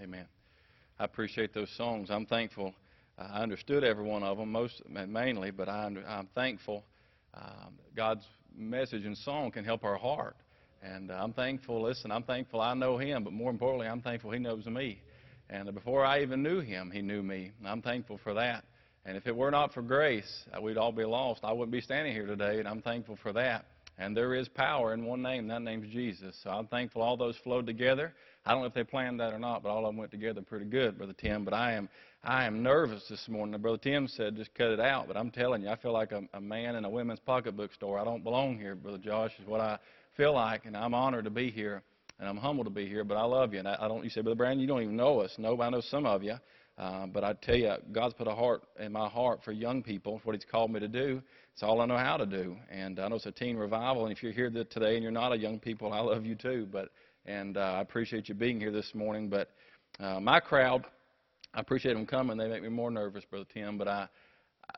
Amen. 0.00 0.24
I 0.98 1.04
appreciate 1.04 1.52
those 1.52 1.70
songs. 1.76 2.08
I'm 2.10 2.24
thankful. 2.24 2.74
Uh, 3.18 3.28
I 3.32 3.42
understood 3.42 3.84
every 3.84 4.04
one 4.04 4.22
of 4.22 4.38
them, 4.38 4.50
most 4.50 4.82
mainly, 4.88 5.50
but 5.50 5.68
I, 5.68 5.90
I'm 6.08 6.26
thankful. 6.34 6.84
Um, 7.34 7.74
God's 7.94 8.24
message 8.56 9.04
and 9.04 9.16
song 9.18 9.50
can 9.50 9.62
help 9.62 9.84
our 9.84 9.98
heart. 9.98 10.36
And 10.82 11.10
uh, 11.10 11.14
I'm 11.20 11.34
thankful. 11.34 11.82
Listen, 11.82 12.10
I'm 12.10 12.22
thankful 12.22 12.62
I 12.62 12.72
know 12.72 12.96
Him, 12.96 13.24
but 13.24 13.34
more 13.34 13.50
importantly, 13.50 13.88
I'm 13.88 14.00
thankful 14.00 14.30
He 14.30 14.38
knows 14.38 14.64
me. 14.64 15.02
And 15.50 15.72
before 15.74 16.02
I 16.02 16.22
even 16.22 16.42
knew 16.42 16.60
Him, 16.60 16.90
He 16.90 17.02
knew 17.02 17.22
me. 17.22 17.52
I'm 17.66 17.82
thankful 17.82 18.18
for 18.24 18.32
that. 18.34 18.64
And 19.04 19.18
if 19.18 19.26
it 19.26 19.36
were 19.36 19.50
not 19.50 19.74
for 19.74 19.82
grace, 19.82 20.44
uh, 20.56 20.62
we'd 20.62 20.78
all 20.78 20.92
be 20.92 21.04
lost. 21.04 21.40
I 21.44 21.52
wouldn't 21.52 21.72
be 21.72 21.82
standing 21.82 22.14
here 22.14 22.26
today, 22.26 22.58
and 22.58 22.66
I'm 22.66 22.80
thankful 22.80 23.18
for 23.22 23.34
that. 23.34 23.66
And 23.98 24.16
there 24.16 24.34
is 24.34 24.48
power 24.48 24.94
in 24.94 25.04
one 25.04 25.20
name, 25.20 25.40
and 25.40 25.50
that 25.50 25.60
name's 25.60 25.92
Jesus. 25.92 26.34
So 26.42 26.48
I'm 26.48 26.68
thankful 26.68 27.02
all 27.02 27.18
those 27.18 27.36
flowed 27.44 27.66
together. 27.66 28.14
I 28.44 28.52
don't 28.52 28.62
know 28.62 28.66
if 28.66 28.74
they 28.74 28.84
planned 28.84 29.20
that 29.20 29.34
or 29.34 29.38
not, 29.38 29.62
but 29.62 29.68
all 29.68 29.84
of 29.84 29.90
them 29.90 29.98
went 29.98 30.10
together 30.10 30.40
pretty 30.40 30.64
good, 30.64 30.96
Brother 30.96 31.12
Tim. 31.12 31.44
But 31.44 31.52
I 31.52 31.72
am 31.72 31.88
I 32.24 32.44
am 32.44 32.62
nervous 32.62 33.06
this 33.08 33.28
morning. 33.28 33.60
Brother 33.60 33.78
Tim 33.78 34.08
said 34.08 34.36
just 34.36 34.54
cut 34.54 34.70
it 34.70 34.80
out, 34.80 35.08
but 35.08 35.16
I'm 35.16 35.30
telling 35.30 35.62
you, 35.62 35.68
I 35.68 35.76
feel 35.76 35.92
like 35.92 36.12
a, 36.12 36.22
a 36.32 36.40
man 36.40 36.76
in 36.76 36.84
a 36.84 36.90
women's 36.90 37.20
pocketbook 37.20 37.72
store. 37.74 37.98
I 37.98 38.04
don't 38.04 38.24
belong 38.24 38.58
here, 38.58 38.74
Brother 38.74 38.98
Josh, 38.98 39.32
is 39.40 39.46
what 39.46 39.60
I 39.60 39.78
feel 40.16 40.34
like, 40.34 40.64
and 40.64 40.76
I'm 40.76 40.94
honored 40.94 41.24
to 41.24 41.30
be 41.30 41.50
here, 41.50 41.82
and 42.18 42.28
I'm 42.28 42.38
humbled 42.38 42.66
to 42.66 42.72
be 42.72 42.86
here. 42.86 43.04
But 43.04 43.16
I 43.16 43.24
love 43.24 43.52
you, 43.52 43.58
and 43.58 43.68
I, 43.68 43.76
I 43.78 43.88
don't. 43.88 44.04
You 44.04 44.10
say, 44.10 44.22
Brother 44.22 44.36
Brandon, 44.36 44.60
you 44.60 44.66
don't 44.66 44.82
even 44.82 44.96
know 44.96 45.20
us. 45.20 45.34
No, 45.36 45.60
I 45.60 45.68
know 45.68 45.82
some 45.82 46.06
of 46.06 46.22
you. 46.22 46.36
Uh, 46.78 47.06
but 47.06 47.22
I 47.22 47.34
tell 47.34 47.56
you, 47.56 47.74
God's 47.92 48.14
put 48.14 48.26
a 48.26 48.34
heart 48.34 48.62
in 48.78 48.90
my 48.90 49.06
heart 49.06 49.40
for 49.44 49.52
young 49.52 49.82
people. 49.82 50.16
It's 50.16 50.24
what 50.24 50.34
He's 50.34 50.46
called 50.50 50.70
me 50.70 50.80
to 50.80 50.88
do. 50.88 51.20
It's 51.52 51.62
all 51.62 51.82
I 51.82 51.84
know 51.84 51.98
how 51.98 52.16
to 52.16 52.24
do. 52.24 52.56
And 52.70 52.98
I 52.98 53.08
know 53.08 53.16
it's 53.16 53.26
a 53.26 53.32
teen 53.32 53.58
revival. 53.58 54.06
And 54.06 54.16
if 54.16 54.22
you're 54.22 54.32
here 54.32 54.48
today 54.48 54.94
and 54.94 55.02
you're 55.02 55.12
not 55.12 55.32
a 55.32 55.36
young 55.36 55.58
people, 55.58 55.92
I 55.92 56.00
love 56.00 56.24
you 56.24 56.36
too. 56.36 56.66
But 56.72 56.88
and 57.26 57.56
uh, 57.56 57.60
I 57.60 57.80
appreciate 57.80 58.28
you 58.28 58.34
being 58.34 58.60
here 58.60 58.72
this 58.72 58.94
morning. 58.94 59.28
But 59.28 59.50
uh, 59.98 60.20
my 60.20 60.40
crowd, 60.40 60.84
I 61.54 61.60
appreciate 61.60 61.94
them 61.94 62.06
coming. 62.06 62.36
They 62.36 62.48
make 62.48 62.62
me 62.62 62.68
more 62.68 62.90
nervous, 62.90 63.24
Brother 63.24 63.46
Tim. 63.52 63.78
But 63.78 63.88
I, 63.88 64.08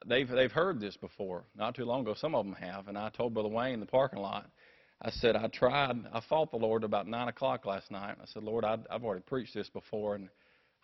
they've 0.06 0.28
they've 0.28 0.52
heard 0.52 0.80
this 0.80 0.96
before, 0.96 1.44
not 1.56 1.74
too 1.74 1.84
long 1.84 2.02
ago. 2.02 2.14
Some 2.14 2.34
of 2.34 2.44
them 2.44 2.54
have. 2.54 2.88
And 2.88 2.96
I 2.96 3.10
told 3.10 3.34
Brother 3.34 3.48
Wayne 3.48 3.74
in 3.74 3.80
the 3.80 3.86
parking 3.86 4.20
lot. 4.20 4.50
I 5.04 5.10
said 5.10 5.34
I 5.34 5.48
tried. 5.48 5.96
I 6.12 6.20
fought 6.28 6.50
the 6.52 6.56
Lord 6.56 6.84
about 6.84 7.08
nine 7.08 7.28
o'clock 7.28 7.66
last 7.66 7.90
night. 7.90 8.16
I 8.20 8.24
said, 8.26 8.44
Lord, 8.44 8.64
I, 8.64 8.78
I've 8.88 9.02
already 9.02 9.22
preached 9.22 9.54
this 9.54 9.68
before, 9.68 10.14
and 10.14 10.28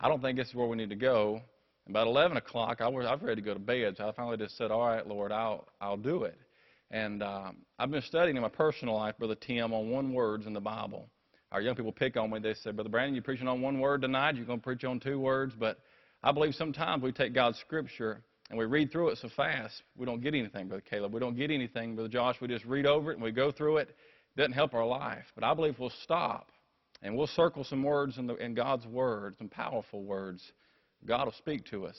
I 0.00 0.08
don't 0.08 0.20
think 0.20 0.36
this 0.36 0.48
is 0.48 0.54
where 0.54 0.66
we 0.66 0.76
need 0.76 0.90
to 0.90 0.96
go. 0.96 1.40
About 1.88 2.06
11 2.06 2.36
o'clock, 2.36 2.80
I 2.80 2.88
was, 2.88 3.06
I 3.06 3.14
was 3.14 3.22
ready 3.22 3.40
to 3.40 3.46
go 3.46 3.54
to 3.54 3.60
bed, 3.60 3.94
so 3.96 4.08
I 4.08 4.12
finally 4.12 4.36
just 4.36 4.58
said, 4.58 4.70
All 4.70 4.86
right, 4.86 5.06
Lord, 5.06 5.32
I'll, 5.32 5.68
I'll 5.80 5.96
do 5.96 6.24
it. 6.24 6.36
And 6.90 7.22
um, 7.22 7.58
I've 7.78 7.90
been 7.90 8.02
studying 8.02 8.36
in 8.36 8.42
my 8.42 8.48
personal 8.48 8.94
life, 8.94 9.16
Brother 9.18 9.36
Tim, 9.36 9.72
on 9.72 9.88
one 9.90 10.12
words 10.12 10.46
in 10.46 10.52
the 10.52 10.60
Bible. 10.60 11.08
Our 11.50 11.62
young 11.62 11.74
people 11.74 11.92
pick 11.92 12.16
on 12.16 12.30
me. 12.30 12.40
They 12.40 12.54
say, 12.54 12.72
Brother 12.72 12.90
Brandon, 12.90 13.14
you're 13.14 13.22
preaching 13.24 13.48
on 13.48 13.62
one 13.62 13.80
word 13.80 14.02
tonight. 14.02 14.36
You're 14.36 14.44
going 14.44 14.58
to 14.58 14.64
preach 14.64 14.84
on 14.84 15.00
two 15.00 15.18
words. 15.18 15.54
But 15.58 15.78
I 16.22 16.32
believe 16.32 16.54
sometimes 16.54 17.02
we 17.02 17.12
take 17.12 17.34
God's 17.34 17.58
Scripture 17.58 18.22
and 18.50 18.58
we 18.58 18.64
read 18.64 18.90
through 18.90 19.10
it 19.10 19.18
so 19.18 19.28
fast, 19.36 19.82
we 19.96 20.06
don't 20.06 20.22
get 20.22 20.34
anything, 20.34 20.68
Brother 20.68 20.82
Caleb. 20.88 21.12
We 21.12 21.20
don't 21.20 21.36
get 21.36 21.50
anything, 21.50 21.94
Brother 21.94 22.08
Josh. 22.08 22.36
We 22.40 22.48
just 22.48 22.64
read 22.64 22.86
over 22.86 23.10
it 23.10 23.14
and 23.14 23.22
we 23.22 23.30
go 23.30 23.50
through 23.52 23.78
it. 23.78 23.88
It 23.88 24.40
doesn't 24.40 24.52
help 24.52 24.74
our 24.74 24.86
life. 24.86 25.24
But 25.34 25.44
I 25.44 25.54
believe 25.54 25.78
we'll 25.78 25.92
stop 26.02 26.50
and 27.02 27.16
we'll 27.16 27.26
circle 27.26 27.64
some 27.64 27.82
words 27.82 28.18
in, 28.18 28.26
the, 28.26 28.34
in 28.36 28.54
God's 28.54 28.86
Word, 28.86 29.36
some 29.38 29.48
powerful 29.48 30.02
words. 30.02 30.42
God 31.06 31.26
will 31.26 31.32
speak 31.32 31.66
to 31.66 31.86
us. 31.86 31.96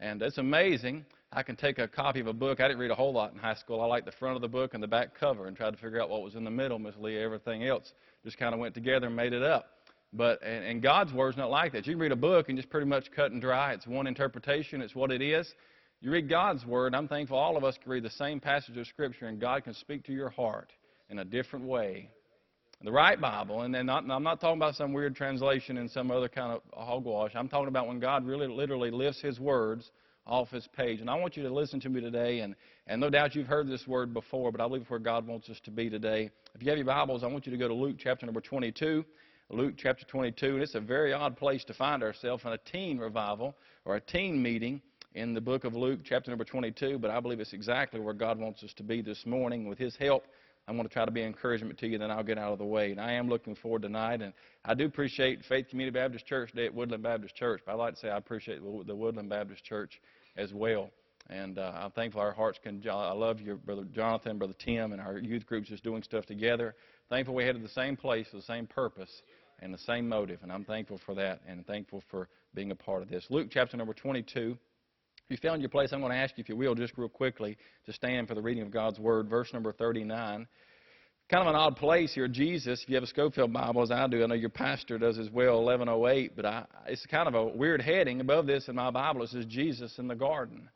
And 0.00 0.20
it's 0.22 0.38
amazing. 0.38 1.04
I 1.36 1.42
can 1.42 1.56
take 1.56 1.78
a 1.78 1.88
copy 1.88 2.20
of 2.20 2.28
a 2.28 2.32
book. 2.32 2.60
I 2.60 2.68
didn't 2.68 2.78
read 2.78 2.92
a 2.92 2.94
whole 2.94 3.12
lot 3.12 3.32
in 3.32 3.38
high 3.38 3.54
school. 3.54 3.80
I 3.80 3.86
liked 3.86 4.06
the 4.06 4.12
front 4.12 4.36
of 4.36 4.42
the 4.42 4.48
book 4.48 4.74
and 4.74 4.82
the 4.82 4.86
back 4.86 5.18
cover 5.18 5.46
and 5.46 5.56
tried 5.56 5.72
to 5.72 5.76
figure 5.76 6.00
out 6.00 6.08
what 6.08 6.22
was 6.22 6.36
in 6.36 6.44
the 6.44 6.50
middle, 6.50 6.78
Miss 6.78 6.94
Lee. 6.96 7.18
Everything 7.18 7.64
else 7.64 7.92
just 8.22 8.38
kind 8.38 8.54
of 8.54 8.60
went 8.60 8.72
together 8.74 9.08
and 9.08 9.16
made 9.16 9.32
it 9.32 9.42
up. 9.42 9.70
But 10.12 10.40
and, 10.44 10.64
and 10.64 10.80
God's 10.80 11.12
Word's 11.12 11.36
not 11.36 11.50
like 11.50 11.72
that. 11.72 11.86
You 11.86 11.94
can 11.94 12.00
read 12.00 12.12
a 12.12 12.16
book 12.16 12.48
and 12.48 12.56
just 12.56 12.70
pretty 12.70 12.86
much 12.86 13.10
cut 13.10 13.32
and 13.32 13.40
dry. 13.42 13.72
It's 13.72 13.86
one 13.86 14.06
interpretation. 14.06 14.80
It's 14.80 14.94
what 14.94 15.10
it 15.10 15.20
is. 15.20 15.52
You 16.00 16.12
read 16.12 16.28
God's 16.28 16.64
Word. 16.64 16.94
I'm 16.94 17.08
thankful 17.08 17.36
all 17.36 17.56
of 17.56 17.64
us 17.64 17.76
can 17.82 17.90
read 17.90 18.04
the 18.04 18.10
same 18.10 18.38
passage 18.38 18.76
of 18.76 18.86
Scripture 18.86 19.26
and 19.26 19.40
God 19.40 19.64
can 19.64 19.74
speak 19.74 20.04
to 20.04 20.12
your 20.12 20.30
heart 20.30 20.72
in 21.10 21.18
a 21.18 21.24
different 21.24 21.66
way 21.66 22.10
the 22.84 22.92
right 22.92 23.18
Bible, 23.18 23.62
and 23.62 23.74
then 23.74 23.86
not, 23.86 24.04
I'm 24.10 24.22
not 24.22 24.42
talking 24.42 24.58
about 24.58 24.74
some 24.74 24.92
weird 24.92 25.16
translation 25.16 25.78
in 25.78 25.88
some 25.88 26.10
other 26.10 26.28
kind 26.28 26.52
of 26.52 26.60
hogwash. 26.74 27.32
I'm 27.34 27.48
talking 27.48 27.68
about 27.68 27.86
when 27.86 27.98
God 27.98 28.26
really 28.26 28.46
literally 28.46 28.90
lifts 28.90 29.22
His 29.22 29.40
words 29.40 29.90
off 30.26 30.50
His 30.50 30.66
page. 30.76 31.00
And 31.00 31.10
I 31.10 31.14
want 31.14 31.36
you 31.36 31.42
to 31.42 31.52
listen 31.52 31.80
to 31.80 31.88
me 31.88 32.00
today, 32.00 32.40
and, 32.40 32.54
and 32.86 33.00
no 33.00 33.10
doubt 33.10 33.34
you've 33.34 33.46
heard 33.46 33.68
this 33.68 33.86
word 33.86 34.14
before, 34.14 34.50
but 34.50 34.60
I 34.60 34.68
believe 34.68 34.88
where 34.88 34.98
God 34.98 35.26
wants 35.26 35.48
us 35.50 35.60
to 35.64 35.70
be 35.70 35.90
today. 35.90 36.30
If 36.54 36.62
you 36.62 36.68
have 36.68 36.78
your 36.78 36.86
Bibles, 36.86 37.22
I 37.22 37.26
want 37.26 37.46
you 37.46 37.52
to 37.52 37.58
go 37.58 37.68
to 37.68 37.74
Luke 37.74 37.96
chapter 37.98 38.26
number 38.26 38.40
22. 38.40 39.04
Luke 39.50 39.74
chapter 39.76 40.06
22, 40.06 40.54
and 40.54 40.62
it's 40.62 40.74
a 40.74 40.80
very 40.80 41.12
odd 41.12 41.36
place 41.36 41.64
to 41.64 41.74
find 41.74 42.02
ourselves 42.02 42.44
in 42.44 42.52
a 42.52 42.58
teen 42.58 42.98
revival 42.98 43.54
or 43.84 43.96
a 43.96 44.00
teen 44.00 44.42
meeting 44.42 44.80
in 45.14 45.34
the 45.34 45.40
book 45.40 45.64
of 45.64 45.74
Luke, 45.74 46.00
chapter 46.02 46.30
number 46.30 46.44
22, 46.44 46.98
but 46.98 47.10
I 47.10 47.20
believe 47.20 47.40
it's 47.40 47.52
exactly 47.52 48.00
where 48.00 48.14
God 48.14 48.38
wants 48.38 48.62
us 48.64 48.72
to 48.74 48.82
be 48.82 49.02
this 49.02 49.24
morning. 49.26 49.68
With 49.68 49.78
His 49.78 49.96
help, 49.96 50.24
I'm 50.66 50.76
going 50.76 50.88
to 50.88 50.92
try 50.92 51.04
to 51.04 51.10
be 51.10 51.22
encouragement 51.22 51.78
to 51.78 51.86
you, 51.86 51.98
then 51.98 52.10
I'll 52.10 52.22
get 52.22 52.38
out 52.38 52.52
of 52.52 52.58
the 52.58 52.64
way. 52.64 52.90
And 52.90 53.00
I 53.00 53.12
am 53.12 53.28
looking 53.28 53.54
forward 53.54 53.82
tonight. 53.82 54.22
And 54.22 54.32
I 54.64 54.74
do 54.74 54.86
appreciate 54.86 55.44
Faith 55.44 55.68
Community 55.68 55.94
Baptist 55.94 56.26
Church 56.26 56.52
Day 56.52 56.66
at 56.66 56.74
Woodland 56.74 57.02
Baptist 57.02 57.34
Church. 57.34 57.60
But 57.64 57.72
I'd 57.72 57.78
like 57.78 57.94
to 57.94 58.00
say 58.00 58.08
I 58.08 58.16
appreciate 58.16 58.60
the 58.86 58.94
Woodland 58.94 59.28
Baptist 59.28 59.64
Church 59.64 60.00
as 60.36 60.54
well. 60.54 60.90
And 61.30 61.58
uh, 61.58 61.72
I'm 61.74 61.90
thankful 61.90 62.20
our 62.20 62.32
hearts 62.32 62.58
can. 62.62 62.82
I 62.88 63.12
love 63.12 63.40
your 63.40 63.56
brother 63.56 63.84
Jonathan, 63.94 64.38
brother 64.38 64.54
Tim, 64.58 64.92
and 64.92 65.00
our 65.00 65.18
youth 65.18 65.46
groups 65.46 65.68
just 65.68 65.82
doing 65.82 66.02
stuff 66.02 66.26
together. 66.26 66.74
Thankful 67.08 67.34
we 67.34 67.44
headed 67.44 67.62
the 67.62 67.68
same 67.68 67.96
place 67.96 68.26
the 68.32 68.42
same 68.42 68.66
purpose 68.66 69.22
and 69.60 69.72
the 69.72 69.78
same 69.78 70.08
motive. 70.08 70.40
And 70.42 70.52
I'm 70.52 70.64
thankful 70.64 71.00
for 71.04 71.14
that 71.14 71.40
and 71.46 71.66
thankful 71.66 72.02
for 72.10 72.28
being 72.54 72.70
a 72.70 72.74
part 72.74 73.02
of 73.02 73.08
this. 73.08 73.26
Luke 73.30 73.48
chapter 73.50 73.76
number 73.76 73.94
22. 73.94 74.56
If 75.28 75.30
you 75.42 75.48
found 75.48 75.62
your 75.62 75.70
place, 75.70 75.90
I'm 75.92 76.00
going 76.00 76.12
to 76.12 76.18
ask 76.18 76.36
you, 76.36 76.42
if 76.42 76.50
you 76.50 76.56
will, 76.56 76.74
just 76.74 76.92
real 76.98 77.08
quickly, 77.08 77.56
to 77.86 77.92
stand 77.94 78.28
for 78.28 78.34
the 78.34 78.42
reading 78.42 78.62
of 78.62 78.70
God's 78.70 78.98
Word. 78.98 79.28
Verse 79.28 79.52
number 79.54 79.72
39. 79.72 80.46
Kind 81.30 81.42
of 81.42 81.46
an 81.46 81.58
odd 81.58 81.76
place 81.76 82.12
here. 82.12 82.28
Jesus, 82.28 82.82
if 82.82 82.88
you 82.90 82.96
have 82.96 83.04
a 83.04 83.06
Scofield 83.06 83.50
Bible, 83.50 83.80
as 83.80 83.90
I 83.90 84.06
do, 84.06 84.22
I 84.22 84.26
know 84.26 84.34
your 84.34 84.50
pastor 84.50 84.98
does 84.98 85.18
as 85.18 85.30
well, 85.30 85.64
1108, 85.64 86.36
but 86.36 86.44
I, 86.44 86.66
it's 86.86 87.06
kind 87.06 87.26
of 87.26 87.34
a 87.34 87.46
weird 87.56 87.80
heading. 87.80 88.20
Above 88.20 88.46
this 88.46 88.68
in 88.68 88.74
my 88.74 88.90
Bible, 88.90 89.22
it 89.22 89.30
says 89.30 89.46
Jesus 89.46 89.98
in 89.98 90.06
the 90.06 90.14
garden. 90.14 90.68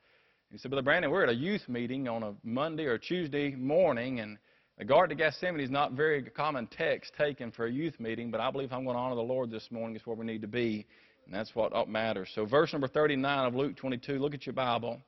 He 0.50 0.56
said, 0.56 0.70
Brother 0.70 0.82
Brandon, 0.82 1.10
we're 1.10 1.24
at 1.24 1.28
a 1.28 1.34
youth 1.34 1.68
meeting 1.68 2.08
on 2.08 2.22
a 2.22 2.32
Monday 2.42 2.86
or 2.86 2.96
Tuesday 2.96 3.54
morning, 3.54 4.20
and 4.20 4.38
the 4.78 4.86
Garden 4.86 5.12
of 5.12 5.18
Gethsemane 5.18 5.60
is 5.60 5.70
not 5.70 5.92
very 5.92 6.22
common 6.22 6.66
text 6.68 7.12
taken 7.18 7.50
for 7.50 7.66
a 7.66 7.70
youth 7.70 8.00
meeting, 8.00 8.30
but 8.30 8.40
I 8.40 8.50
believe 8.50 8.72
I'm 8.72 8.84
going 8.84 8.96
to 8.96 9.00
honor 9.00 9.16
the 9.16 9.20
Lord 9.20 9.50
this 9.50 9.70
morning 9.70 9.96
is 9.96 10.06
where 10.06 10.16
we 10.16 10.24
need 10.24 10.40
to 10.40 10.48
be. 10.48 10.86
And 11.28 11.36
that's 11.36 11.54
what 11.54 11.88
matters. 11.90 12.30
So, 12.34 12.46
verse 12.46 12.72
number 12.72 12.88
39 12.88 13.46
of 13.46 13.54
Luke 13.54 13.76
22, 13.76 14.18
look 14.18 14.32
at 14.32 14.46
your 14.46 14.54
Bible. 14.54 14.98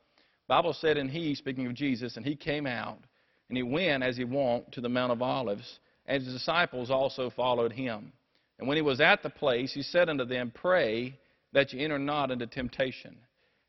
Bible 0.48 0.74
said, 0.74 0.98
And 0.98 1.10
he, 1.10 1.34
speaking 1.34 1.66
of 1.66 1.74
Jesus, 1.74 2.16
and 2.16 2.26
he 2.26 2.36
came 2.36 2.66
out, 2.66 2.98
and 3.48 3.56
he 3.56 3.62
went 3.62 4.02
as 4.02 4.18
he 4.18 4.24
wont 4.24 4.70
to 4.72 4.82
the 4.82 4.88
Mount 4.88 5.12
of 5.12 5.22
Olives, 5.22 5.80
and 6.04 6.22
his 6.22 6.34
disciples 6.34 6.90
also 6.90 7.30
followed 7.30 7.72
him. 7.72 8.12
And 8.58 8.68
when 8.68 8.76
he 8.76 8.82
was 8.82 9.00
at 9.00 9.22
the 9.22 9.30
place, 9.30 9.72
he 9.72 9.82
said 9.82 10.10
unto 10.10 10.26
them, 10.26 10.52
Pray 10.54 11.18
that 11.54 11.72
ye 11.72 11.82
enter 11.82 11.98
not 11.98 12.30
into 12.30 12.46
temptation. 12.46 13.16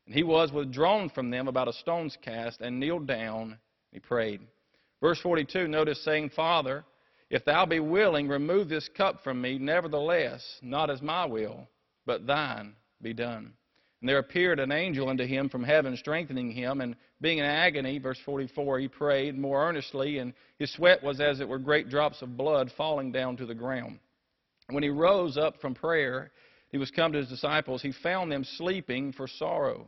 And 0.04 0.14
he 0.14 0.22
was 0.22 0.52
withdrawn 0.52 1.08
from 1.08 1.30
them 1.30 1.48
about 1.48 1.68
a 1.68 1.72
stone's 1.72 2.18
cast, 2.22 2.60
and 2.60 2.78
kneeled 2.78 3.06
down, 3.06 3.42
and 3.42 3.58
he 3.92 3.98
prayed. 3.98 4.42
Verse 5.00 5.18
42, 5.20 5.68
notice 5.68 6.04
saying, 6.04 6.30
Father, 6.36 6.84
if 7.30 7.46
thou 7.46 7.64
be 7.64 7.80
willing, 7.80 8.28
remove 8.28 8.68
this 8.68 8.90
cup 8.94 9.24
from 9.24 9.40
me. 9.40 9.58
Nevertheless, 9.58 10.58
not 10.60 10.90
as 10.90 11.00
my 11.00 11.24
will, 11.24 11.66
but 12.06 12.26
thine 12.26 12.74
be 13.00 13.12
done. 13.12 13.52
And 14.00 14.08
there 14.08 14.18
appeared 14.18 14.58
an 14.58 14.72
angel 14.72 15.08
unto 15.08 15.24
him 15.24 15.48
from 15.48 15.62
heaven, 15.62 15.96
strengthening 15.96 16.50
him. 16.50 16.80
And 16.80 16.96
being 17.20 17.38
in 17.38 17.44
agony, 17.44 17.98
verse 17.98 18.18
44, 18.24 18.80
he 18.80 18.88
prayed 18.88 19.38
more 19.38 19.64
earnestly, 19.64 20.18
and 20.18 20.32
his 20.58 20.72
sweat 20.72 21.04
was 21.04 21.20
as 21.20 21.40
it 21.40 21.48
were 21.48 21.60
great 21.60 21.88
drops 21.88 22.20
of 22.20 22.36
blood 22.36 22.72
falling 22.76 23.12
down 23.12 23.36
to 23.36 23.46
the 23.46 23.54
ground. 23.54 24.00
When 24.70 24.82
he 24.82 24.88
rose 24.88 25.36
up 25.36 25.60
from 25.60 25.74
prayer, 25.74 26.32
he 26.70 26.78
was 26.78 26.90
come 26.90 27.12
to 27.12 27.18
his 27.18 27.28
disciples. 27.28 27.80
He 27.80 27.92
found 28.02 28.32
them 28.32 28.42
sleeping 28.42 29.12
for 29.12 29.28
sorrow. 29.28 29.86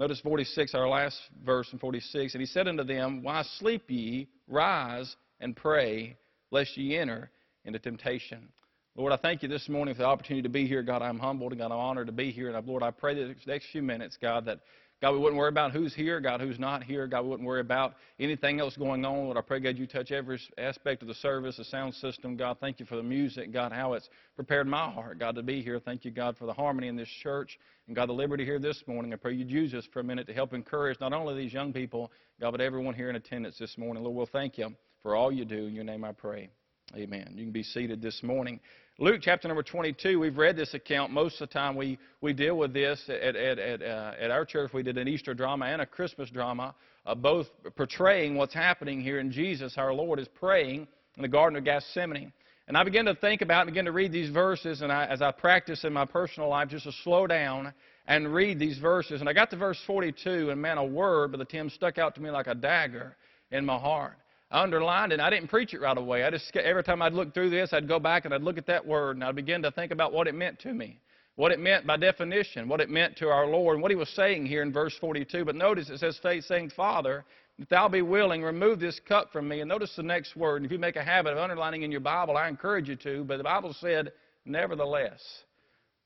Notice 0.00 0.20
46, 0.20 0.74
our 0.74 0.88
last 0.88 1.16
verse 1.44 1.68
in 1.72 1.78
46. 1.78 2.34
And 2.34 2.40
he 2.40 2.46
said 2.46 2.66
unto 2.66 2.82
them, 2.82 3.22
Why 3.22 3.42
sleep 3.58 3.84
ye? 3.88 4.26
Rise 4.48 5.14
and 5.38 5.54
pray, 5.54 6.16
lest 6.50 6.76
ye 6.76 6.96
enter 6.96 7.30
into 7.64 7.78
temptation. 7.78 8.48
Lord, 8.94 9.12
I 9.12 9.16
thank 9.16 9.42
you 9.42 9.48
this 9.48 9.70
morning 9.70 9.94
for 9.94 10.02
the 10.02 10.06
opportunity 10.06 10.42
to 10.42 10.50
be 10.50 10.66
here. 10.66 10.82
God, 10.82 11.00
I'm 11.00 11.18
humbled 11.18 11.52
and 11.52 11.60
God, 11.60 11.72
I'm 11.72 11.78
honored 11.78 12.08
to 12.08 12.12
be 12.12 12.30
here. 12.30 12.54
And 12.54 12.66
Lord, 12.66 12.82
I 12.82 12.90
pray 12.90 13.14
that 13.14 13.34
the 13.42 13.50
next 13.50 13.70
few 13.72 13.80
minutes, 13.80 14.18
God, 14.20 14.44
that 14.44 14.60
God, 15.00 15.12
we 15.12 15.18
wouldn't 15.18 15.38
worry 15.38 15.48
about 15.48 15.72
who's 15.72 15.94
here, 15.94 16.20
God, 16.20 16.42
who's 16.42 16.58
not 16.58 16.84
here. 16.84 17.06
God, 17.06 17.22
we 17.22 17.30
wouldn't 17.30 17.48
worry 17.48 17.62
about 17.62 17.94
anything 18.20 18.60
else 18.60 18.76
going 18.76 19.04
on. 19.06 19.24
Lord, 19.24 19.38
I 19.38 19.40
pray, 19.40 19.60
God, 19.60 19.78
you 19.78 19.86
touch 19.86 20.12
every 20.12 20.38
aspect 20.58 21.00
of 21.00 21.08
the 21.08 21.14
service, 21.14 21.56
the 21.56 21.64
sound 21.64 21.94
system. 21.94 22.36
God, 22.36 22.58
thank 22.60 22.78
you 22.78 22.86
for 22.86 22.96
the 22.96 23.02
music. 23.02 23.50
God, 23.50 23.72
how 23.72 23.94
it's 23.94 24.10
prepared 24.36 24.66
my 24.66 24.90
heart, 24.90 25.18
God, 25.18 25.36
to 25.36 25.42
be 25.42 25.62
here. 25.62 25.80
Thank 25.80 26.04
you, 26.04 26.10
God, 26.10 26.36
for 26.36 26.44
the 26.44 26.52
harmony 26.52 26.88
in 26.88 26.94
this 26.94 27.08
church. 27.22 27.58
And 27.86 27.96
God, 27.96 28.10
the 28.10 28.12
liberty 28.12 28.44
here 28.44 28.58
this 28.58 28.84
morning. 28.86 29.12
I 29.14 29.16
pray 29.16 29.32
you'd 29.32 29.50
use 29.50 29.72
us 29.72 29.88
for 29.90 30.00
a 30.00 30.04
minute 30.04 30.26
to 30.26 30.34
help 30.34 30.52
encourage 30.52 31.00
not 31.00 31.14
only 31.14 31.34
these 31.34 31.52
young 31.52 31.72
people, 31.72 32.12
God, 32.40 32.50
but 32.50 32.60
everyone 32.60 32.94
here 32.94 33.08
in 33.08 33.16
attendance 33.16 33.56
this 33.58 33.78
morning. 33.78 34.04
Lord, 34.04 34.14
we'll 34.14 34.26
thank 34.26 34.58
you 34.58 34.76
for 35.02 35.16
all 35.16 35.32
you 35.32 35.46
do. 35.46 35.66
In 35.66 35.74
your 35.74 35.84
name 35.84 36.04
I 36.04 36.12
pray. 36.12 36.50
Amen. 36.94 37.32
You 37.34 37.44
can 37.44 37.52
be 37.52 37.62
seated 37.62 38.02
this 38.02 38.22
morning. 38.22 38.60
Luke 38.98 39.20
chapter 39.22 39.48
number 39.48 39.62
22, 39.62 40.18
we've 40.20 40.36
read 40.36 40.56
this 40.56 40.74
account. 40.74 41.10
Most 41.10 41.40
of 41.40 41.48
the 41.48 41.52
time 41.54 41.74
we, 41.74 41.98
we 42.20 42.34
deal 42.34 42.58
with 42.58 42.74
this 42.74 43.02
at, 43.08 43.34
at, 43.34 43.58
at, 43.58 43.82
uh, 43.82 44.12
at 44.20 44.30
our 44.30 44.44
church. 44.44 44.72
We 44.74 44.82
did 44.82 44.98
an 44.98 45.08
Easter 45.08 45.32
drama 45.32 45.64
and 45.64 45.80
a 45.80 45.86
Christmas 45.86 46.28
drama, 46.28 46.74
uh, 47.06 47.14
both 47.14 47.46
portraying 47.76 48.36
what's 48.36 48.52
happening 48.52 49.00
here 49.00 49.20
in 49.20 49.32
Jesus. 49.32 49.78
Our 49.78 49.94
Lord 49.94 50.20
is 50.20 50.28
praying 50.38 50.86
in 51.16 51.22
the 51.22 51.28
Garden 51.28 51.56
of 51.56 51.64
Gethsemane. 51.64 52.30
And 52.68 52.76
I 52.76 52.84
began 52.84 53.06
to 53.06 53.14
think 53.14 53.40
about, 53.40 53.62
and 53.62 53.70
begin 53.70 53.86
to 53.86 53.92
read 53.92 54.12
these 54.12 54.30
verses, 54.30 54.82
and 54.82 54.92
I, 54.92 55.06
as 55.06 55.22
I 55.22 55.30
practice 55.32 55.84
in 55.84 55.94
my 55.94 56.04
personal 56.04 56.50
life, 56.50 56.68
just 56.68 56.84
to 56.84 56.92
slow 57.04 57.26
down 57.26 57.72
and 58.06 58.34
read 58.34 58.58
these 58.58 58.76
verses. 58.78 59.20
And 59.20 59.30
I 59.30 59.32
got 59.32 59.48
to 59.50 59.56
verse 59.56 59.80
42, 59.86 60.50
and 60.50 60.60
man, 60.60 60.76
a 60.76 60.84
word, 60.84 61.30
Brother 61.30 61.46
Tim, 61.46 61.70
stuck 61.70 61.96
out 61.96 62.14
to 62.16 62.20
me 62.20 62.30
like 62.30 62.48
a 62.48 62.54
dagger 62.54 63.16
in 63.50 63.64
my 63.64 63.78
heart. 63.78 64.18
I 64.52 64.62
underlined. 64.62 65.12
And 65.12 65.22
I 65.22 65.30
didn't 65.30 65.48
preach 65.48 65.72
it 65.74 65.80
right 65.80 65.96
away. 65.96 66.24
I 66.24 66.30
just 66.30 66.54
every 66.56 66.84
time 66.84 67.00
I'd 67.00 67.14
look 67.14 67.32
through 67.32 67.50
this, 67.50 67.72
I'd 67.72 67.88
go 67.88 67.98
back 67.98 68.24
and 68.26 68.34
I'd 68.34 68.42
look 68.42 68.58
at 68.58 68.66
that 68.66 68.86
word 68.86 69.16
and 69.16 69.24
I'd 69.24 69.34
begin 69.34 69.62
to 69.62 69.70
think 69.70 69.90
about 69.90 70.12
what 70.12 70.28
it 70.28 70.34
meant 70.34 70.60
to 70.60 70.72
me, 70.72 71.00
what 71.36 71.50
it 71.50 71.58
meant 71.58 71.86
by 71.86 71.96
definition, 71.96 72.68
what 72.68 72.80
it 72.80 72.90
meant 72.90 73.16
to 73.16 73.28
our 73.28 73.46
Lord, 73.46 73.76
and 73.76 73.82
what 73.82 73.90
He 73.90 73.96
was 73.96 74.10
saying 74.10 74.46
here 74.46 74.62
in 74.62 74.72
verse 74.72 74.94
42. 75.00 75.44
But 75.44 75.56
notice 75.56 75.88
it 75.88 75.98
says, 75.98 76.18
"Faith 76.18 76.44
saying, 76.44 76.70
Father, 76.70 77.24
if 77.58 77.68
Thou 77.68 77.88
be 77.88 78.02
willing, 78.02 78.42
remove 78.42 78.78
this 78.78 79.00
cup 79.00 79.32
from 79.32 79.48
me." 79.48 79.60
And 79.60 79.68
notice 79.68 79.96
the 79.96 80.02
next 80.02 80.36
word. 80.36 80.56
And 80.56 80.66
if 80.66 80.72
you 80.72 80.78
make 80.78 80.96
a 80.96 81.02
habit 81.02 81.32
of 81.32 81.38
underlining 81.38 81.82
in 81.82 81.90
your 81.90 82.00
Bible, 82.00 82.36
I 82.36 82.48
encourage 82.48 82.88
you 82.88 82.96
to. 82.96 83.24
But 83.24 83.38
the 83.38 83.44
Bible 83.44 83.72
said, 83.80 84.12
"Nevertheless." 84.44 85.44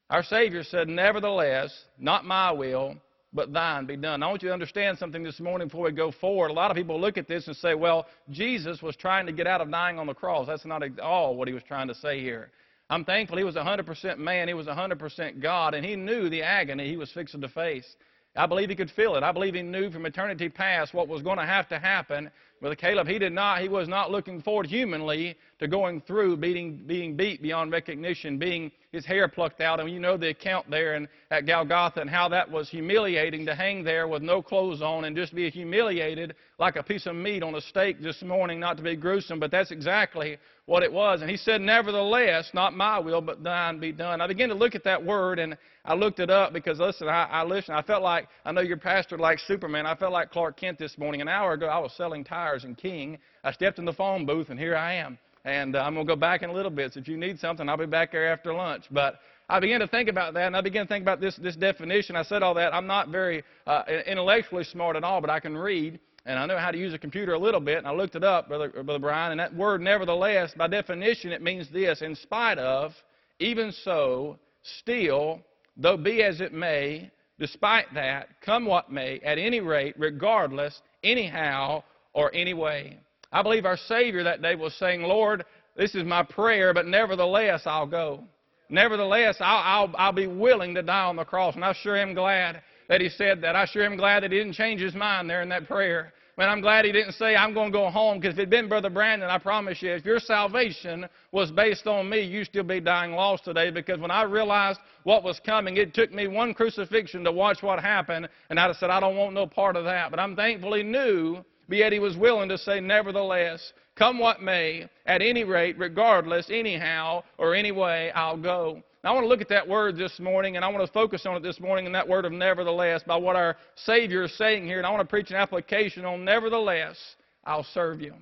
Our 0.08 0.22
Savior 0.22 0.62
said, 0.62 0.88
"Nevertheless, 0.88 1.84
not 1.98 2.24
my 2.24 2.52
will." 2.52 2.96
But 3.32 3.52
thine 3.52 3.86
be 3.86 3.96
done. 3.96 4.22
I 4.22 4.28
want 4.28 4.42
you 4.42 4.48
to 4.48 4.52
understand 4.52 4.98
something 4.98 5.22
this 5.22 5.40
morning 5.40 5.68
before 5.68 5.84
we 5.84 5.92
go 5.92 6.10
forward. 6.10 6.50
A 6.50 6.54
lot 6.54 6.70
of 6.70 6.76
people 6.76 7.00
look 7.00 7.18
at 7.18 7.28
this 7.28 7.46
and 7.46 7.56
say, 7.56 7.74
well, 7.74 8.06
Jesus 8.30 8.82
was 8.82 8.96
trying 8.96 9.26
to 9.26 9.32
get 9.32 9.46
out 9.46 9.60
of 9.60 9.70
dying 9.70 9.98
on 9.98 10.06
the 10.06 10.14
cross. 10.14 10.46
That's 10.46 10.64
not 10.64 10.82
at 10.82 10.98
all 11.00 11.36
what 11.36 11.48
he 11.48 11.54
was 11.54 11.62
trying 11.64 11.88
to 11.88 11.94
say 11.94 12.20
here. 12.20 12.50
I'm 12.88 13.04
thankful 13.04 13.36
he 13.36 13.44
was 13.44 13.56
100% 13.56 14.18
man, 14.18 14.48
he 14.48 14.54
was 14.54 14.66
100% 14.66 15.42
God, 15.42 15.74
and 15.74 15.84
he 15.84 15.96
knew 15.96 16.28
the 16.28 16.42
agony 16.42 16.88
he 16.88 16.96
was 16.96 17.10
fixing 17.10 17.40
to 17.40 17.48
face. 17.48 17.96
I 18.36 18.46
believe 18.46 18.68
he 18.68 18.76
could 18.76 18.90
feel 18.90 19.16
it. 19.16 19.22
I 19.22 19.32
believe 19.32 19.54
he 19.54 19.62
knew 19.62 19.90
from 19.90 20.06
eternity 20.06 20.48
past 20.48 20.94
what 20.94 21.08
was 21.08 21.22
going 21.22 21.38
to 21.38 21.46
have 21.46 21.68
to 21.70 21.78
happen 21.78 22.30
with 22.60 22.78
Caleb. 22.78 23.06
He 23.06 23.18
did 23.18 23.32
not, 23.32 23.60
he 23.60 23.68
was 23.68 23.88
not 23.88 24.10
looking 24.10 24.40
forward 24.40 24.66
humanly 24.66 25.36
to 25.58 25.68
going 25.68 26.00
through 26.02 26.36
being, 26.38 26.82
being 26.86 27.16
beat 27.16 27.42
beyond 27.42 27.72
recognition, 27.72 28.38
being 28.38 28.70
his 28.92 29.04
hair 29.04 29.28
plucked 29.28 29.60
out. 29.60 29.80
And 29.80 29.90
you 29.90 30.00
know 30.00 30.16
the 30.16 30.28
account 30.28 30.70
there 30.70 30.94
in, 30.94 31.08
at 31.30 31.46
Golgotha 31.46 32.00
and 32.00 32.10
how 32.10 32.28
that 32.30 32.50
was 32.50 32.68
humiliating 32.68 33.46
to 33.46 33.54
hang 33.54 33.84
there 33.84 34.08
with 34.08 34.22
no 34.22 34.42
clothes 34.42 34.82
on 34.82 35.04
and 35.04 35.16
just 35.16 35.34
be 35.34 35.48
humiliated 35.50 36.34
like 36.58 36.76
a 36.76 36.82
piece 36.82 37.06
of 37.06 37.14
meat 37.14 37.42
on 37.42 37.54
a 37.54 37.60
stake 37.60 38.00
this 38.00 38.22
morning, 38.22 38.58
not 38.58 38.76
to 38.78 38.82
be 38.82 38.96
gruesome, 38.96 39.38
but 39.38 39.50
that's 39.50 39.70
exactly 39.70 40.38
what 40.64 40.82
it 40.82 40.92
was. 40.92 41.20
And 41.20 41.30
he 41.30 41.36
said, 41.36 41.60
Nevertheless, 41.60 42.50
not 42.54 42.74
my 42.74 42.98
will, 42.98 43.20
but 43.20 43.42
thine 43.42 43.78
be 43.78 43.92
done. 43.92 44.20
I 44.20 44.26
began 44.26 44.48
to 44.48 44.54
look 44.54 44.74
at 44.74 44.84
that 44.84 45.04
word 45.04 45.38
and 45.38 45.56
I 45.84 45.94
looked 45.94 46.18
it 46.18 46.30
up 46.30 46.52
because, 46.52 46.80
listen, 46.80 47.08
I, 47.08 47.24
I 47.24 47.44
listened. 47.44 47.76
I 47.76 47.82
felt 47.82 48.02
like, 48.02 48.28
I 48.44 48.52
know 48.52 48.60
your 48.60 48.76
pastor 48.76 49.16
likes 49.16 49.46
Superman. 49.46 49.86
I 49.86 49.94
felt 49.94 50.12
like 50.12 50.30
Clark 50.30 50.58
Kent 50.58 50.78
this 50.78 50.98
morning. 50.98 51.20
An 51.20 51.28
hour 51.28 51.52
ago, 51.52 51.66
I 51.66 51.78
was 51.78 51.92
selling 51.96 52.24
tires 52.24 52.45
in 52.54 52.74
King. 52.74 53.18
I 53.44 53.52
stepped 53.52 53.78
in 53.78 53.84
the 53.84 53.92
phone 53.92 54.26
booth 54.26 54.50
and 54.50 54.58
here 54.58 54.76
I 54.76 54.94
am. 54.94 55.18
And 55.44 55.76
uh, 55.76 55.80
I'm 55.80 55.94
going 55.94 56.06
to 56.06 56.12
go 56.12 56.18
back 56.18 56.42
in 56.42 56.50
a 56.50 56.52
little 56.52 56.70
bit. 56.70 56.94
So 56.94 57.00
if 57.00 57.06
you 57.06 57.16
need 57.16 57.38
something, 57.38 57.68
I'll 57.68 57.76
be 57.76 57.86
back 57.86 58.10
there 58.10 58.32
after 58.32 58.52
lunch. 58.52 58.84
But 58.90 59.20
I 59.48 59.60
began 59.60 59.78
to 59.78 59.86
think 59.86 60.08
about 60.08 60.34
that, 60.34 60.48
and 60.48 60.56
I 60.56 60.60
began 60.60 60.86
to 60.86 60.88
think 60.92 61.02
about 61.02 61.20
this, 61.20 61.36
this 61.36 61.54
definition. 61.54 62.16
I 62.16 62.24
said 62.24 62.42
all 62.42 62.54
that. 62.54 62.74
I'm 62.74 62.88
not 62.88 63.10
very 63.10 63.44
uh, 63.64 63.84
intellectually 64.06 64.64
smart 64.64 64.96
at 64.96 65.04
all, 65.04 65.20
but 65.20 65.30
I 65.30 65.38
can 65.38 65.56
read, 65.56 66.00
and 66.24 66.36
I 66.36 66.46
know 66.46 66.58
how 66.58 66.72
to 66.72 66.78
use 66.78 66.92
a 66.94 66.98
computer 66.98 67.34
a 67.34 67.38
little 67.38 67.60
bit. 67.60 67.78
And 67.78 67.86
I 67.86 67.92
looked 67.92 68.16
it 68.16 68.24
up, 68.24 68.48
Brother, 68.48 68.70
Brother 68.70 68.98
Brian, 68.98 69.30
and 69.30 69.38
that 69.38 69.54
word, 69.54 69.80
nevertheless, 69.80 70.52
by 70.56 70.66
definition, 70.66 71.30
it 71.30 71.42
means 71.42 71.70
this 71.70 72.02
in 72.02 72.16
spite 72.16 72.58
of, 72.58 72.92
even 73.38 73.70
so, 73.70 74.36
still, 74.80 75.40
though 75.76 75.96
be 75.96 76.24
as 76.24 76.40
it 76.40 76.52
may, 76.52 77.08
despite 77.38 77.94
that, 77.94 78.28
come 78.44 78.66
what 78.66 78.90
may, 78.90 79.20
at 79.20 79.38
any 79.38 79.60
rate, 79.60 79.94
regardless, 79.96 80.82
anyhow, 81.04 81.84
or 82.16 82.34
anyway. 82.34 82.98
I 83.30 83.42
believe 83.42 83.66
our 83.66 83.76
Savior 83.76 84.24
that 84.24 84.40
day 84.40 84.54
was 84.54 84.74
saying, 84.74 85.02
Lord, 85.02 85.44
this 85.76 85.94
is 85.94 86.04
my 86.04 86.22
prayer, 86.22 86.72
but 86.72 86.86
nevertheless 86.86 87.62
I'll 87.66 87.86
go. 87.86 88.24
Nevertheless, 88.70 89.36
I'll, 89.38 89.88
I'll, 89.88 89.96
I'll 89.96 90.12
be 90.12 90.26
willing 90.26 90.74
to 90.74 90.82
die 90.82 91.04
on 91.04 91.16
the 91.16 91.24
cross. 91.24 91.54
And 91.54 91.64
I 91.64 91.74
sure 91.74 91.96
am 91.96 92.14
glad 92.14 92.62
that 92.88 93.02
he 93.02 93.10
said 93.10 93.42
that. 93.42 93.54
I 93.54 93.66
sure 93.66 93.84
am 93.84 93.96
glad 93.96 94.22
that 94.22 94.32
he 94.32 94.38
didn't 94.38 94.54
change 94.54 94.80
his 94.80 94.94
mind 94.94 95.28
there 95.28 95.42
in 95.42 95.50
that 95.50 95.68
prayer. 95.68 96.14
Man, 96.38 96.48
I'm 96.48 96.60
glad 96.60 96.84
he 96.84 96.92
didn't 96.92 97.12
say, 97.12 97.36
I'm 97.36 97.54
going 97.54 97.72
to 97.72 97.78
go 97.78 97.88
home, 97.88 98.18
because 98.18 98.34
if 98.34 98.38
it 98.38 98.42
had 98.42 98.50
been 98.50 98.68
Brother 98.68 98.90
Brandon, 98.90 99.30
I 99.30 99.38
promise 99.38 99.80
you, 99.80 99.92
if 99.92 100.04
your 100.04 100.18
salvation 100.18 101.06
was 101.32 101.50
based 101.50 101.86
on 101.86 102.10
me, 102.10 102.20
you'd 102.20 102.46
still 102.46 102.62
be 102.62 102.78
dying 102.78 103.12
lost 103.12 103.44
today, 103.44 103.70
because 103.70 103.98
when 104.00 104.10
I 104.10 104.22
realized 104.22 104.78
what 105.04 105.24
was 105.24 105.40
coming, 105.40 105.78
it 105.78 105.94
took 105.94 106.12
me 106.12 106.28
one 106.28 106.52
crucifixion 106.52 107.24
to 107.24 107.32
watch 107.32 107.62
what 107.62 107.80
happened, 107.80 108.28
and 108.50 108.60
I'd 108.60 108.66
have 108.66 108.76
said, 108.76 108.90
I 108.90 109.00
don't 109.00 109.16
want 109.16 109.32
no 109.32 109.46
part 109.46 109.76
of 109.76 109.84
that. 109.84 110.10
But 110.10 110.20
I'm 110.20 110.36
thankful 110.36 110.74
he 110.74 110.82
knew 110.82 111.42
but 111.68 111.78
yet 111.78 111.92
he 111.92 111.98
was 111.98 112.16
willing 112.16 112.48
to 112.48 112.58
say, 112.58 112.80
Nevertheless, 112.80 113.72
come 113.96 114.18
what 114.18 114.42
may, 114.42 114.88
at 115.06 115.22
any 115.22 115.44
rate, 115.44 115.78
regardless, 115.78 116.48
anyhow, 116.50 117.22
or 117.38 117.54
any 117.54 117.72
way, 117.72 118.10
I'll 118.12 118.36
go. 118.36 118.82
Now, 119.02 119.10
I 119.10 119.14
want 119.14 119.24
to 119.24 119.28
look 119.28 119.40
at 119.40 119.48
that 119.50 119.68
word 119.68 119.96
this 119.96 120.18
morning, 120.18 120.56
and 120.56 120.64
I 120.64 120.68
want 120.68 120.84
to 120.84 120.92
focus 120.92 121.26
on 121.26 121.36
it 121.36 121.42
this 121.42 121.60
morning 121.60 121.86
in 121.86 121.92
that 121.92 122.08
word 122.08 122.24
of 122.24 122.32
nevertheless 122.32 123.02
by 123.06 123.16
what 123.16 123.36
our 123.36 123.56
Savior 123.76 124.24
is 124.24 124.36
saying 124.36 124.64
here. 124.64 124.78
And 124.78 124.86
I 124.86 124.90
want 124.90 125.00
to 125.02 125.08
preach 125.08 125.30
an 125.30 125.36
application 125.36 126.04
on 126.04 126.24
nevertheless, 126.24 126.96
I'll 127.44 127.62
serve 127.62 128.00
you. 128.00 128.14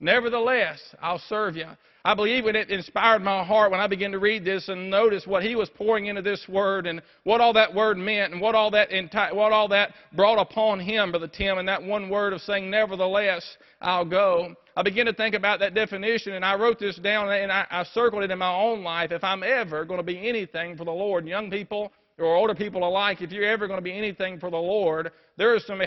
Nevertheless, 0.00 0.80
I'll 1.02 1.18
serve 1.18 1.56
you. 1.56 1.66
I 2.04 2.14
believe 2.14 2.44
when 2.44 2.54
it 2.54 2.70
inspired 2.70 3.22
my 3.22 3.44
heart 3.44 3.72
when 3.72 3.80
I 3.80 3.88
began 3.88 4.12
to 4.12 4.20
read 4.20 4.44
this 4.44 4.68
and 4.68 4.88
notice 4.88 5.26
what 5.26 5.42
he 5.42 5.56
was 5.56 5.68
pouring 5.68 6.06
into 6.06 6.22
this 6.22 6.48
word 6.48 6.86
and 6.86 7.02
what 7.24 7.40
all 7.40 7.52
that 7.54 7.74
word 7.74 7.98
meant 7.98 8.32
and 8.32 8.40
what 8.40 8.54
all 8.54 8.70
that 8.70 8.90
enti- 8.90 9.34
what 9.34 9.52
all 9.52 9.66
that 9.68 9.92
brought 10.14 10.38
upon 10.38 10.78
him, 10.78 11.10
Brother 11.10 11.26
Tim, 11.26 11.58
and 11.58 11.68
that 11.68 11.82
one 11.82 12.08
word 12.08 12.32
of 12.32 12.40
saying, 12.40 12.70
"Nevertheless, 12.70 13.58
I'll 13.82 14.04
go." 14.04 14.54
I 14.76 14.82
began 14.82 15.06
to 15.06 15.12
think 15.12 15.34
about 15.34 15.58
that 15.58 15.74
definition, 15.74 16.34
and 16.34 16.44
I 16.44 16.54
wrote 16.54 16.78
this 16.78 16.96
down 16.96 17.30
and 17.32 17.50
I, 17.50 17.66
I 17.68 17.82
circled 17.82 18.22
it 18.22 18.30
in 18.30 18.38
my 18.38 18.54
own 18.54 18.84
life. 18.84 19.10
If 19.10 19.24
I'm 19.24 19.42
ever 19.42 19.84
going 19.84 19.98
to 19.98 20.04
be 20.04 20.28
anything 20.28 20.76
for 20.76 20.84
the 20.84 20.92
Lord, 20.92 21.26
young 21.26 21.50
people 21.50 21.92
or 22.16 22.36
older 22.36 22.54
people 22.54 22.86
alike, 22.86 23.20
if 23.20 23.32
you're 23.32 23.44
ever 23.44 23.66
going 23.66 23.78
to 23.78 23.82
be 23.82 23.92
anything 23.92 24.38
for 24.38 24.50
the 24.50 24.56
Lord, 24.56 25.10
there 25.36 25.52
are 25.52 25.58
some 25.60 25.82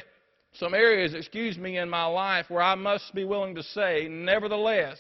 some 0.54 0.74
areas, 0.74 1.14
excuse 1.14 1.58
me, 1.58 1.78
in 1.78 1.90
my 1.90 2.06
life 2.06 2.50
where 2.50 2.62
I 2.62 2.76
must 2.76 3.14
be 3.16 3.24
willing 3.24 3.56
to 3.56 3.64
say, 3.64 4.08
"Nevertheless." 4.10 5.00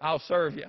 I'll 0.00 0.18
serve 0.18 0.54
you. 0.54 0.64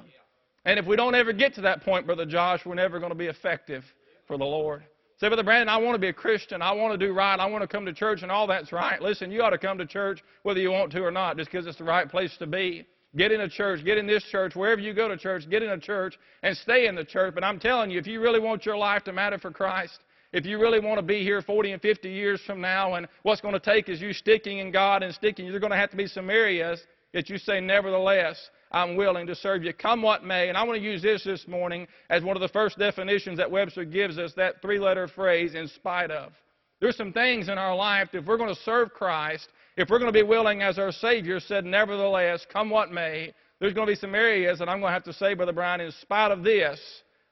And 0.66 0.78
if 0.78 0.86
we 0.86 0.96
don't 0.96 1.16
ever 1.16 1.34
get 1.34 1.56
to 1.56 1.62
that 1.62 1.84
point, 1.84 2.06
Brother 2.06 2.26
Josh, 2.26 2.66
we're 2.66 2.76
never 2.76 3.00
going 3.00 3.12
to 3.12 3.18
be 3.18 3.28
effective 3.28 3.84
for 4.28 4.38
the 4.38 4.46
Lord. 4.46 4.84
Say, 5.20 5.28
Brother 5.28 5.44
Brandon, 5.44 5.70
I 5.70 5.78
want 5.78 5.96
to 5.96 6.00
be 6.00 6.10
a 6.10 6.14
Christian. 6.14 6.62
I 6.62 6.72
want 6.72 7.00
to 7.00 7.08
do 7.08 7.14
right. 7.14 7.40
I 7.40 7.46
want 7.46 7.62
to 7.62 7.68
come 7.68 7.86
to 7.86 7.94
church, 7.94 8.24
and 8.24 8.32
all 8.32 8.48
that's 8.48 8.72
right. 8.72 9.02
Listen, 9.02 9.32
you 9.32 9.42
ought 9.42 9.52
to 9.52 9.58
come 9.58 9.78
to 9.78 9.86
church 9.86 10.24
whether 10.44 10.60
you 10.60 10.72
want 10.72 10.92
to 10.92 11.02
or 11.02 11.12
not, 11.12 11.38
just 11.38 11.52
because 11.52 11.66
it's 11.68 11.78
the 11.78 11.84
right 11.84 12.10
place 12.10 12.36
to 12.38 12.48
be. 12.48 12.86
Get 13.16 13.32
in 13.32 13.42
a 13.42 13.50
church, 13.50 13.84
get 13.84 13.98
in 13.98 14.08
this 14.08 14.24
church, 14.24 14.56
wherever 14.56 14.82
you 14.82 14.94
go 14.94 15.08
to 15.08 15.18
church, 15.18 15.50
get 15.50 15.64
in 15.64 15.70
a 15.70 15.78
church 15.78 16.18
and 16.44 16.56
stay 16.58 16.88
in 16.88 16.96
the 16.96 17.04
church. 17.04 17.36
But 17.36 17.44
I'm 17.44 17.60
telling 17.60 17.92
you, 17.92 18.00
if 18.00 18.08
you 18.08 18.22
really 18.22 18.40
want 18.40 18.66
your 18.66 18.78
life 18.78 19.04
to 19.04 19.14
matter 19.14 19.38
for 19.38 19.52
Christ, 19.52 20.00
if 20.34 20.46
you 20.46 20.60
really 20.60 20.80
want 20.80 20.98
to 20.98 21.04
be 21.04 21.24
here 21.24 21.42
40 21.42 21.74
and 21.74 21.82
50 21.82 22.10
years 22.10 22.42
from 22.46 22.62
now, 22.62 22.94
and 22.94 23.08
what's 23.24 23.42
going 23.42 23.54
to 23.54 23.60
take 23.60 23.90
is 23.90 24.02
you 24.02 24.14
sticking 24.14 24.60
in 24.60 24.72
God 24.72 25.04
and 25.04 25.14
sticking, 25.14 25.48
there's 25.48 25.60
going 25.60 25.72
to 25.72 25.78
have 25.78 25.92
to 25.92 25.98
be 25.98 26.08
some 26.08 26.30
areas 26.30 26.82
that 27.14 27.30
you 27.30 27.38
say, 27.38 27.60
nevertheless, 27.60 28.50
I'm 28.72 28.96
willing 28.96 29.28
to 29.28 29.36
serve 29.36 29.64
you, 29.64 29.74
come 29.74 30.02
what 30.02 30.24
may. 30.24 30.48
And 30.48 30.58
I 30.58 30.64
want 30.64 30.80
to 30.80 30.84
use 30.84 31.02
this 31.02 31.26
this 31.26 31.48
morning 31.48 31.88
as 32.10 32.24
one 32.24 32.38
of 32.38 32.42
the 32.42 32.48
first 32.48 32.80
definitions 32.80 33.38
that 33.38 33.52
Webster 33.52 33.84
gives 33.84 34.18
us 34.18 34.34
that 34.38 34.62
three 34.62 34.80
letter 34.80 35.08
phrase, 35.10 35.56
in 35.56 35.68
spite 35.68 36.12
of. 36.12 36.32
There's 36.80 36.96
some 36.96 37.12
things 37.12 37.50
in 37.50 37.58
our 37.58 37.76
life, 37.76 38.10
that 38.12 38.20
if 38.20 38.26
we're 38.26 38.38
going 38.38 38.54
to 38.54 38.62
serve 38.62 38.94
Christ, 38.94 39.50
if 39.76 39.90
we're 39.90 40.00
going 40.00 40.12
to 40.12 40.18
be 40.18 40.24
willing, 40.24 40.62
as 40.62 40.80
our 40.80 40.92
Savior 40.92 41.40
said, 41.40 41.66
nevertheless, 41.66 42.46
come 42.52 42.70
what 42.70 42.92
may, 42.92 43.34
there's 43.60 43.74
going 43.74 43.86
to 43.86 43.92
be 43.92 44.00
some 44.00 44.16
areas 44.16 44.60
that 44.60 44.70
I'm 44.70 44.80
going 44.80 44.90
to 44.90 44.94
have 44.94 45.04
to 45.04 45.14
say, 45.14 45.34
Brother 45.34 45.54
Brian, 45.54 45.82
in 45.82 45.92
spite 45.92 46.32
of 46.32 46.44
this, 46.44 46.80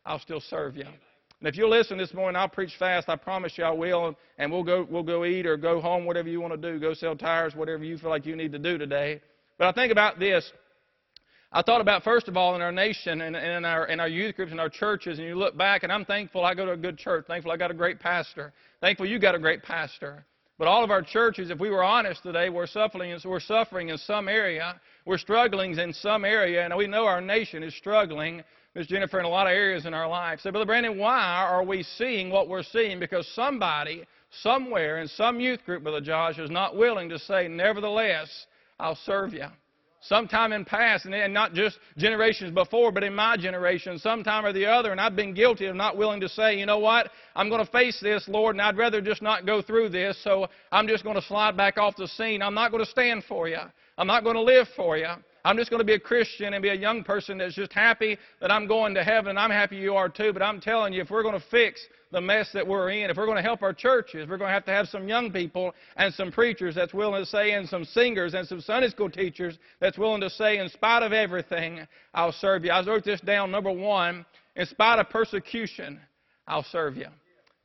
I'll 0.06 0.20
still 0.20 0.42
serve 0.42 0.76
you. 0.76 0.86
And 1.40 1.48
if 1.48 1.56
you'll 1.56 1.70
listen 1.70 1.98
this 1.98 2.14
morning, 2.14 2.36
I'll 2.36 2.50
preach 2.50 2.74
fast. 2.78 3.08
I 3.08 3.16
promise 3.16 3.58
you 3.58 3.64
I 3.64 3.72
will. 3.72 4.16
And 4.38 4.52
we'll 4.52 4.64
go, 4.64 4.86
we'll 4.90 5.04
go 5.04 5.24
eat 5.24 5.46
or 5.46 5.56
go 5.56 5.80
home, 5.80 6.06
whatever 6.06 6.28
you 6.28 6.42
want 6.42 6.60
to 6.60 6.72
do. 6.72 6.80
Go 6.80 6.94
sell 6.94 7.16
tires, 7.16 7.56
whatever 7.56 7.84
you 7.84 7.98
feel 7.98 8.10
like 8.10 8.26
you 8.26 8.36
need 8.36 8.52
to 8.52 8.60
do 8.60 8.78
today. 8.78 9.22
But 9.58 9.68
I 9.68 9.72
think 9.72 9.92
about 9.92 10.20
this. 10.20 10.52
I 11.52 11.64
thought 11.64 11.82
about, 11.82 12.04
first 12.04 12.28
of 12.28 12.38
all, 12.38 12.56
in 12.56 12.62
our 12.62 12.72
nation 12.72 13.22
and, 13.22 13.36
in, 13.36 13.66
our, 13.66 13.88
in 13.88 14.00
our 14.00 14.08
youth 14.08 14.36
groups 14.36 14.52
and 14.52 14.60
our 14.60 14.70
churches, 14.70 15.18
and 15.18 15.28
you 15.28 15.36
look 15.36 15.58
back, 15.58 15.82
and 15.82 15.92
I'm 15.92 16.06
thankful 16.06 16.46
I 16.46 16.54
go 16.54 16.66
to 16.66 16.74
a 16.74 16.78
good 16.78 16.98
church. 16.98 17.26
Thankful 17.28 17.52
I 17.52 17.58
got 17.58 17.72
a 17.72 17.74
great 17.74 18.00
pastor. 18.00 18.54
Thankful 18.82 19.08
you 19.08 19.18
got 19.18 19.34
a 19.34 19.40
great 19.40 19.64
pastor. 19.64 20.26
But 20.60 20.68
all 20.68 20.84
of 20.84 20.92
our 20.92 21.02
churches, 21.02 21.50
if 21.50 21.60
we 21.60 21.70
were 21.70 21.84
honest 21.84 22.22
today, 22.22 22.50
we're 22.50 22.68
suffering, 22.68 23.18
we're 23.26 23.40
suffering 23.40 23.90
in 23.90 23.98
some 23.98 24.28
area. 24.28 24.80
We're 25.06 25.18
struggling 25.18 25.76
in 25.80 25.94
some 25.94 26.26
area, 26.26 26.66
and 26.66 26.76
we 26.76 26.86
know 26.86 27.06
our 27.06 27.22
nation 27.22 27.64
is 27.64 27.74
struggling, 27.76 28.44
Ms. 28.76 28.88
Jennifer, 28.88 29.20
in 29.20 29.26
a 29.26 29.30
lot 29.30 29.48
of 29.48 29.52
areas 29.52 29.86
in 29.86 29.94
our 29.94 30.08
life. 30.08 30.40
Say, 30.40 30.52
Brother 30.52 30.66
Brandon, 30.66 30.98
why 30.98 31.46
are 31.48 31.64
we 31.64 31.84
seeing 31.84 32.30
what 32.30 32.48
we're 32.48 32.64
seeing? 32.64 33.00
Because 33.00 33.28
somebody, 33.34 34.06
somewhere, 34.42 35.00
in 35.00 35.08
some 35.08 35.40
youth 35.40 35.66
group, 35.66 35.84
Brother 35.84 36.02
Josh, 36.02 36.38
is 36.38 36.52
not 36.52 36.76
willing 36.76 37.10
to 37.10 37.18
say, 37.20 37.48
Nevertheless, 37.48 38.46
I'll 38.80 38.96
serve 38.96 39.34
you. 39.34 39.48
sometime 40.02 40.54
in 40.54 40.64
past, 40.66 41.06
and 41.06 41.34
not 41.34 41.54
just 41.54 41.78
generations 41.98 42.54
before, 42.54 42.92
but 42.92 43.04
in 43.04 43.14
my 43.14 43.36
generation, 43.36 44.00
sometime 44.00 44.46
or 44.46 44.54
the 44.54 44.66
other, 44.66 44.92
and 44.92 45.02
I've 45.02 45.16
been 45.16 45.34
guilty 45.34 45.66
of 45.66 45.76
not 45.76 45.98
willing 45.98 46.22
to 46.22 46.30
say, 46.30 46.58
you 46.58 46.66
know 46.66 46.80
what, 46.80 47.10
I'm 47.36 47.50
going 47.50 47.66
to 47.66 47.72
face 47.72 48.00
this, 48.02 48.28
Lord, 48.28 48.56
and 48.56 48.62
I'd 48.62 48.78
rather 48.78 49.02
just 49.02 49.22
not 49.22 49.46
go 49.46 49.62
through 49.62 49.90
this, 49.90 50.22
so 50.24 50.48
I'm 50.72 50.88
just 50.88 51.04
going 51.04 51.16
to 51.16 51.22
slide 51.22 51.58
back 51.58 51.78
off 51.78 51.96
the 51.98 52.08
scene. 52.08 52.42
I'm 52.42 52.54
not 52.54 52.72
going 52.72 52.84
to 52.84 52.90
stand 52.90 53.24
for 53.28 53.48
you. 53.48 53.60
I'm 53.98 54.08
not 54.08 54.24
going 54.24 54.36
to 54.36 54.42
live 54.42 54.68
for 54.76 54.98
you. 54.98 55.10
I'm 55.46 55.58
just 55.58 55.70
going 55.70 55.80
to 55.80 55.86
be 55.86 55.94
a 55.94 56.00
Christian 56.00 56.54
and 56.54 56.62
be 56.62 56.70
a 56.70 56.76
young 56.76 57.04
person 57.04 57.38
that's 57.38 57.56
just 57.56 57.74
happy 57.74 58.18
that 58.42 58.52
I'm 58.52 58.68
going 58.68 58.94
to 58.96 59.04
heaven. 59.04 59.32
And 59.32 59.40
I'm 59.40 59.52
happy 59.52 59.78
you 59.78 59.96
are 59.96 60.10
too, 60.10 60.34
but 60.34 60.42
I'm 60.42 60.60
telling 60.60 60.94
you, 60.94 61.02
if 61.02 61.10
we're 61.10 61.24
going 61.24 61.40
to 61.40 61.46
fix 61.50 61.82
the 62.12 62.20
mess 62.20 62.50
that 62.54 62.66
we're 62.66 62.90
in, 62.90 63.10
if 63.10 63.18
we're 63.18 63.26
going 63.26 63.38
to 63.38 63.44
help 63.44 63.62
our 63.62 63.74
churches, 63.74 64.28
we're 64.28 64.38
going 64.38 64.50
to 64.50 64.54
have 64.54 64.66
to 64.66 64.72
have 64.72 64.88
some 64.88 65.08
young 65.08 65.32
people 65.32 65.74
and 65.96 66.14
some 66.14 66.32
preachers 66.32 66.76
that's 66.76 66.94
willing 66.94 67.22
to 67.22 67.26
say, 67.26 67.52
and 67.52 67.70
some 67.70 67.86
singers 67.86 68.34
and 68.34 68.48
some 68.48 68.62
Sunday 68.62 68.90
school 68.90 69.10
teachers 69.10 69.58
that's 69.80 69.98
willing 69.98 70.22
to 70.22 70.30
say, 70.30 70.58
in 70.58 70.70
spite 70.70 71.04
of 71.04 71.14
everything, 71.14 71.88
I'll 72.14 72.32
serve 72.32 72.66
you. 72.66 72.72
I 72.72 72.86
wrote 72.86 73.06
this 73.06 73.22
down, 73.22 73.52
number 73.52 73.72
one, 73.72 74.26
in 74.56 74.66
spite 74.66 75.00
of 75.00 75.10
persecution, 75.10 76.00
I'll 76.48 76.64
serve 76.64 76.98
you. 76.98 77.08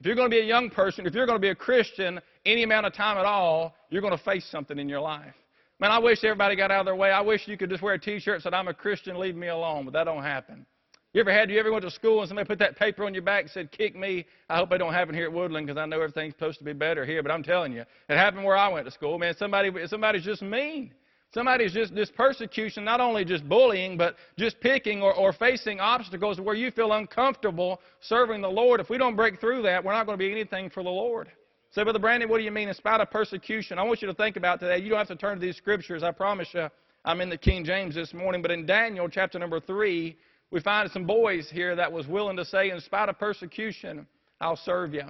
If 0.01 0.07
you're 0.07 0.17
going 0.17 0.31
to 0.31 0.35
be 0.37 0.43
a 0.43 0.47
young 0.47 0.69
person, 0.69 1.07
if 1.07 1.15
you're 1.15 1.27
going 1.27 1.39
to 1.39 1.43
be 1.43 1.49
a 1.49 1.55
Christian 1.55 2.21
any 2.45 2.63
amount 2.63 2.85
of 2.85 2.93
time 2.93 3.17
at 3.17 3.25
all, 3.25 3.75
you're 3.89 4.03
going 4.03 4.17
to 4.17 4.23
face 4.23 4.47
something 4.51 4.79
in 4.79 4.89
your 4.89 5.01
life. 5.01 5.35
Man, 5.81 5.91
I 5.91 5.99
wish 5.99 6.23
everybody 6.23 6.57
got 6.57 6.71
out 6.71 6.81
of 6.81 6.87
their 6.87 6.97
way. 6.97 7.11
I 7.11 7.21
wish 7.21 7.49
you 7.49 7.57
could 7.57 7.71
just 7.71 7.83
wear 7.83 7.95
a 7.95 7.99
T-shirt 7.99 8.39
that 8.39 8.43
said, 8.43 8.55
"I'm 8.55 8.69
a 8.69 8.75
Christian, 8.75 9.19
leave 9.19 9.35
me 9.35 9.49
alone," 9.49 9.85
but 9.85 9.93
that 9.95 10.05
don't 10.05 10.23
happen. 10.23 10.67
You 11.13 11.21
ever 11.21 11.33
had? 11.33 11.51
You 11.51 11.59
ever 11.61 11.71
went 11.71 11.85
to 11.85 11.91
school 11.91 12.21
and 12.21 12.29
somebody 12.29 12.47
put 12.47 12.59
that 12.59 12.77
paper 12.77 13.05
on 13.05 13.15
your 13.15 13.23
back 13.23 13.43
and 13.43 13.51
said, 13.51 13.71
"Kick 13.71 13.95
me"? 13.95 14.27
I 14.49 14.57
hope 14.57 14.73
it 14.73 14.79
don't 14.79 14.93
happen 14.93 15.15
here 15.15 15.25
at 15.25 15.33
Woodland 15.33 15.67
because 15.67 15.79
I 15.79 15.87
know 15.87 16.01
everything's 16.01 16.35
supposed 16.35 16.59
to 16.59 16.65
be 16.65 16.73
better 16.73 17.05
here. 17.05 17.23
But 17.23 17.33
I'm 17.33 17.43
telling 17.43 17.73
you, 17.73 17.85
it 18.09 18.17
happened 18.17 18.45
where 18.45 18.57
I 18.57 18.69
went 18.69 18.85
to 18.87 18.91
school. 18.91 19.19
Man, 19.19 19.35
somebody, 19.37 19.71
somebody's 19.87 20.25
just 20.25 20.43
mean. 20.43 20.93
Somebody's 21.33 21.73
just 21.73 21.93
this 21.95 22.11
persecution, 22.13 22.85
not 22.85 23.01
only 23.01 23.25
just 23.25 23.49
bullying, 23.49 23.97
but 23.97 24.17
just 24.39 24.61
picking 24.61 25.03
or, 25.03 25.13
or 25.13 25.33
facing 25.33 25.81
obstacles 25.81 26.41
where 26.41 26.55
you 26.55 26.71
feel 26.71 26.93
uncomfortable 26.93 27.81
serving 28.01 28.41
the 28.41 28.51
Lord. 28.51 28.81
If 28.81 28.89
we 28.89 28.99
don't 28.99 29.17
break 29.17 29.41
through 29.41 29.63
that, 29.63 29.85
we're 29.85 29.93
not 29.93 30.07
going 30.07 30.17
to 30.17 30.25
be 30.25 30.31
anything 30.31 30.71
for 30.71 30.85
the 30.85 30.91
Lord. 30.91 31.33
Say, 31.75 31.83
Brother 31.83 31.99
Brandon, 31.99 32.29
what 32.29 32.39
do 32.39 32.45
you 32.45 32.53
mean 32.53 32.69
in 32.69 32.75
spite 32.75 33.01
of 33.01 33.11
persecution? 33.11 33.81
I 33.81 33.83
want 33.83 34.01
you 34.01 34.07
to 34.07 34.15
think 34.15 34.37
about 34.37 34.61
today. 34.61 34.79
You 34.79 34.91
don't 34.91 34.99
have 34.99 35.09
to 35.09 35.17
turn 35.17 35.41
to 35.41 35.45
these 35.45 35.57
scriptures. 35.57 36.05
I 36.05 36.13
promise 36.13 36.47
you, 36.53 36.69
I'm 37.05 37.21
in 37.21 37.29
the 37.29 37.37
King 37.37 37.65
James 37.65 37.97
this 37.97 38.15
morning. 38.15 38.43
But 38.43 38.53
in 38.53 38.65
Daniel 38.65 39.09
chapter 39.09 39.41
number 39.41 39.59
3, 39.59 40.17
we 40.53 40.61
find 40.61 40.89
some 40.93 41.05
boys 41.05 41.51
here 41.51 41.75
that 41.75 41.91
was 41.91 42.07
willing 42.07 42.37
to 42.37 42.45
say, 42.45 42.71
in 42.71 42.81
spite 42.81 43.09
of 43.09 43.19
persecution, 43.19 44.07
I'll 44.41 44.55
serve 44.55 44.95
you. 44.95 45.03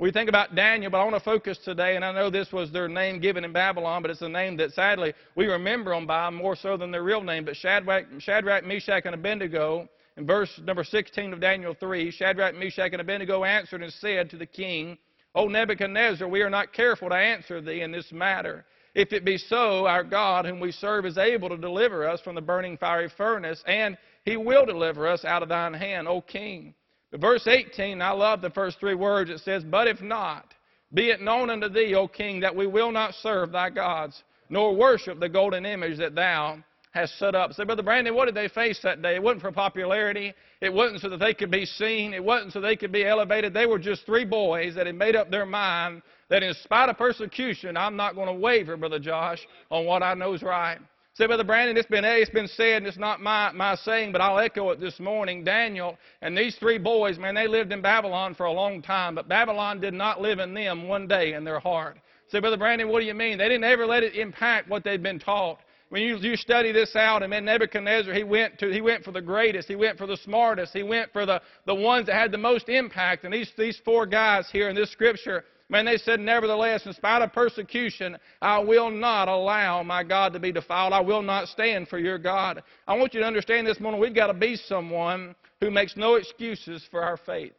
We 0.00 0.10
think 0.10 0.28
about 0.28 0.56
Daniel, 0.56 0.90
but 0.90 0.98
I 0.98 1.04
want 1.04 1.14
to 1.14 1.20
focus 1.20 1.58
today, 1.64 1.94
and 1.94 2.04
I 2.04 2.10
know 2.10 2.28
this 2.28 2.50
was 2.50 2.72
their 2.72 2.88
name 2.88 3.20
given 3.20 3.44
in 3.44 3.52
Babylon, 3.52 4.02
but 4.02 4.10
it's 4.10 4.22
a 4.22 4.28
name 4.28 4.56
that 4.56 4.72
sadly 4.72 5.14
we 5.36 5.46
remember 5.46 5.94
them 5.94 6.08
by 6.08 6.28
more 6.28 6.56
so 6.56 6.76
than 6.76 6.90
their 6.90 7.04
real 7.04 7.22
name. 7.22 7.44
But 7.44 7.54
Shadrach, 7.54 8.06
Shadrach 8.18 8.64
Meshach, 8.64 9.02
and 9.04 9.14
Abednego, 9.14 9.88
in 10.16 10.26
verse 10.26 10.60
number 10.64 10.82
16 10.82 11.32
of 11.32 11.40
Daniel 11.40 11.76
3, 11.78 12.10
Shadrach, 12.10 12.56
Meshach, 12.56 12.90
and 12.90 13.00
Abednego 13.00 13.44
answered 13.44 13.84
and 13.84 13.92
said 13.92 14.28
to 14.30 14.36
the 14.36 14.46
king, 14.46 14.98
O 15.34 15.46
Nebuchadnezzar, 15.48 16.28
we 16.28 16.42
are 16.42 16.50
not 16.50 16.72
careful 16.72 17.08
to 17.08 17.14
answer 17.14 17.60
thee 17.60 17.80
in 17.80 17.90
this 17.90 18.12
matter. 18.12 18.64
If 18.94 19.12
it 19.12 19.24
be 19.24 19.36
so, 19.36 19.86
our 19.86 20.04
God, 20.04 20.46
whom 20.46 20.60
we 20.60 20.70
serve, 20.70 21.04
is 21.04 21.18
able 21.18 21.48
to 21.48 21.56
deliver 21.56 22.08
us 22.08 22.20
from 22.20 22.36
the 22.36 22.40
burning 22.40 22.76
fiery 22.78 23.08
furnace, 23.08 23.62
and 23.66 23.98
he 24.24 24.36
will 24.36 24.64
deliver 24.64 25.08
us 25.08 25.24
out 25.24 25.42
of 25.42 25.48
thine 25.48 25.74
hand, 25.74 26.06
O 26.06 26.20
king. 26.20 26.74
But 27.10 27.20
verse 27.20 27.46
18, 27.48 28.00
I 28.00 28.10
love 28.12 28.40
the 28.40 28.50
first 28.50 28.78
three 28.78 28.94
words. 28.94 29.30
It 29.30 29.40
says, 29.40 29.64
But 29.64 29.88
if 29.88 30.00
not, 30.00 30.54
be 30.92 31.10
it 31.10 31.20
known 31.20 31.50
unto 31.50 31.68
thee, 31.68 31.94
O 31.96 32.06
king, 32.06 32.38
that 32.40 32.54
we 32.54 32.68
will 32.68 32.92
not 32.92 33.14
serve 33.14 33.50
thy 33.50 33.70
gods, 33.70 34.22
nor 34.48 34.76
worship 34.76 35.18
the 35.18 35.28
golden 35.28 35.66
image 35.66 35.98
that 35.98 36.14
thou 36.14 36.62
has 36.94 37.12
set 37.18 37.34
up. 37.34 37.52
Say, 37.52 37.64
Brother 37.64 37.82
Brandon, 37.82 38.14
what 38.14 38.26
did 38.26 38.36
they 38.36 38.46
face 38.46 38.78
that 38.84 39.02
day? 39.02 39.16
It 39.16 39.22
wasn't 39.22 39.42
for 39.42 39.50
popularity. 39.50 40.32
It 40.60 40.72
wasn't 40.72 41.00
so 41.00 41.08
that 41.08 41.18
they 41.18 41.34
could 41.34 41.50
be 41.50 41.66
seen. 41.66 42.14
It 42.14 42.22
wasn't 42.22 42.52
so 42.52 42.60
they 42.60 42.76
could 42.76 42.92
be 42.92 43.04
elevated. 43.04 43.52
They 43.52 43.66
were 43.66 43.80
just 43.80 44.06
three 44.06 44.24
boys 44.24 44.76
that 44.76 44.86
had 44.86 44.94
made 44.94 45.16
up 45.16 45.28
their 45.28 45.44
mind 45.44 46.02
that 46.30 46.44
in 46.44 46.54
spite 46.54 46.88
of 46.88 46.96
persecution, 46.96 47.76
I'm 47.76 47.96
not 47.96 48.14
going 48.14 48.28
to 48.28 48.32
waver, 48.32 48.76
Brother 48.76 49.00
Josh, 49.00 49.44
on 49.70 49.84
what 49.86 50.04
I 50.04 50.14
know 50.14 50.34
is 50.34 50.42
right. 50.42 50.78
Say, 51.14 51.26
Brother 51.26 51.42
Brandon, 51.42 51.76
it's 51.76 51.88
been, 51.88 52.04
it's 52.04 52.30
been 52.30 52.46
said, 52.46 52.78
and 52.78 52.86
it's 52.86 52.96
not 52.96 53.20
my, 53.20 53.50
my 53.50 53.74
saying, 53.74 54.12
but 54.12 54.20
I'll 54.20 54.38
echo 54.38 54.70
it 54.70 54.80
this 54.80 55.00
morning. 55.00 55.42
Daniel 55.42 55.98
and 56.22 56.38
these 56.38 56.54
three 56.56 56.78
boys, 56.78 57.18
man, 57.18 57.34
they 57.34 57.48
lived 57.48 57.72
in 57.72 57.82
Babylon 57.82 58.36
for 58.36 58.46
a 58.46 58.52
long 58.52 58.80
time, 58.82 59.16
but 59.16 59.28
Babylon 59.28 59.80
did 59.80 59.94
not 59.94 60.20
live 60.20 60.38
in 60.38 60.54
them 60.54 60.86
one 60.86 61.08
day 61.08 61.32
in 61.32 61.42
their 61.42 61.58
heart. 61.58 61.98
Say, 62.28 62.38
Brother 62.38 62.56
Brandon, 62.56 62.88
what 62.88 63.00
do 63.00 63.06
you 63.06 63.14
mean? 63.14 63.38
They 63.38 63.48
didn't 63.48 63.64
ever 63.64 63.84
let 63.84 64.04
it 64.04 64.14
impact 64.14 64.68
what 64.68 64.84
they'd 64.84 65.02
been 65.02 65.18
taught 65.18 65.58
when 65.90 66.02
you, 66.02 66.16
you 66.16 66.36
study 66.36 66.72
this 66.72 66.96
out, 66.96 67.22
and 67.22 67.32
then 67.32 67.44
Nebuchadnezzar, 67.44 68.12
he 68.12 68.24
went, 68.24 68.58
to, 68.58 68.72
he 68.72 68.80
went 68.80 69.04
for 69.04 69.12
the 69.12 69.20
greatest, 69.20 69.68
he 69.68 69.76
went 69.76 69.98
for 69.98 70.06
the 70.06 70.16
smartest, 70.16 70.72
he 70.72 70.82
went 70.82 71.12
for 71.12 71.26
the, 71.26 71.40
the 71.66 71.74
ones 71.74 72.06
that 72.06 72.14
had 72.14 72.32
the 72.32 72.38
most 72.38 72.68
impact. 72.68 73.24
And 73.24 73.32
these, 73.32 73.50
these 73.56 73.80
four 73.84 74.06
guys 74.06 74.48
here 74.50 74.68
in 74.68 74.74
this 74.74 74.90
scripture, 74.90 75.44
man, 75.68 75.84
they 75.84 75.98
said, 75.98 76.20
Nevertheless, 76.20 76.86
in 76.86 76.94
spite 76.94 77.22
of 77.22 77.32
persecution, 77.32 78.16
I 78.40 78.58
will 78.58 78.90
not 78.90 79.28
allow 79.28 79.82
my 79.82 80.02
God 80.02 80.32
to 80.32 80.40
be 80.40 80.52
defiled. 80.52 80.92
I 80.92 81.00
will 81.00 81.22
not 81.22 81.48
stand 81.48 81.88
for 81.88 81.98
your 81.98 82.18
God. 82.18 82.62
I 82.88 82.96
want 82.96 83.14
you 83.14 83.20
to 83.20 83.26
understand 83.26 83.66
this 83.66 83.78
morning, 83.78 84.00
we've 84.00 84.14
got 84.14 84.28
to 84.28 84.34
be 84.34 84.56
someone 84.56 85.34
who 85.60 85.70
makes 85.70 85.96
no 85.96 86.14
excuses 86.14 86.84
for 86.90 87.02
our 87.02 87.18
faith. 87.18 87.54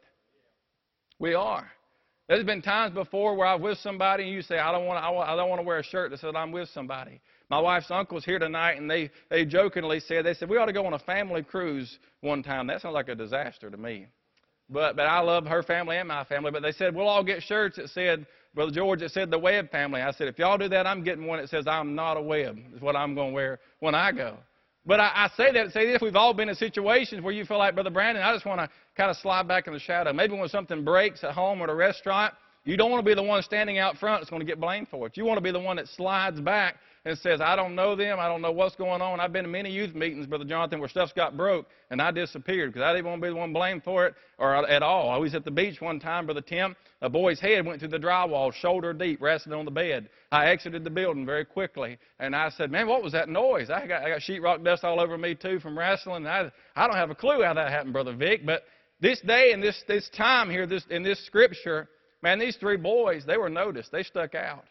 We 1.18 1.34
are. 1.34 1.70
There's 2.28 2.44
been 2.44 2.60
times 2.60 2.92
before 2.92 3.36
where 3.36 3.46
I'm 3.46 3.62
with 3.62 3.78
somebody 3.78 4.24
and 4.24 4.32
you 4.32 4.42
say, 4.42 4.58
I 4.58 4.72
don't 4.72 4.84
want 4.84 5.02
to, 5.02 5.06
I 5.06 5.36
don't 5.36 5.48
want 5.48 5.60
to 5.60 5.66
wear 5.66 5.78
a 5.78 5.84
shirt 5.84 6.10
that 6.10 6.20
says 6.20 6.32
I'm 6.36 6.50
with 6.50 6.68
somebody. 6.70 7.20
My 7.48 7.60
wife's 7.60 7.90
uncle's 7.90 8.24
here 8.24 8.40
tonight, 8.40 8.72
and 8.72 8.90
they, 8.90 9.10
they 9.30 9.44
jokingly 9.44 10.00
said, 10.00 10.26
they 10.26 10.34
said, 10.34 10.48
we 10.48 10.56
ought 10.56 10.66
to 10.66 10.72
go 10.72 10.84
on 10.84 10.94
a 10.94 10.98
family 10.98 11.42
cruise 11.44 11.98
one 12.20 12.42
time. 12.42 12.66
That 12.66 12.82
sounds 12.82 12.94
like 12.94 13.08
a 13.08 13.14
disaster 13.14 13.70
to 13.70 13.76
me. 13.76 14.06
But, 14.68 14.96
but 14.96 15.02
I 15.02 15.20
love 15.20 15.46
her 15.46 15.62
family 15.62 15.96
and 15.96 16.08
my 16.08 16.24
family. 16.24 16.50
But 16.50 16.62
they 16.62 16.72
said, 16.72 16.92
we'll 16.92 17.06
all 17.06 17.22
get 17.22 17.42
shirts 17.42 17.76
that 17.76 17.88
said, 17.90 18.26
Brother 18.52 18.72
George, 18.72 19.00
it 19.02 19.12
said 19.12 19.30
the 19.30 19.38
Webb 19.38 19.70
family. 19.70 20.00
I 20.00 20.10
said, 20.10 20.26
if 20.26 20.40
y'all 20.40 20.58
do 20.58 20.68
that, 20.70 20.88
I'm 20.88 21.04
getting 21.04 21.26
one 21.26 21.38
that 21.38 21.48
says 21.48 21.68
I'm 21.68 21.94
not 21.94 22.16
a 22.16 22.22
Webb, 22.22 22.58
is 22.74 22.80
what 22.80 22.96
I'm 22.96 23.14
going 23.14 23.30
to 23.30 23.34
wear 23.34 23.60
when 23.78 23.94
I 23.94 24.10
go. 24.10 24.38
But 24.84 24.98
I, 24.98 25.10
I 25.14 25.30
say 25.36 25.52
that 25.52 25.64
to 25.64 25.70
say 25.70 25.86
this, 25.86 26.00
we've 26.02 26.16
all 26.16 26.34
been 26.34 26.48
in 26.48 26.54
situations 26.56 27.22
where 27.22 27.32
you 27.32 27.44
feel 27.44 27.58
like, 27.58 27.74
Brother 27.74 27.90
Brandon, 27.90 28.24
I 28.24 28.32
just 28.32 28.46
want 28.46 28.60
to 28.60 28.68
kind 28.96 29.10
of 29.10 29.16
slide 29.18 29.46
back 29.46 29.68
in 29.68 29.72
the 29.72 29.78
shadow. 29.78 30.12
Maybe 30.12 30.36
when 30.36 30.48
something 30.48 30.84
breaks 30.84 31.22
at 31.22 31.32
home 31.32 31.60
or 31.60 31.64
at 31.64 31.70
a 31.70 31.74
restaurant, 31.74 32.34
you 32.64 32.76
don't 32.76 32.90
want 32.90 33.04
to 33.04 33.08
be 33.08 33.14
the 33.14 33.22
one 33.22 33.42
standing 33.42 33.78
out 33.78 33.96
front 33.98 34.20
that's 34.20 34.30
going 34.30 34.40
to 34.40 34.46
get 34.46 34.60
blamed 34.60 34.88
for 34.88 35.06
it. 35.06 35.16
You 35.16 35.24
want 35.24 35.38
to 35.38 35.42
be 35.42 35.52
the 35.52 35.60
one 35.60 35.76
that 35.76 35.86
slides 35.88 36.40
back 36.40 36.76
and 37.06 37.16
says, 37.18 37.40
I 37.40 37.54
don't 37.54 37.76
know 37.76 37.94
them. 37.94 38.18
I 38.18 38.26
don't 38.26 38.42
know 38.42 38.50
what's 38.50 38.74
going 38.74 39.00
on. 39.00 39.20
I've 39.20 39.32
been 39.32 39.44
to 39.44 39.48
many 39.48 39.70
youth 39.70 39.94
meetings, 39.94 40.26
Brother 40.26 40.44
Jonathan, 40.44 40.80
where 40.80 40.88
stuff's 40.88 41.12
got 41.12 41.36
broke, 41.36 41.68
and 41.88 42.02
I 42.02 42.10
disappeared 42.10 42.72
because 42.72 42.84
I 42.84 42.92
didn't 42.92 43.06
want 43.06 43.22
to 43.22 43.26
be 43.28 43.30
the 43.32 43.36
one 43.36 43.52
blamed 43.52 43.84
for 43.84 44.06
it 44.06 44.16
or 44.38 44.66
at 44.66 44.82
all. 44.82 45.08
I 45.08 45.16
was 45.16 45.32
at 45.32 45.44
the 45.44 45.52
beach 45.52 45.80
one 45.80 46.00
time, 46.00 46.26
Brother 46.26 46.40
Tim. 46.40 46.74
A 47.02 47.08
boy's 47.08 47.38
head 47.38 47.64
went 47.64 47.78
through 47.78 47.90
the 47.90 47.98
drywall, 47.98 48.52
shoulder 48.52 48.92
deep, 48.92 49.22
resting 49.22 49.52
on 49.52 49.64
the 49.64 49.70
bed. 49.70 50.08
I 50.32 50.46
exited 50.46 50.82
the 50.82 50.90
building 50.90 51.24
very 51.24 51.44
quickly, 51.44 51.96
and 52.18 52.34
I 52.34 52.50
said, 52.50 52.72
Man, 52.72 52.88
what 52.88 53.04
was 53.04 53.12
that 53.12 53.28
noise? 53.28 53.70
I 53.70 53.86
got, 53.86 54.02
I 54.02 54.08
got 54.08 54.20
sheetrock 54.20 54.64
dust 54.64 54.82
all 54.82 54.98
over 54.98 55.16
me, 55.16 55.36
too, 55.36 55.60
from 55.60 55.78
wrestling. 55.78 56.26
I, 56.26 56.50
I 56.74 56.88
don't 56.88 56.96
have 56.96 57.10
a 57.10 57.14
clue 57.14 57.44
how 57.44 57.54
that 57.54 57.70
happened, 57.70 57.92
Brother 57.92 58.16
Vic, 58.16 58.44
but 58.44 58.64
this 59.00 59.20
day 59.20 59.52
and 59.52 59.62
this, 59.62 59.80
this 59.86 60.08
time 60.16 60.50
here 60.50 60.66
this, 60.66 60.82
in 60.90 61.04
this 61.04 61.24
scripture, 61.24 61.88
man, 62.20 62.40
these 62.40 62.56
three 62.56 62.78
boys, 62.78 63.24
they 63.24 63.36
were 63.36 63.48
noticed. 63.48 63.92
They 63.92 64.02
stuck 64.02 64.34
out. 64.34 64.64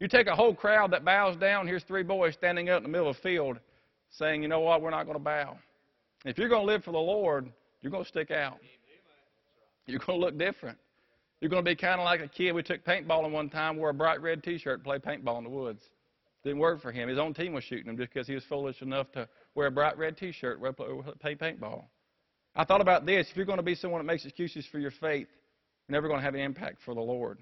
You 0.00 0.08
take 0.08 0.28
a 0.28 0.34
whole 0.34 0.54
crowd 0.54 0.92
that 0.92 1.04
bows 1.04 1.36
down, 1.36 1.66
here's 1.66 1.82
three 1.82 2.04
boys 2.04 2.34
standing 2.34 2.70
up 2.70 2.78
in 2.78 2.82
the 2.84 2.88
middle 2.88 3.08
of 3.08 3.16
the 3.16 3.22
field 3.22 3.58
saying, 4.10 4.42
you 4.42 4.48
know 4.48 4.60
what, 4.60 4.80
we're 4.80 4.90
not 4.90 5.04
going 5.04 5.18
to 5.18 5.22
bow. 5.22 5.58
If 6.24 6.38
you're 6.38 6.48
going 6.48 6.66
to 6.66 6.72
live 6.72 6.84
for 6.84 6.92
the 6.92 6.98
Lord, 6.98 7.50
you're 7.82 7.90
going 7.90 8.04
to 8.04 8.08
stick 8.08 8.30
out. 8.30 8.58
You're 9.86 9.98
going 9.98 10.20
to 10.20 10.24
look 10.24 10.38
different. 10.38 10.78
You're 11.40 11.50
going 11.50 11.64
to 11.64 11.70
be 11.70 11.76
kind 11.76 12.00
of 12.00 12.04
like 12.04 12.20
a 12.20 12.28
kid. 12.28 12.52
We 12.52 12.62
took 12.62 12.84
paintballing 12.84 13.30
one 13.30 13.48
time, 13.48 13.76
wore 13.76 13.90
a 13.90 13.94
bright 13.94 14.20
red 14.20 14.42
T-shirt, 14.42 14.82
play 14.82 14.98
paintball 14.98 15.38
in 15.38 15.44
the 15.44 15.50
woods. 15.50 15.82
Didn't 16.44 16.58
work 16.58 16.80
for 16.80 16.92
him. 16.92 17.08
His 17.08 17.18
own 17.18 17.34
team 17.34 17.52
was 17.52 17.64
shooting 17.64 17.86
him 17.86 17.96
just 17.96 18.12
because 18.12 18.26
he 18.26 18.34
was 18.34 18.44
foolish 18.48 18.80
enough 18.82 19.10
to 19.12 19.28
wear 19.54 19.66
a 19.66 19.70
bright 19.70 19.98
red 19.98 20.16
T-shirt, 20.16 20.60
play 20.60 21.34
paintball. 21.34 21.84
I 22.56 22.64
thought 22.64 22.80
about 22.80 23.06
this. 23.06 23.28
If 23.30 23.36
you're 23.36 23.46
going 23.46 23.58
to 23.58 23.62
be 23.62 23.74
someone 23.74 24.00
that 24.00 24.10
makes 24.10 24.24
excuses 24.24 24.66
for 24.70 24.78
your 24.78 24.90
faith, 24.90 25.28
you're 25.88 25.94
never 25.94 26.08
going 26.08 26.18
to 26.18 26.24
have 26.24 26.34
an 26.34 26.40
impact 26.40 26.78
for 26.84 26.94
the 26.94 27.00
Lord. 27.00 27.38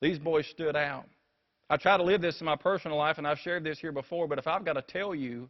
These 0.00 0.18
boys 0.18 0.46
stood 0.50 0.76
out. 0.76 1.06
I 1.70 1.76
try 1.76 1.96
to 1.96 2.02
live 2.02 2.20
this 2.20 2.40
in 2.40 2.46
my 2.46 2.56
personal 2.56 2.98
life, 2.98 3.18
and 3.18 3.26
I've 3.26 3.38
shared 3.38 3.64
this 3.64 3.78
here 3.78 3.92
before, 3.92 4.28
but 4.28 4.38
if 4.38 4.46
I've 4.46 4.64
got 4.64 4.74
to 4.74 4.82
tell 4.82 5.14
you, 5.14 5.48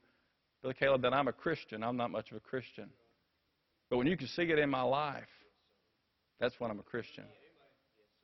Brother 0.62 0.74
Caleb, 0.78 1.02
that 1.02 1.12
I'm 1.12 1.28
a 1.28 1.32
Christian, 1.32 1.82
I'm 1.82 1.96
not 1.96 2.10
much 2.10 2.30
of 2.30 2.36
a 2.36 2.40
Christian. 2.40 2.88
But 3.90 3.98
when 3.98 4.06
you 4.06 4.16
can 4.16 4.28
see 4.28 4.42
it 4.42 4.58
in 4.58 4.70
my 4.70 4.82
life, 4.82 5.24
that's 6.40 6.58
when 6.58 6.70
I'm 6.70 6.78
a 6.78 6.84
Christian. 6.84 7.24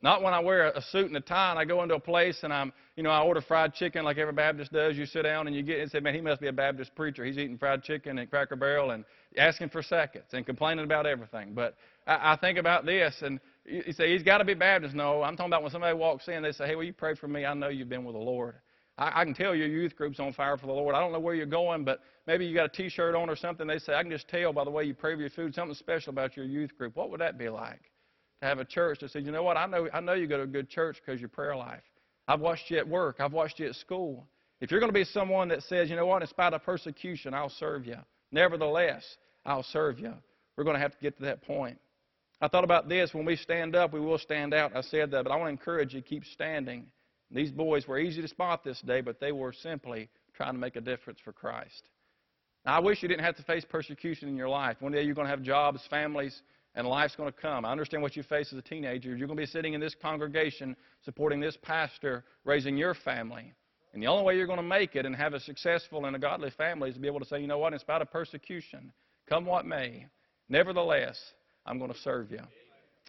Not 0.03 0.23
when 0.23 0.33
I 0.33 0.39
wear 0.39 0.69
a 0.69 0.81
suit 0.81 1.07
and 1.07 1.15
a 1.15 1.21
tie 1.21 1.51
and 1.51 1.59
I 1.59 1.65
go 1.65 1.83
into 1.83 1.93
a 1.93 1.99
place 1.99 2.39
and 2.41 2.51
I'm, 2.51 2.73
you 2.95 3.03
know, 3.03 3.11
I 3.11 3.21
order 3.21 3.39
fried 3.39 3.75
chicken 3.75 4.03
like 4.03 4.17
every 4.17 4.33
Baptist 4.33 4.73
does. 4.73 4.97
You 4.97 5.05
sit 5.05 5.21
down 5.23 5.45
and 5.45 5.55
you 5.55 5.61
get 5.61 5.79
and 5.79 5.91
say, 5.91 5.99
man, 5.99 6.15
he 6.15 6.21
must 6.21 6.41
be 6.41 6.47
a 6.47 6.53
Baptist 6.53 6.95
preacher. 6.95 7.23
He's 7.23 7.37
eating 7.37 7.57
fried 7.57 7.83
chicken 7.83 8.17
and 8.17 8.27
Cracker 8.27 8.55
Barrel 8.55 8.91
and 8.91 9.05
asking 9.37 9.69
for 9.69 9.83
seconds 9.83 10.25
and 10.33 10.43
complaining 10.43 10.85
about 10.85 11.05
everything. 11.05 11.53
But 11.53 11.75
I, 12.07 12.33
I 12.33 12.35
think 12.37 12.57
about 12.57 12.83
this 12.83 13.15
and 13.21 13.39
you 13.65 13.93
say 13.93 14.11
he's 14.11 14.23
got 14.23 14.39
to 14.39 14.45
be 14.45 14.53
Baptist. 14.53 14.95
No, 14.95 15.21
I'm 15.21 15.35
talking 15.35 15.51
about 15.51 15.61
when 15.61 15.71
somebody 15.71 15.95
walks 15.95 16.27
in, 16.27 16.43
they 16.43 16.51
say, 16.51 16.67
"Hey, 16.67 16.75
will 16.75 16.83
you 16.83 16.93
pray 16.93 17.15
for 17.15 17.27
me? 17.27 17.45
I 17.45 17.53
know 17.53 17.69
you've 17.69 17.89
been 17.89 18.03
with 18.03 18.15
the 18.15 18.21
Lord." 18.21 18.55
I, 18.97 19.21
I 19.21 19.23
can 19.23 19.33
tell 19.33 19.55
your 19.55 19.67
youth 19.67 19.95
group's 19.95 20.19
on 20.19 20.33
fire 20.33 20.57
for 20.57 20.67
the 20.67 20.73
Lord. 20.73 20.95
I 20.95 20.99
don't 20.99 21.11
know 21.11 21.19
where 21.19 21.35
you're 21.35 21.45
going, 21.45 21.83
but 21.83 22.01
maybe 22.27 22.45
you 22.45 22.53
got 22.53 22.65
a 22.65 22.69
T-shirt 22.69 23.15
on 23.15 23.29
or 23.29 23.35
something. 23.35 23.67
They 23.67 23.79
say 23.79 23.93
I 23.93 24.03
can 24.03 24.11
just 24.11 24.27
tell 24.27 24.53
by 24.53 24.63
the 24.63 24.71
way 24.71 24.83
you 24.83 24.93
pray 24.93 25.15
for 25.15 25.21
your 25.21 25.29
food 25.29 25.55
something 25.55 25.75
special 25.75 26.11
about 26.11 26.35
your 26.35 26.45
youth 26.45 26.77
group. 26.77 26.95
What 26.95 27.09
would 27.09 27.21
that 27.21 27.37
be 27.37 27.49
like? 27.49 27.81
To 28.41 28.47
have 28.47 28.59
a 28.59 28.65
church 28.65 28.99
that 28.99 29.11
says, 29.11 29.23
you 29.23 29.31
know 29.31 29.43
what? 29.43 29.57
I 29.57 29.65
know 29.65 29.87
I 29.93 29.99
know 29.99 30.13
you 30.13 30.27
go 30.27 30.37
to 30.37 30.43
a 30.43 30.47
good 30.47 30.69
church 30.69 30.97
because 31.03 31.19
your 31.19 31.29
prayer 31.29 31.55
life. 31.55 31.83
I've 32.27 32.39
watched 32.39 32.69
you 32.69 32.77
at 32.77 32.87
work. 32.87 33.17
I've 33.19 33.33
watched 33.33 33.59
you 33.59 33.67
at 33.67 33.75
school. 33.75 34.27
If 34.61 34.69
you're 34.69 34.79
going 34.79 34.91
to 34.91 34.97
be 34.97 35.03
someone 35.05 35.47
that 35.49 35.63
says, 35.63 35.89
you 35.89 35.95
know 35.95 36.05
what, 36.05 36.21
in 36.21 36.27
spite 36.27 36.53
of 36.53 36.63
persecution, 36.63 37.33
I'll 37.33 37.49
serve 37.49 37.85
you. 37.85 37.97
Nevertheless, 38.31 39.03
I'll 39.45 39.63
serve 39.63 39.99
you. 39.99 40.13
We're 40.55 40.63
going 40.63 40.75
to 40.75 40.79
have 40.79 40.91
to 40.91 41.01
get 41.01 41.17
to 41.17 41.23
that 41.23 41.41
point. 41.41 41.79
I 42.41 42.47
thought 42.47 42.63
about 42.63 42.89
this. 42.89 43.13
When 43.13 43.25
we 43.25 43.35
stand 43.35 43.75
up, 43.75 43.93
we 43.93 43.99
will 43.99 44.17
stand 44.17 44.53
out. 44.53 44.75
I 44.75 44.81
said 44.81 45.11
that, 45.11 45.23
but 45.23 45.31
I 45.31 45.35
want 45.35 45.47
to 45.47 45.51
encourage 45.51 45.93
you 45.93 46.01
to 46.01 46.07
keep 46.07 46.25
standing. 46.25 46.87
These 47.29 47.51
boys 47.51 47.87
were 47.87 47.99
easy 47.99 48.21
to 48.21 48.27
spot 48.27 48.63
this 48.63 48.81
day, 48.81 49.01
but 49.01 49.19
they 49.19 49.31
were 49.31 49.53
simply 49.53 50.09
trying 50.33 50.53
to 50.53 50.59
make 50.59 50.75
a 50.75 50.81
difference 50.81 51.19
for 51.23 51.31
Christ. 51.31 51.83
Now, 52.65 52.77
I 52.77 52.79
wish 52.79 53.01
you 53.01 53.07
didn't 53.07 53.23
have 53.23 53.37
to 53.37 53.43
face 53.43 53.63
persecution 53.63 54.27
in 54.27 54.35
your 54.35 54.49
life. 54.49 54.77
One 54.79 54.91
day 54.91 55.03
you're 55.03 55.15
going 55.15 55.25
to 55.25 55.31
have 55.31 55.43
jobs, 55.43 55.81
families, 55.89 56.41
and 56.75 56.87
life's 56.87 57.15
going 57.15 57.31
to 57.31 57.37
come. 57.37 57.63
I 57.63 57.71
understand 57.71 58.01
what 58.01 58.15
you 58.15 58.23
face 58.23 58.51
as 58.51 58.57
a 58.57 58.61
teenager. 58.61 59.09
You're 59.09 59.27
going 59.27 59.37
to 59.37 59.43
be 59.43 59.47
sitting 59.47 59.73
in 59.73 59.81
this 59.81 59.95
congregation 60.01 60.75
supporting 61.03 61.39
this 61.39 61.57
pastor, 61.61 62.23
raising 62.43 62.77
your 62.77 62.93
family. 62.93 63.53
And 63.93 64.01
the 64.01 64.07
only 64.07 64.23
way 64.23 64.37
you're 64.37 64.47
going 64.47 64.57
to 64.57 64.63
make 64.63 64.95
it 64.95 65.05
and 65.05 65.15
have 65.15 65.33
a 65.33 65.39
successful 65.39 66.05
and 66.05 66.15
a 66.15 66.19
godly 66.19 66.49
family 66.51 66.89
is 66.89 66.95
to 66.95 67.01
be 67.01 67.07
able 67.07 67.19
to 67.19 67.25
say, 67.25 67.39
you 67.39 67.47
know 67.47 67.57
what, 67.57 67.73
in 67.73 67.79
spite 67.79 68.01
of 68.01 68.11
persecution, 68.11 68.91
come 69.27 69.45
what 69.45 69.65
may, 69.65 70.07
nevertheless, 70.47 71.19
I'm 71.65 71.77
going 71.77 71.91
to 71.91 71.99
serve 71.99 72.31
you. 72.31 72.41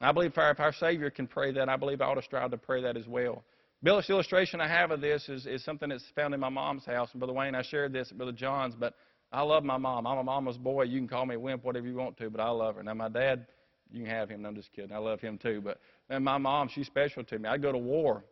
I 0.01 0.13
believe 0.13 0.33
if 0.37 0.61
our 0.61 0.73
Savior 0.73 1.11
can 1.11 1.27
pray 1.27 1.53
that, 1.53 1.69
I 1.69 1.77
believe 1.77 2.01
I 2.01 2.07
ought 2.07 2.15
to 2.15 2.23
strive 2.23 2.51
to 2.51 2.59
pray 2.59 2.83
that 2.83 2.97
as 2.97 3.07
well. 3.07 3.45
Billy's 3.83 4.09
illustration 4.11 4.61
I 4.61 4.69
have 4.69 4.91
of 4.91 5.01
this 5.01 5.29
is, 5.29 5.47
is 5.47 5.65
something 5.65 5.89
that's 5.89 6.05
found 6.15 6.35
in 6.35 6.41
my 6.41 6.49
mom's 6.49 6.85
house. 6.85 7.09
And 7.13 7.21
Brother 7.21 7.33
Wayne, 7.33 7.55
I 7.55 7.63
shared 7.63 7.93
this 7.93 8.11
at 8.11 8.17
Brother 8.17 8.33
John's, 8.33 8.75
but 8.75 8.95
I 9.33 9.43
love 9.43 9.65
my 9.65 9.77
mom. 9.77 10.07
I'm 10.07 10.19
a 10.19 10.25
mama's 10.25 10.59
boy. 10.59 10.85
You 10.85 10.99
can 10.99 11.09
call 11.09 11.27
me 11.27 11.35
a 11.35 11.41
wimp, 11.41 11.65
whatever 11.65 11.87
you 11.87 11.97
want 11.97 12.17
to, 12.19 12.31
but 12.31 12.41
I 12.41 12.49
love 12.51 12.77
her. 12.77 12.83
Now, 12.83 12.95
my 12.95 13.09
dad, 13.09 13.47
you 13.91 14.03
can 14.03 14.11
have 14.11 14.29
him. 14.29 14.45
I'm 14.47 14.55
just 14.55 14.73
kidding. 14.73 14.93
I 14.93 14.99
love 14.99 15.21
him 15.21 15.39
too. 15.39 15.61
But 15.63 15.79
and 16.09 16.25
my 16.25 16.39
mom, 16.39 16.69
she's 16.69 16.87
special 16.87 17.25
to 17.25 17.39
me. 17.39 17.49
I 17.49 17.59
go 17.59 17.73
to 17.73 17.79
war 17.79 18.25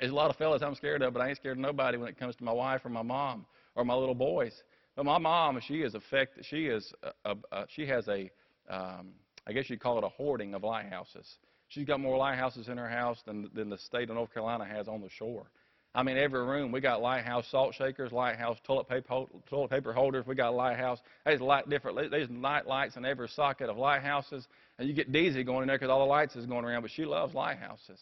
there's 0.00 0.12
a 0.12 0.14
lot 0.14 0.30
of 0.30 0.36
fellas 0.36 0.62
I'm 0.62 0.74
scared 0.74 1.02
of, 1.02 1.12
but 1.12 1.20
I 1.20 1.28
ain't 1.28 1.36
scared 1.36 1.58
of 1.58 1.60
nobody 1.60 1.98
when 1.98 2.08
it 2.08 2.18
comes 2.18 2.34
to 2.36 2.44
my 2.44 2.52
wife 2.52 2.80
or 2.84 2.88
my 2.88 3.02
mom 3.02 3.44
or 3.74 3.84
my 3.84 3.94
little 3.94 4.14
boys. 4.14 4.62
But 4.96 5.04
my 5.04 5.18
mom, 5.18 5.60
she 5.60 5.82
is 5.82 5.94
affected. 5.94 6.44
She 6.46 6.66
is 6.66 6.92
a, 7.02 7.32
a, 7.32 7.36
a 7.52 7.66
she 7.68 7.86
has 7.86 8.08
a, 8.08 8.30
um, 8.68 9.10
I 9.50 9.52
guess 9.52 9.68
you'd 9.68 9.80
call 9.80 9.98
it 9.98 10.04
a 10.04 10.08
hoarding 10.08 10.54
of 10.54 10.62
lighthouses. 10.62 11.26
She's 11.68 11.84
got 11.84 12.00
more 12.00 12.16
lighthouses 12.16 12.68
in 12.68 12.78
her 12.78 12.88
house 12.88 13.20
than 13.26 13.50
than 13.54 13.68
the 13.68 13.78
state 13.78 14.08
of 14.08 14.16
North 14.16 14.32
Carolina 14.32 14.64
has 14.64 14.88
on 14.88 15.00
the 15.00 15.10
shore. 15.10 15.46
I 15.92 16.04
mean, 16.04 16.16
every 16.16 16.44
room 16.44 16.70
we 16.70 16.80
got 16.80 17.02
lighthouse 17.02 17.46
salt 17.50 17.74
shakers, 17.74 18.12
lighthouse 18.12 18.58
toilet 18.64 18.88
paper 18.88 19.24
toilet 19.48 19.70
paper 19.70 19.92
holders. 19.92 20.24
We 20.24 20.36
got 20.36 20.54
lighthouse. 20.54 21.00
There's 21.24 21.40
light 21.40 21.68
different. 21.68 22.10
There's 22.12 22.30
night 22.30 22.66
lights 22.66 22.96
in 22.96 23.04
every 23.04 23.28
socket 23.28 23.68
of 23.68 23.76
lighthouses, 23.76 24.46
and 24.78 24.88
you 24.88 24.94
get 24.94 25.10
dizzy 25.10 25.42
going 25.42 25.62
in 25.62 25.68
there 25.68 25.78
because 25.78 25.90
all 25.90 25.98
the 25.98 26.04
lights 26.04 26.36
is 26.36 26.46
going 26.46 26.64
around. 26.64 26.82
But 26.82 26.92
she 26.92 27.04
loves 27.04 27.34
lighthouses. 27.34 27.98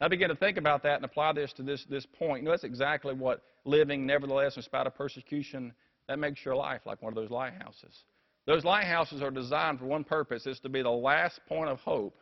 I 0.00 0.08
began 0.08 0.28
to 0.28 0.36
think 0.36 0.56
about 0.56 0.82
that 0.84 0.96
and 0.96 1.04
apply 1.04 1.32
this 1.32 1.52
to 1.54 1.62
this, 1.62 1.84
this 1.90 2.06
point. 2.06 2.42
You 2.42 2.46
know, 2.46 2.50
that's 2.52 2.64
exactly 2.64 3.14
what 3.14 3.42
living, 3.64 4.06
nevertheless, 4.06 4.56
in 4.56 4.62
spite 4.62 4.86
of 4.86 4.94
persecution, 4.94 5.72
that 6.08 6.18
makes 6.18 6.44
your 6.44 6.54
life 6.54 6.82
like 6.86 7.02
one 7.02 7.12
of 7.12 7.16
those 7.16 7.30
lighthouses. 7.30 8.04
Those 8.48 8.64
lighthouses 8.64 9.20
are 9.20 9.30
designed 9.30 9.78
for 9.78 9.84
one 9.84 10.04
purpose 10.04 10.46
is 10.46 10.58
to 10.60 10.70
be 10.70 10.80
the 10.80 10.88
last 10.88 11.38
point 11.46 11.68
of 11.68 11.80
hope 11.80 12.16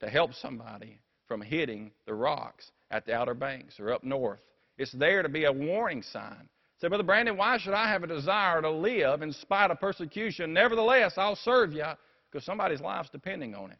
to 0.00 0.10
help 0.10 0.34
somebody 0.34 0.98
from 1.26 1.40
hitting 1.40 1.90
the 2.04 2.12
rocks 2.12 2.70
at 2.90 3.06
the 3.06 3.14
Outer 3.14 3.32
Banks 3.32 3.80
or 3.80 3.90
up 3.90 4.04
north. 4.04 4.40
It's 4.76 4.92
there 4.92 5.22
to 5.22 5.28
be 5.30 5.44
a 5.46 5.52
warning 5.52 6.02
sign. 6.02 6.50
Say, 6.82 6.88
Brother 6.88 7.02
Brandon, 7.02 7.34
why 7.34 7.56
should 7.56 7.72
I 7.72 7.88
have 7.88 8.02
a 8.02 8.06
desire 8.06 8.60
to 8.60 8.70
live 8.70 9.22
in 9.22 9.32
spite 9.32 9.70
of 9.70 9.80
persecution? 9.80 10.52
Nevertheless, 10.52 11.14
I'll 11.16 11.34
serve 11.34 11.72
you 11.72 11.86
because 12.30 12.44
somebody's 12.44 12.82
life's 12.82 13.08
depending 13.08 13.54
on 13.54 13.70
it. 13.70 13.78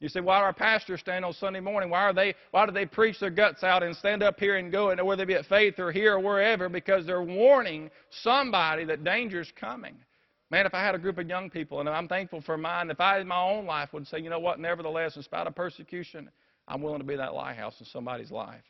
You 0.00 0.08
say, 0.08 0.18
why 0.18 0.40
do 0.40 0.44
our 0.46 0.52
pastors 0.52 0.98
stand 0.98 1.24
on 1.24 1.34
Sunday 1.34 1.60
morning? 1.60 1.88
Why 1.88 2.00
are 2.00 2.12
they? 2.12 2.34
Why 2.50 2.66
do 2.66 2.72
they 2.72 2.86
preach 2.86 3.20
their 3.20 3.30
guts 3.30 3.62
out 3.62 3.84
and 3.84 3.94
stand 3.94 4.24
up 4.24 4.40
here 4.40 4.56
and 4.56 4.72
go, 4.72 4.90
and 4.90 5.00
whether 5.06 5.24
they 5.24 5.34
be 5.34 5.38
at 5.38 5.46
faith 5.46 5.78
or 5.78 5.92
here 5.92 6.14
or 6.14 6.20
wherever? 6.20 6.68
Because 6.68 7.06
they're 7.06 7.22
warning 7.22 7.92
somebody 8.10 8.84
that 8.86 9.04
danger's 9.04 9.52
coming. 9.54 9.94
Man, 10.52 10.66
if 10.66 10.74
I 10.74 10.84
had 10.84 10.94
a 10.94 10.98
group 10.98 11.16
of 11.16 11.26
young 11.26 11.48
people, 11.48 11.80
and 11.80 11.88
I'm 11.88 12.06
thankful 12.06 12.42
for 12.42 12.58
mine, 12.58 12.90
if 12.90 13.00
I 13.00 13.18
in 13.20 13.26
my 13.26 13.42
own 13.42 13.64
life 13.64 13.94
would 13.94 14.06
say, 14.06 14.18
you 14.18 14.28
know 14.28 14.38
what, 14.38 14.60
nevertheless, 14.60 15.16
in 15.16 15.22
spite 15.22 15.46
of 15.46 15.54
persecution, 15.54 16.28
I'm 16.68 16.82
willing 16.82 16.98
to 16.98 17.06
be 17.06 17.16
that 17.16 17.32
lighthouse 17.32 17.80
in 17.80 17.86
somebody's 17.86 18.30
life. 18.30 18.62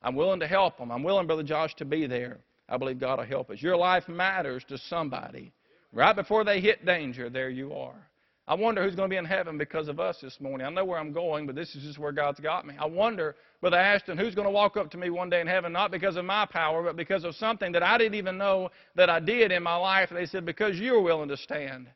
I'm 0.00 0.14
willing 0.14 0.40
to 0.40 0.46
help 0.46 0.78
them. 0.78 0.90
I'm 0.90 1.02
willing, 1.02 1.26
Brother 1.26 1.42
Josh, 1.42 1.74
to 1.74 1.84
be 1.84 2.06
there. 2.06 2.38
I 2.70 2.78
believe 2.78 2.98
God 2.98 3.18
will 3.18 3.26
help 3.26 3.50
us. 3.50 3.60
Your 3.60 3.76
life 3.76 4.08
matters 4.08 4.64
to 4.68 4.78
somebody. 4.78 5.52
Right 5.92 6.16
before 6.16 6.42
they 6.42 6.58
hit 6.58 6.86
danger, 6.86 7.28
there 7.28 7.50
you 7.50 7.74
are. 7.74 8.08
I 8.48 8.54
wonder 8.54 8.84
who's 8.84 8.94
going 8.94 9.10
to 9.10 9.12
be 9.12 9.18
in 9.18 9.24
heaven 9.24 9.58
because 9.58 9.88
of 9.88 9.98
us 9.98 10.18
this 10.22 10.40
morning. 10.40 10.66
I 10.66 10.70
know 10.70 10.84
where 10.84 11.00
I'm 11.00 11.12
going, 11.12 11.46
but 11.46 11.56
this 11.56 11.74
is 11.74 11.82
just 11.82 11.98
where 11.98 12.12
God's 12.12 12.38
got 12.38 12.64
me. 12.64 12.74
I 12.78 12.86
wonder, 12.86 13.34
Brother 13.60 13.78
Ashton, 13.78 14.16
who's 14.16 14.36
going 14.36 14.46
to 14.46 14.52
walk 14.52 14.76
up 14.76 14.88
to 14.92 14.98
me 14.98 15.10
one 15.10 15.28
day 15.28 15.40
in 15.40 15.48
heaven, 15.48 15.72
not 15.72 15.90
because 15.90 16.14
of 16.14 16.24
my 16.24 16.46
power, 16.46 16.84
but 16.84 16.94
because 16.94 17.24
of 17.24 17.34
something 17.34 17.72
that 17.72 17.82
I 17.82 17.98
didn't 17.98 18.14
even 18.14 18.38
know 18.38 18.70
that 18.94 19.10
I 19.10 19.18
did 19.18 19.50
in 19.50 19.64
my 19.64 19.74
life. 19.74 20.10
They 20.12 20.26
said, 20.26 20.46
because 20.46 20.78
you're 20.78 21.02
willing 21.02 21.28
to 21.28 21.36
stand, 21.36 21.88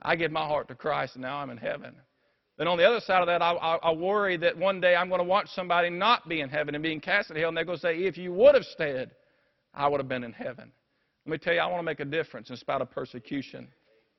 I 0.00 0.16
give 0.16 0.32
my 0.32 0.46
heart 0.46 0.68
to 0.68 0.74
Christ, 0.74 1.16
and 1.16 1.22
now 1.22 1.36
I'm 1.36 1.50
in 1.50 1.58
heaven. 1.58 1.94
Then 2.56 2.68
on 2.68 2.78
the 2.78 2.88
other 2.88 3.00
side 3.00 3.20
of 3.20 3.26
that, 3.26 3.42
I, 3.42 3.52
I, 3.52 3.76
I 3.76 3.92
worry 3.92 4.38
that 4.38 4.56
one 4.56 4.80
day 4.80 4.94
I'm 4.94 5.10
going 5.10 5.20
to 5.20 5.24
watch 5.24 5.48
somebody 5.54 5.90
not 5.90 6.26
be 6.26 6.40
in 6.40 6.48
heaven 6.48 6.74
and 6.74 6.82
being 6.82 7.00
cast 7.00 7.28
into 7.28 7.40
hell, 7.40 7.48
and 7.48 7.56
they're 7.56 7.66
going 7.66 7.78
to 7.78 7.82
say, 7.82 7.98
if 7.98 8.16
you 8.16 8.32
would 8.32 8.54
have 8.54 8.64
stayed, 8.64 9.10
I 9.74 9.88
would 9.88 10.00
have 10.00 10.08
been 10.08 10.24
in 10.24 10.32
heaven. 10.32 10.72
Let 11.26 11.32
me 11.32 11.38
tell 11.38 11.52
you, 11.52 11.60
I 11.60 11.66
want 11.66 11.80
to 11.80 11.84
make 11.84 12.00
a 12.00 12.04
difference 12.06 12.48
in 12.48 12.56
spite 12.56 12.80
of 12.80 12.90
persecution. 12.90 13.68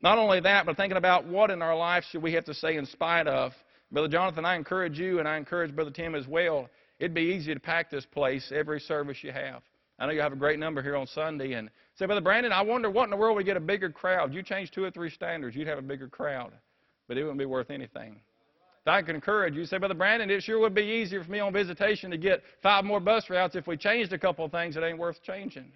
Not 0.04 0.18
only 0.18 0.42
that, 0.42 0.66
but 0.66 0.76
thinking 0.76 0.98
about 0.98 1.26
what 1.26 1.50
in 1.50 1.62
our 1.62 1.76
life 1.76 2.04
should 2.12 2.22
we 2.22 2.34
have 2.34 2.44
to 2.46 2.54
say 2.54 2.76
in 2.76 2.86
spite 2.86 3.26
of. 3.26 3.54
Brother 3.90 4.10
Jonathan, 4.10 4.44
I 4.44 4.56
encourage 4.56 5.00
you, 5.00 5.20
and 5.20 5.28
I 5.28 5.38
encourage 5.38 5.74
Brother 5.74 5.92
Tim 5.92 6.14
as 6.14 6.28
well. 6.28 6.70
It'd 7.00 7.14
be 7.14 7.22
easy 7.22 7.54
to 7.54 7.60
pack 7.60 7.90
this 7.90 8.06
place 8.06 8.52
every 8.54 8.82
service 8.82 9.24
you 9.24 9.32
have. 9.32 9.62
I 9.98 10.06
know 10.06 10.12
you 10.12 10.20
have 10.20 10.34
a 10.34 10.38
great 10.38 10.60
number 10.60 10.82
here 10.82 10.98
on 10.98 11.08
Sunday. 11.08 11.54
And 11.54 11.70
say, 11.96 12.06
Brother 12.06 12.20
Brandon, 12.20 12.52
I 12.52 12.62
wonder 12.62 12.90
what 12.90 13.06
in 13.06 13.12
the 13.12 13.16
world 13.16 13.38
would 13.38 13.46
get 13.46 13.56
a 13.56 13.62
bigger 13.62 13.90
crowd. 13.90 14.34
You 14.34 14.44
change 14.44 14.72
two 14.72 14.84
or 14.84 14.92
three 14.92 15.10
standards, 15.10 15.56
you'd 15.56 15.68
have 15.68 15.78
a 15.78 15.84
bigger 15.84 16.10
crowd. 16.10 16.52
But 17.08 17.18
it 17.18 17.24
wouldn't 17.24 17.40
be 17.40 17.46
worth 17.46 17.72
anything. 17.72 18.20
If 18.82 18.88
I 18.88 19.02
can 19.04 19.16
encourage 19.16 19.56
you, 19.56 19.66
say, 19.66 19.78
Brother 19.78 19.94
Brandon, 19.94 20.30
it 20.30 20.44
sure 20.44 20.60
would 20.60 20.76
be 20.76 20.82
easier 20.82 21.24
for 21.24 21.32
me 21.32 21.40
on 21.40 21.54
visitation 21.54 22.12
to 22.12 22.18
get 22.18 22.42
five 22.62 22.84
more 22.84 23.00
bus 23.00 23.30
routes 23.30 23.56
if 23.56 23.68
we 23.68 23.78
changed 23.78 24.12
a 24.12 24.20
couple 24.20 24.44
of 24.44 24.52
things 24.52 24.76
that 24.76 24.84
ain't 24.84 24.98
worth 24.98 25.24
changing. 25.24 25.72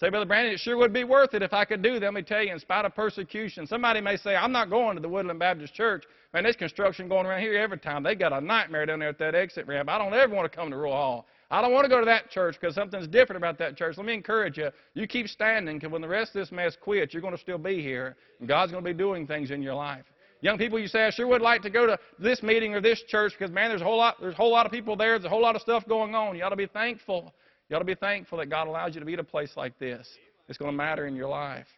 Say, 0.00 0.08
Brother 0.08 0.24
Brandon, 0.24 0.54
it 0.54 0.60
sure 0.60 0.78
would 0.78 0.94
be 0.94 1.04
worth 1.04 1.34
it 1.34 1.42
if 1.42 1.52
I 1.52 1.66
could 1.66 1.82
do 1.82 2.00
that. 2.00 2.06
Let 2.06 2.14
me 2.14 2.22
tell 2.22 2.42
you, 2.42 2.54
in 2.54 2.58
spite 2.58 2.86
of 2.86 2.94
persecution, 2.94 3.66
somebody 3.66 4.00
may 4.00 4.16
say, 4.16 4.34
I'm 4.34 4.50
not 4.50 4.70
going 4.70 4.96
to 4.96 5.02
the 5.02 5.10
Woodland 5.10 5.38
Baptist 5.38 5.74
Church. 5.74 6.04
Man, 6.32 6.44
there's 6.44 6.56
construction 6.56 7.06
going 7.06 7.26
around 7.26 7.42
here 7.42 7.54
every 7.58 7.76
time. 7.76 8.02
They 8.02 8.14
got 8.14 8.32
a 8.32 8.40
nightmare 8.40 8.86
down 8.86 9.00
there 9.00 9.10
at 9.10 9.18
that 9.18 9.34
exit 9.34 9.66
ramp. 9.66 9.90
I 9.90 9.98
don't 9.98 10.14
ever 10.14 10.34
want 10.34 10.50
to 10.50 10.56
come 10.56 10.70
to 10.70 10.76
Rural 10.76 10.94
Hall. 10.94 11.26
I 11.50 11.60
don't 11.60 11.74
want 11.74 11.84
to 11.84 11.90
go 11.90 11.98
to 11.98 12.06
that 12.06 12.30
church 12.30 12.56
because 12.58 12.74
something's 12.74 13.08
different 13.08 13.36
about 13.36 13.58
that 13.58 13.76
church. 13.76 13.98
Let 13.98 14.06
me 14.06 14.14
encourage 14.14 14.56
you. 14.56 14.70
You 14.94 15.06
keep 15.06 15.28
standing 15.28 15.76
because 15.76 15.92
when 15.92 16.00
the 16.00 16.08
rest 16.08 16.34
of 16.34 16.40
this 16.40 16.50
mess 16.50 16.78
quits, 16.80 17.12
you're 17.12 17.20
going 17.20 17.36
to 17.36 17.40
still 17.40 17.58
be 17.58 17.82
here. 17.82 18.16
And 18.38 18.48
God's 18.48 18.72
going 18.72 18.82
to 18.82 18.90
be 18.90 18.96
doing 18.96 19.26
things 19.26 19.50
in 19.50 19.60
your 19.60 19.74
life. 19.74 20.04
Young 20.40 20.56
people, 20.56 20.78
you 20.78 20.88
say, 20.88 21.04
I 21.04 21.10
sure 21.10 21.26
would 21.26 21.42
like 21.42 21.60
to 21.60 21.70
go 21.70 21.86
to 21.86 21.98
this 22.18 22.42
meeting 22.42 22.74
or 22.74 22.80
this 22.80 23.02
church 23.06 23.34
because, 23.38 23.52
man, 23.52 23.68
there's 23.68 23.82
a 23.82 23.84
whole 23.84 23.98
lot, 23.98 24.16
there's 24.18 24.32
a 24.32 24.38
whole 24.38 24.52
lot 24.52 24.64
of 24.64 24.72
people 24.72 24.96
there. 24.96 25.18
There's 25.18 25.26
a 25.26 25.28
whole 25.28 25.42
lot 25.42 25.56
of 25.56 25.60
stuff 25.60 25.86
going 25.86 26.14
on. 26.14 26.36
You 26.36 26.44
ought 26.44 26.50
to 26.50 26.56
be 26.56 26.68
thankful. 26.68 27.34
You 27.70 27.76
ought 27.76 27.80
to 27.80 27.84
be 27.84 27.94
thankful 27.94 28.38
that 28.38 28.50
God 28.50 28.66
allows 28.66 28.94
you 28.94 29.00
to 29.00 29.06
be 29.06 29.14
at 29.14 29.20
a 29.20 29.24
place 29.24 29.52
like 29.56 29.78
this. 29.78 30.06
It's 30.48 30.58
going 30.58 30.72
to 30.72 30.76
matter 30.76 31.06
in 31.06 31.14
your 31.14 31.28
life. 31.28 31.68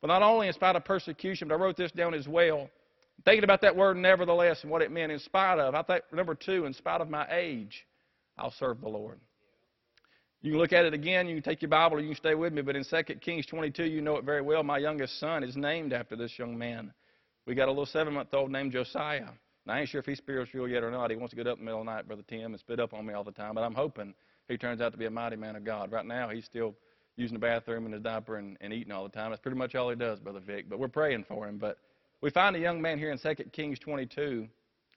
But 0.00 0.06
not 0.06 0.22
only 0.22 0.48
in 0.48 0.54
spite 0.54 0.76
of 0.76 0.84
persecution, 0.84 1.46
but 1.46 1.54
I 1.54 1.58
wrote 1.58 1.76
this 1.76 1.92
down 1.92 2.14
as 2.14 2.26
well. 2.26 2.70
Thinking 3.26 3.44
about 3.44 3.60
that 3.60 3.76
word 3.76 3.98
nevertheless 3.98 4.62
and 4.62 4.70
what 4.70 4.80
it 4.80 4.90
meant 4.90 5.12
in 5.12 5.18
spite 5.18 5.58
of. 5.58 5.74
I 5.74 5.82
think, 5.82 6.04
number 6.10 6.34
two, 6.34 6.64
in 6.64 6.72
spite 6.72 7.02
of 7.02 7.10
my 7.10 7.26
age, 7.30 7.86
I'll 8.38 8.50
serve 8.58 8.80
the 8.80 8.88
Lord. 8.88 9.20
You 10.40 10.52
can 10.52 10.58
look 10.58 10.72
at 10.72 10.86
it 10.86 10.94
again. 10.94 11.28
You 11.28 11.36
can 11.36 11.42
take 11.42 11.60
your 11.60 11.68
Bible 11.68 11.98
or 11.98 12.00
you 12.00 12.08
can 12.08 12.16
stay 12.16 12.34
with 12.34 12.54
me. 12.54 12.62
But 12.62 12.74
in 12.74 12.84
2 12.84 13.02
Kings 13.20 13.44
22, 13.44 13.84
you 13.84 14.00
know 14.00 14.16
it 14.16 14.24
very 14.24 14.42
well. 14.42 14.62
My 14.62 14.78
youngest 14.78 15.20
son 15.20 15.44
is 15.44 15.54
named 15.54 15.92
after 15.92 16.16
this 16.16 16.36
young 16.38 16.56
man. 16.56 16.94
We 17.46 17.54
got 17.54 17.68
a 17.68 17.70
little 17.70 17.86
seven 17.86 18.14
month 18.14 18.32
old 18.32 18.50
named 18.50 18.72
Josiah. 18.72 19.28
Now, 19.66 19.74
I 19.74 19.80
ain't 19.80 19.88
sure 19.90 20.00
if 20.00 20.06
he's 20.06 20.18
spiritual 20.18 20.66
yet 20.66 20.82
or 20.82 20.90
not. 20.90 21.10
He 21.10 21.16
wants 21.16 21.30
to 21.30 21.36
get 21.36 21.46
up 21.46 21.58
in 21.58 21.64
the 21.64 21.66
middle 21.66 21.80
of 21.80 21.86
the 21.86 21.92
night, 21.92 22.06
Brother 22.08 22.24
Tim, 22.26 22.52
and 22.52 22.58
spit 22.58 22.80
up 22.80 22.94
on 22.94 23.06
me 23.06 23.12
all 23.12 23.22
the 23.22 23.30
time. 23.30 23.54
But 23.54 23.62
I'm 23.62 23.74
hoping 23.74 24.14
he 24.48 24.56
turns 24.56 24.80
out 24.80 24.92
to 24.92 24.98
be 24.98 25.06
a 25.06 25.10
mighty 25.10 25.36
man 25.36 25.56
of 25.56 25.64
God. 25.64 25.92
Right 25.92 26.04
now, 26.04 26.28
he's 26.28 26.44
still 26.44 26.74
using 27.16 27.34
the 27.34 27.40
bathroom 27.40 27.86
in 27.86 27.92
his 27.92 28.02
diaper 28.02 28.36
and, 28.36 28.56
and 28.60 28.72
eating 28.72 28.92
all 28.92 29.04
the 29.04 29.10
time. 29.10 29.30
That's 29.30 29.42
pretty 29.42 29.58
much 29.58 29.74
all 29.74 29.90
he 29.90 29.96
does, 29.96 30.18
Brother 30.18 30.40
Vic. 30.40 30.68
But 30.68 30.78
we're 30.78 30.88
praying 30.88 31.24
for 31.28 31.46
him. 31.46 31.58
But 31.58 31.78
we 32.20 32.30
find 32.30 32.56
a 32.56 32.58
young 32.58 32.80
man 32.80 32.98
here 32.98 33.10
in 33.10 33.18
2 33.18 33.44
Kings 33.52 33.78
22. 33.78 34.48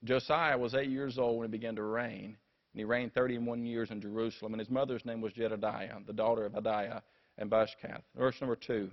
Josiah 0.03 0.57
was 0.57 0.75
eight 0.75 0.89
years 0.89 1.17
old 1.17 1.39
when 1.39 1.47
he 1.47 1.51
began 1.51 1.75
to 1.75 1.83
reign. 1.83 2.37
And 2.73 2.79
he 2.79 2.83
reigned 2.83 3.13
31 3.13 3.65
years 3.65 3.91
in 3.91 4.01
Jerusalem. 4.01 4.53
And 4.53 4.59
his 4.59 4.69
mother's 4.69 5.05
name 5.05 5.21
was 5.21 5.33
Jedediah, 5.33 5.97
the 6.05 6.13
daughter 6.13 6.45
of 6.45 6.53
Adaiah 6.53 7.01
and 7.37 7.49
Bashkath. 7.49 8.01
Verse 8.17 8.35
number 8.39 8.55
two. 8.55 8.89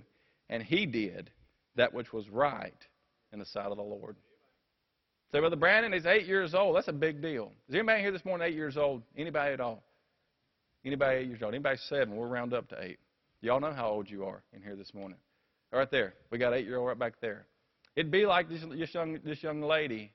And 0.49 0.61
he 0.61 0.85
did 0.85 1.31
that 1.75 1.93
which 1.93 2.13
was 2.13 2.29
right 2.29 2.73
in 3.31 3.39
the 3.39 3.45
sight 3.45 3.65
of 3.65 3.77
the 3.77 3.83
Lord. 3.83 4.15
Say, 5.31 5.39
Brother 5.39 5.55
Brandon, 5.55 5.93
he's 5.93 6.05
eight 6.05 6.27
years 6.27 6.53
old. 6.53 6.75
That's 6.75 6.87
a 6.87 6.93
big 6.93 7.21
deal. 7.21 7.51
Is 7.67 7.75
anybody 7.75 8.01
here 8.01 8.11
this 8.11 8.23
morning 8.23 8.47
eight 8.47 8.53
years 8.53 8.77
old? 8.77 9.01
Anybody 9.17 9.53
at 9.53 9.59
all? 9.59 9.83
Anybody 10.85 11.19
eight 11.19 11.27
years 11.27 11.41
old? 11.41 11.53
Anybody 11.53 11.77
seven? 11.87 12.15
We'll 12.15 12.27
round 12.27 12.53
up 12.53 12.67
to 12.69 12.81
eight. 12.81 12.99
Y'all 13.41 13.59
know 13.59 13.73
how 13.73 13.89
old 13.89 14.09
you 14.09 14.25
are 14.25 14.43
in 14.53 14.61
here 14.61 14.75
this 14.75 14.93
morning. 14.93 15.17
Right 15.71 15.89
there. 15.89 16.13
We 16.29 16.37
got 16.37 16.53
eight 16.53 16.65
year 16.65 16.77
old 16.77 16.87
right 16.87 16.99
back 16.99 17.13
there. 17.19 17.45
It'd 17.95 18.11
be 18.11 18.25
like 18.25 18.49
this, 18.49 18.61
this 18.77 18.93
young 18.93 19.19
this 19.23 19.41
young 19.41 19.61
lady 19.61 20.13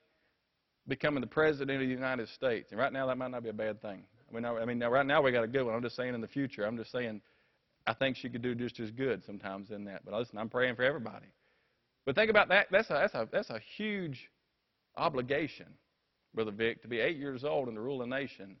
becoming 0.87 1.21
the 1.21 1.27
president 1.27 1.81
of 1.81 1.87
the 1.87 1.93
United 1.93 2.29
States. 2.29 2.71
And 2.71 2.79
right 2.79 2.91
now 2.91 3.07
that 3.07 3.17
might 3.17 3.31
not 3.31 3.43
be 3.43 3.49
a 3.49 3.53
bad 3.53 3.81
thing. 3.81 4.03
I 4.29 4.35
mean, 4.35 4.45
I, 4.45 4.55
I 4.57 4.65
mean, 4.65 4.79
right 4.83 5.05
now 5.05 5.21
we 5.21 5.31
got 5.31 5.43
a 5.43 5.47
good 5.47 5.63
one. 5.63 5.75
I'm 5.75 5.81
just 5.81 5.95
saying 5.95 6.13
in 6.13 6.21
the 6.21 6.27
future. 6.27 6.65
I'm 6.65 6.77
just 6.77 6.91
saying 6.91 7.21
I 7.85 7.93
think 7.93 8.17
she 8.17 8.29
could 8.29 8.41
do 8.41 8.55
just 8.55 8.79
as 8.79 8.91
good 8.91 9.23
sometimes 9.25 9.71
in 9.71 9.85
that. 9.85 10.05
But 10.05 10.13
listen, 10.13 10.37
I'm 10.37 10.49
praying 10.49 10.75
for 10.75 10.83
everybody. 10.83 11.27
But 12.05 12.15
think 12.15 12.29
about 12.29 12.49
that. 12.49 12.67
That's 12.71 12.89
a, 12.89 12.93
that's 12.93 13.13
a, 13.13 13.27
that's 13.31 13.49
a 13.49 13.59
huge 13.77 14.29
obligation, 14.95 15.67
Brother 16.33 16.51
Vic, 16.51 16.81
to 16.83 16.87
be 16.87 16.99
eight 16.99 17.17
years 17.17 17.43
old 17.43 17.67
and 17.67 17.77
to 17.77 17.81
rule 17.81 18.01
a 18.01 18.07
nation. 18.07 18.57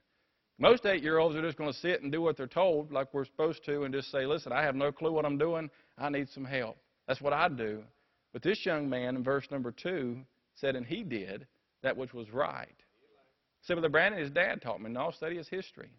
Most 0.61 0.85
eight 0.85 1.01
year 1.01 1.19
olds 1.19 1.37
are 1.37 1.41
just 1.41 1.57
going 1.57 1.71
to 1.71 1.79
sit 1.79 2.01
and 2.01 2.11
do 2.11 2.21
what 2.21 2.35
they're 2.35 2.45
told, 2.45 2.91
like 2.91 3.13
we're 3.13 3.23
supposed 3.23 3.63
to, 3.65 3.83
and 3.83 3.93
just 3.93 4.11
say, 4.11 4.25
listen, 4.25 4.51
I 4.51 4.61
have 4.61 4.75
no 4.75 4.91
clue 4.91 5.13
what 5.13 5.25
I'm 5.25 5.37
doing. 5.37 5.69
I 5.97 6.09
need 6.09 6.29
some 6.29 6.43
help. 6.43 6.77
That's 7.07 7.21
what 7.21 7.31
I 7.31 7.47
do. 7.47 7.81
But 8.33 8.43
this 8.43 8.65
young 8.65 8.89
man 8.89 9.15
in 9.15 9.23
verse 9.23 9.47
number 9.49 9.71
two 9.71 10.17
said, 10.55 10.75
and 10.75 10.85
he 10.85 11.03
did 11.03 11.47
that 11.81 11.95
which 11.95 12.13
was 12.13 12.29
right. 12.31 12.75
Brother 13.67 13.89
Brandon, 13.89 14.19
his 14.19 14.31
dad 14.31 14.61
taught 14.61 14.81
me, 14.81 14.89
no, 14.89 15.11
study 15.11 15.37
his 15.37 15.47
history. 15.47 15.89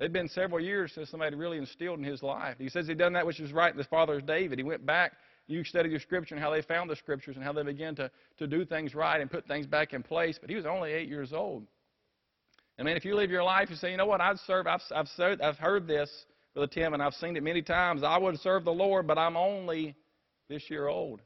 It'd 0.00 0.12
been 0.12 0.28
several 0.28 0.60
years 0.60 0.92
since 0.94 1.10
somebody 1.10 1.36
really 1.36 1.58
instilled 1.58 1.98
in 1.98 2.04
his 2.04 2.22
life. 2.22 2.56
He 2.58 2.68
says 2.68 2.86
he'd 2.86 2.98
done 2.98 3.12
that 3.12 3.26
which 3.26 3.38
was 3.38 3.52
right 3.52 3.72
in 3.72 3.78
his 3.78 3.86
father's 3.86 4.22
David. 4.22 4.58
He 4.58 4.64
went 4.64 4.84
back, 4.84 5.12
you 5.46 5.62
studied 5.62 5.90
your 5.90 6.00
scripture 6.00 6.34
and 6.34 6.42
how 6.42 6.50
they 6.50 6.62
found 6.62 6.88
the 6.88 6.96
scriptures 6.96 7.36
and 7.36 7.44
how 7.44 7.52
they 7.52 7.62
began 7.62 7.94
to, 7.96 8.10
to 8.38 8.46
do 8.46 8.64
things 8.64 8.94
right 8.94 9.20
and 9.20 9.30
put 9.30 9.46
things 9.46 9.66
back 9.66 9.92
in 9.92 10.02
place. 10.02 10.38
But 10.40 10.50
he 10.50 10.56
was 10.56 10.66
only 10.66 10.92
eight 10.92 11.08
years 11.08 11.32
old. 11.32 11.66
I 12.78 12.82
mean, 12.82 12.96
if 12.96 13.04
you 13.04 13.14
live 13.14 13.30
your 13.30 13.44
life, 13.44 13.70
you 13.70 13.76
say, 13.76 13.90
you 13.90 13.96
know 13.96 14.06
what, 14.06 14.20
I'd 14.20 14.38
serve, 14.40 14.66
I've, 14.66 14.82
I've, 14.94 15.08
served, 15.08 15.40
I've 15.40 15.58
heard 15.58 15.86
this, 15.86 16.10
Brother 16.54 16.66
Tim, 16.66 16.92
and 16.94 17.02
I've 17.02 17.14
seen 17.14 17.36
it 17.36 17.42
many 17.42 17.62
times. 17.62 18.02
I 18.02 18.18
would 18.18 18.38
serve 18.40 18.64
the 18.64 18.72
Lord, 18.72 19.06
but 19.06 19.16
I'm 19.16 19.36
only 19.36 19.94
this 20.48 20.68
year 20.70 20.88
old. 20.88 21.20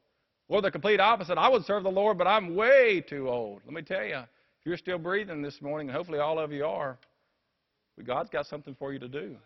Or 0.48 0.62
the 0.62 0.70
complete 0.70 1.00
opposite, 1.00 1.38
I 1.38 1.48
would 1.48 1.64
serve 1.64 1.82
the 1.82 1.90
Lord, 1.90 2.18
but 2.18 2.26
I'm 2.26 2.54
way 2.54 3.02
too 3.06 3.28
old. 3.28 3.62
Let 3.64 3.74
me 3.74 3.82
tell 3.82 4.04
you, 4.04 4.16
if 4.16 4.66
you're 4.66 4.76
still 4.76 4.98
breathing 4.98 5.42
this 5.42 5.60
morning, 5.60 5.88
and 5.88 5.96
hopefully 5.96 6.18
all 6.18 6.38
of 6.38 6.52
you 6.52 6.64
are, 6.64 6.98
God's 8.04 8.30
got 8.30 8.46
something 8.46 8.74
for 8.78 8.92
you 8.92 8.98
to 8.98 9.08
do. 9.08 9.36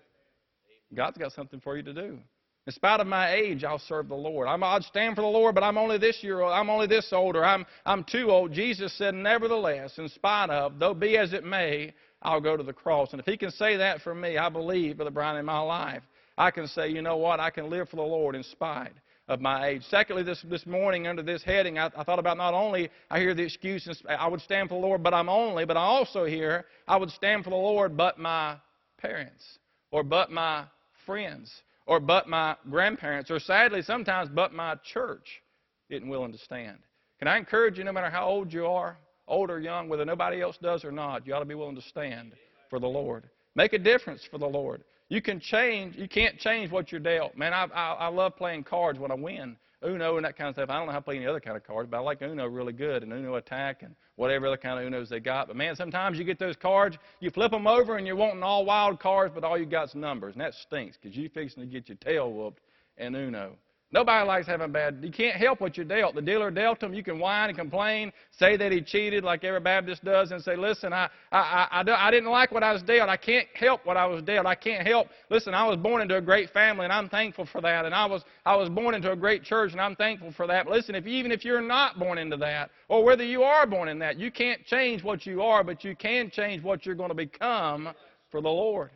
God's 0.95 1.19
got 1.19 1.33
something 1.33 1.61
for 1.61 1.77
you 1.77 1.83
to 1.83 1.93
do. 1.93 2.19
In 2.67 2.73
spite 2.73 3.01
of 3.01 3.09
my 3.09 3.33
age, 3.35 3.65
I'll 3.65 3.81
serve 3.81 4.09
the 4.09 4.15
Lord. 4.15 4.47
I'm, 4.47 4.63
I'd 4.63 4.85
stand 4.85 5.17
for 5.17 5.23
the 5.23 5.27
Lord, 5.27 5.55
but 5.55 5.65
I'm 5.65 5.77
only 5.77 5.99
this 5.99 6.23
year 6.23 6.43
old. 6.43 6.53
I'm 6.53 6.71
only 6.71 6.87
this 6.87 7.13
old, 7.13 7.35
or 7.35 7.45
I'm, 7.45 7.67
I'm 7.85 8.05
too 8.05 8.31
old. 8.31 8.53
Jesus 8.53 8.93
said, 8.97 9.15
Nevertheless, 9.15 9.99
in 9.99 10.09
spite 10.09 10.49
of, 10.49 10.79
though 10.79 10.95
be 10.95 11.19
as 11.19 11.33
it 11.33 11.45
may, 11.45 11.93
I'll 12.23 12.41
go 12.41 12.57
to 12.57 12.63
the 12.63 12.73
cross. 12.73 13.13
And 13.13 13.21
if 13.21 13.27
He 13.27 13.37
can 13.37 13.51
say 13.51 13.77
that 13.77 14.01
for 14.03 14.15
me, 14.15 14.39
I 14.39 14.49
believe, 14.49 14.97
Brother 14.97 15.11
Brian, 15.11 15.39
in 15.39 15.45
my 15.45 15.59
life, 15.59 16.03
I 16.39 16.53
can 16.53 16.69
say, 16.69 16.89
you 16.89 17.03
know 17.03 17.17
what? 17.17 17.41
I 17.41 17.51
can 17.51 17.69
live 17.69 17.89
for 17.89 17.97
the 17.97 18.03
Lord 18.03 18.37
in 18.37 18.45
spite 18.45 18.93
of 19.27 19.41
my 19.41 19.67
age. 19.67 19.83
Secondly, 19.89 20.23
this, 20.23 20.41
this 20.49 20.65
morning 20.65 21.09
under 21.09 21.23
this 21.23 21.43
heading, 21.43 21.79
I, 21.79 21.91
I 21.97 22.05
thought 22.05 22.21
about 22.21 22.37
not 22.37 22.55
only 22.55 22.91
I 23.11 23.19
hear 23.19 23.35
the 23.35 23.43
excuse, 23.43 23.89
I 24.09 24.29
would 24.29 24.41
stand 24.41 24.69
for 24.69 24.81
the 24.81 24.87
Lord, 24.87 25.03
but 25.03 25.15
I'm 25.15 25.29
only, 25.29 25.65
but 25.65 25.77
I 25.77 25.83
also 25.83 26.25
hear 26.25 26.67
I 26.87 26.97
would 26.97 27.11
stand 27.11 27.43
for 27.43 27.51
the 27.51 27.57
Lord, 27.57 27.97
but 27.97 28.19
my 28.19 28.57
parents, 28.99 29.59
or 29.91 30.05
but 30.05 30.31
my 30.31 30.65
friends, 31.07 31.51
or 31.87 32.01
but 32.01 32.29
my 32.29 32.57
grandparents, 32.71 33.31
or 33.31 33.39
sadly 33.39 33.83
sometimes 33.83 34.29
but 34.29 34.53
my 34.53 34.77
church 34.93 35.43
isn't 35.91 36.09
willing 36.09 36.33
to 36.33 36.39
stand. 36.39 36.79
Can 37.19 37.29
I 37.29 37.39
encourage 37.39 37.79
you, 37.79 37.85
no 37.85 37.93
matter 37.93 38.11
how 38.11 38.27
old 38.27 38.53
you 38.53 38.67
are, 38.67 38.99
old 39.29 39.51
or 39.51 39.61
young, 39.61 39.89
whether 39.89 40.05
nobody 40.05 40.41
else 40.41 40.59
does 40.61 40.85
or 40.85 40.93
not, 40.93 41.27
you 41.27 41.35
ought 41.35 41.41
to 41.41 41.45
be 41.45 41.55
willing 41.55 41.77
to 41.77 41.83
stand 41.83 42.33
for 42.69 42.81
the 42.81 42.87
Lord. 42.87 43.29
Make 43.55 43.73
a 43.73 43.79
difference 43.79 44.23
for 44.31 44.39
the 44.39 44.47
Lord. 44.47 44.83
You 45.09 45.21
can 45.21 45.41
change. 45.41 45.97
You 45.97 46.09
can't 46.09 46.39
change 46.39 46.71
what 46.71 46.91
you're 46.91 47.01
dealt. 47.01 47.37
Man, 47.37 47.53
I, 47.53 47.65
I, 47.75 47.93
I 47.93 48.09
love 48.09 48.37
playing 48.37 48.65
cards 48.65 48.99
when 48.99 49.11
I 49.11 49.15
win. 49.15 49.57
Uno 49.85 50.17
and 50.17 50.25
that 50.25 50.37
kind 50.37 50.49
of 50.49 50.55
stuff. 50.55 50.71
I 50.71 50.79
don't 50.79 50.87
know 50.87 50.93
how 50.93 50.99
to 50.99 51.05
play 51.05 51.17
any 51.17 51.27
other 51.27 51.41
kind 51.41 51.57
of 51.57 51.65
cards, 51.65 51.89
but 51.91 51.97
I 51.97 52.01
like 52.01 52.23
Uno 52.23 52.47
really 52.47 52.73
good 52.73 53.03
and 53.03 53.13
Uno 53.13 53.35
Attack 53.35 53.83
and 53.83 53.95
whatever 54.17 54.47
other 54.47 54.57
kind 54.57 54.79
of 54.79 54.91
Unos 54.91 55.09
they 55.09 55.21
got. 55.21 55.49
But 55.49 55.57
man, 55.57 55.77
sometimes 55.77 56.19
you 56.19 56.25
get 56.25 56.39
those 56.39 56.57
cards, 56.57 56.97
you 57.21 57.31
flip 57.31 57.51
them 57.51 57.67
over 57.67 57.97
and 57.97 58.07
you're 58.07 58.17
wanting 58.17 58.43
all 58.43 58.65
wild 58.65 59.01
cards, 59.01 59.33
but 59.35 59.45
all 59.45 59.59
you 59.59 59.67
got's 59.67 59.95
numbers, 59.95 60.35
and 60.35 60.41
that 60.41 60.55
stinks 60.55 60.97
because 60.97 61.17
you're 61.17 61.31
fixing 61.31 61.63
to 61.63 61.67
get 61.67 61.89
your 61.89 61.97
tail 61.97 62.33
whooped 62.33 62.63
in 62.97 63.15
Uno. 63.15 63.57
Nobody 63.93 64.27
likes 64.27 64.47
having 64.47 64.73
bad. 64.73 65.01
You 65.03 65.11
can't 65.11 65.37
help 65.37 65.61
what 65.61 65.77
you're 65.77 65.85
dealt. 65.85 66.15
The 66.15 66.23
dealer 66.23 66.51
dealt 66.51 66.81
them. 66.81 66.95
You 66.95 67.05
can 67.05 67.19
whine 67.19 67.51
and 67.51 67.59
complain, 67.59 68.11
say 68.31 68.57
that 68.57 68.73
he 68.73 68.81
cheated, 68.81 69.23
like 69.23 69.45
every 69.45 69.61
Baptist 69.61 70.03
does, 70.03 70.33
and 70.33 70.43
say, 70.43 70.57
"Listen, 70.57 70.95
I, 70.95 71.11
I, 71.31 71.69
I, 71.71 72.09
I 72.09 72.11
didn't 72.11 72.31
like 72.31 72.53
what 72.53 72.63
I 72.63 72.73
was 72.73 72.83
dealt. 72.83 73.11
I 73.11 73.19
can't 73.19 73.47
help 73.53 73.85
what 73.85 73.99
I 73.99 74.07
was 74.07 74.23
dealt. 74.23 74.47
I 74.47 74.55
can't 74.55 74.87
help. 74.87 75.09
Listen, 75.29 75.53
I 75.53 75.67
was 75.69 75.77
born 75.77 76.01
into 76.01 76.17
a 76.17 76.23
great 76.23 76.49
family, 76.51 76.85
and 76.85 76.93
I'm 76.93 77.11
thankful 77.11 77.45
for 77.45 77.61
that. 77.61 77.85
And 77.85 77.95
I 77.95 78.07
was, 78.07 78.25
I 78.47 78.57
was 78.57 78.71
born 78.71 78.95
into 78.95 79.13
a 79.13 79.17
great 79.17 79.45
church, 79.45 79.73
and 79.73 79.81
I'm 79.81 79.95
thankful 79.95 80.33
for 80.33 80.47
that. 80.47 80.65
But 80.65 80.73
listen, 80.73 80.95
if 80.95 81.07
even 81.07 81.31
if 81.31 81.45
you're 81.45 81.61
not 81.61 81.99
born 81.99 82.17
into 82.17 82.39
that, 82.39 82.71
or 82.89 83.05
whether 83.05 83.25
you 83.25 83.43
are 83.43 83.67
born 83.67 83.89
in 83.89 83.99
that, 83.99 84.19
you 84.19 84.31
can't 84.31 84.65
change 84.65 85.05
what 85.05 85.27
you 85.27 85.43
are, 85.43 85.63
but 85.63 85.85
you 85.85 85.95
can 85.95 86.31
change 86.31 86.63
what 86.63 86.87
you're 86.87 86.95
going 86.95 87.11
to 87.11 87.15
become 87.15 87.91
for 88.31 88.41
the 88.41 88.49
Lord. 88.49 88.91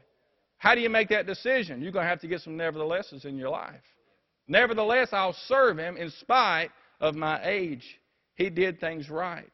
How 0.56 0.74
do 0.74 0.80
you 0.80 0.88
make 0.88 1.10
that 1.10 1.26
decision? 1.26 1.82
You're 1.82 1.92
going 1.92 2.04
to 2.04 2.08
have 2.08 2.22
to 2.22 2.28
get 2.28 2.40
some 2.40 2.56
neverthelesses 2.56 3.26
in 3.26 3.36
your 3.36 3.50
life. 3.50 3.82
Nevertheless, 4.48 5.08
I'll 5.12 5.36
serve 5.46 5.78
him 5.78 5.96
in 5.96 6.10
spite 6.10 6.70
of 7.00 7.14
my 7.14 7.40
age. 7.44 7.84
He 8.36 8.50
did 8.50 8.80
things 8.80 9.10
right. 9.10 9.50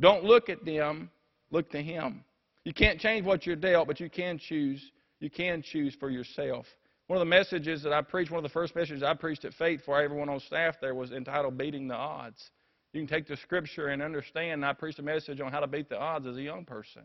Don't 0.00 0.24
look 0.24 0.48
at 0.48 0.64
them, 0.64 1.10
look 1.50 1.70
to 1.70 1.82
him. 1.82 2.24
You 2.64 2.72
can't 2.72 2.98
change 2.98 3.26
what 3.26 3.46
you're 3.46 3.56
dealt, 3.56 3.86
but 3.86 4.00
you 4.00 4.08
can 4.08 4.38
choose. 4.38 4.82
You 5.20 5.30
can 5.30 5.62
choose 5.62 5.94
for 5.98 6.10
yourself. 6.10 6.66
One 7.06 7.18
of 7.18 7.20
the 7.20 7.30
messages 7.30 7.82
that 7.82 7.92
I 7.92 8.00
preached, 8.00 8.30
one 8.30 8.38
of 8.38 8.42
the 8.42 8.52
first 8.52 8.74
messages 8.74 9.02
I 9.02 9.14
preached 9.14 9.44
at 9.44 9.52
Faith 9.54 9.82
for 9.84 10.00
everyone 10.00 10.28
on 10.28 10.40
staff 10.40 10.76
there 10.80 10.94
was 10.94 11.12
entitled 11.12 11.58
Beating 11.58 11.86
the 11.86 11.94
Odds. 11.94 12.50
You 12.92 13.00
can 13.00 13.08
take 13.08 13.26
the 13.26 13.36
scripture 13.36 13.88
and 13.88 14.02
understand. 14.02 14.64
I 14.64 14.72
preached 14.72 14.98
a 14.98 15.02
message 15.02 15.40
on 15.40 15.50
how 15.50 15.60
to 15.60 15.66
beat 15.66 15.88
the 15.88 15.98
odds 15.98 16.26
as 16.26 16.36
a 16.36 16.42
young 16.42 16.64
person. 16.64 17.02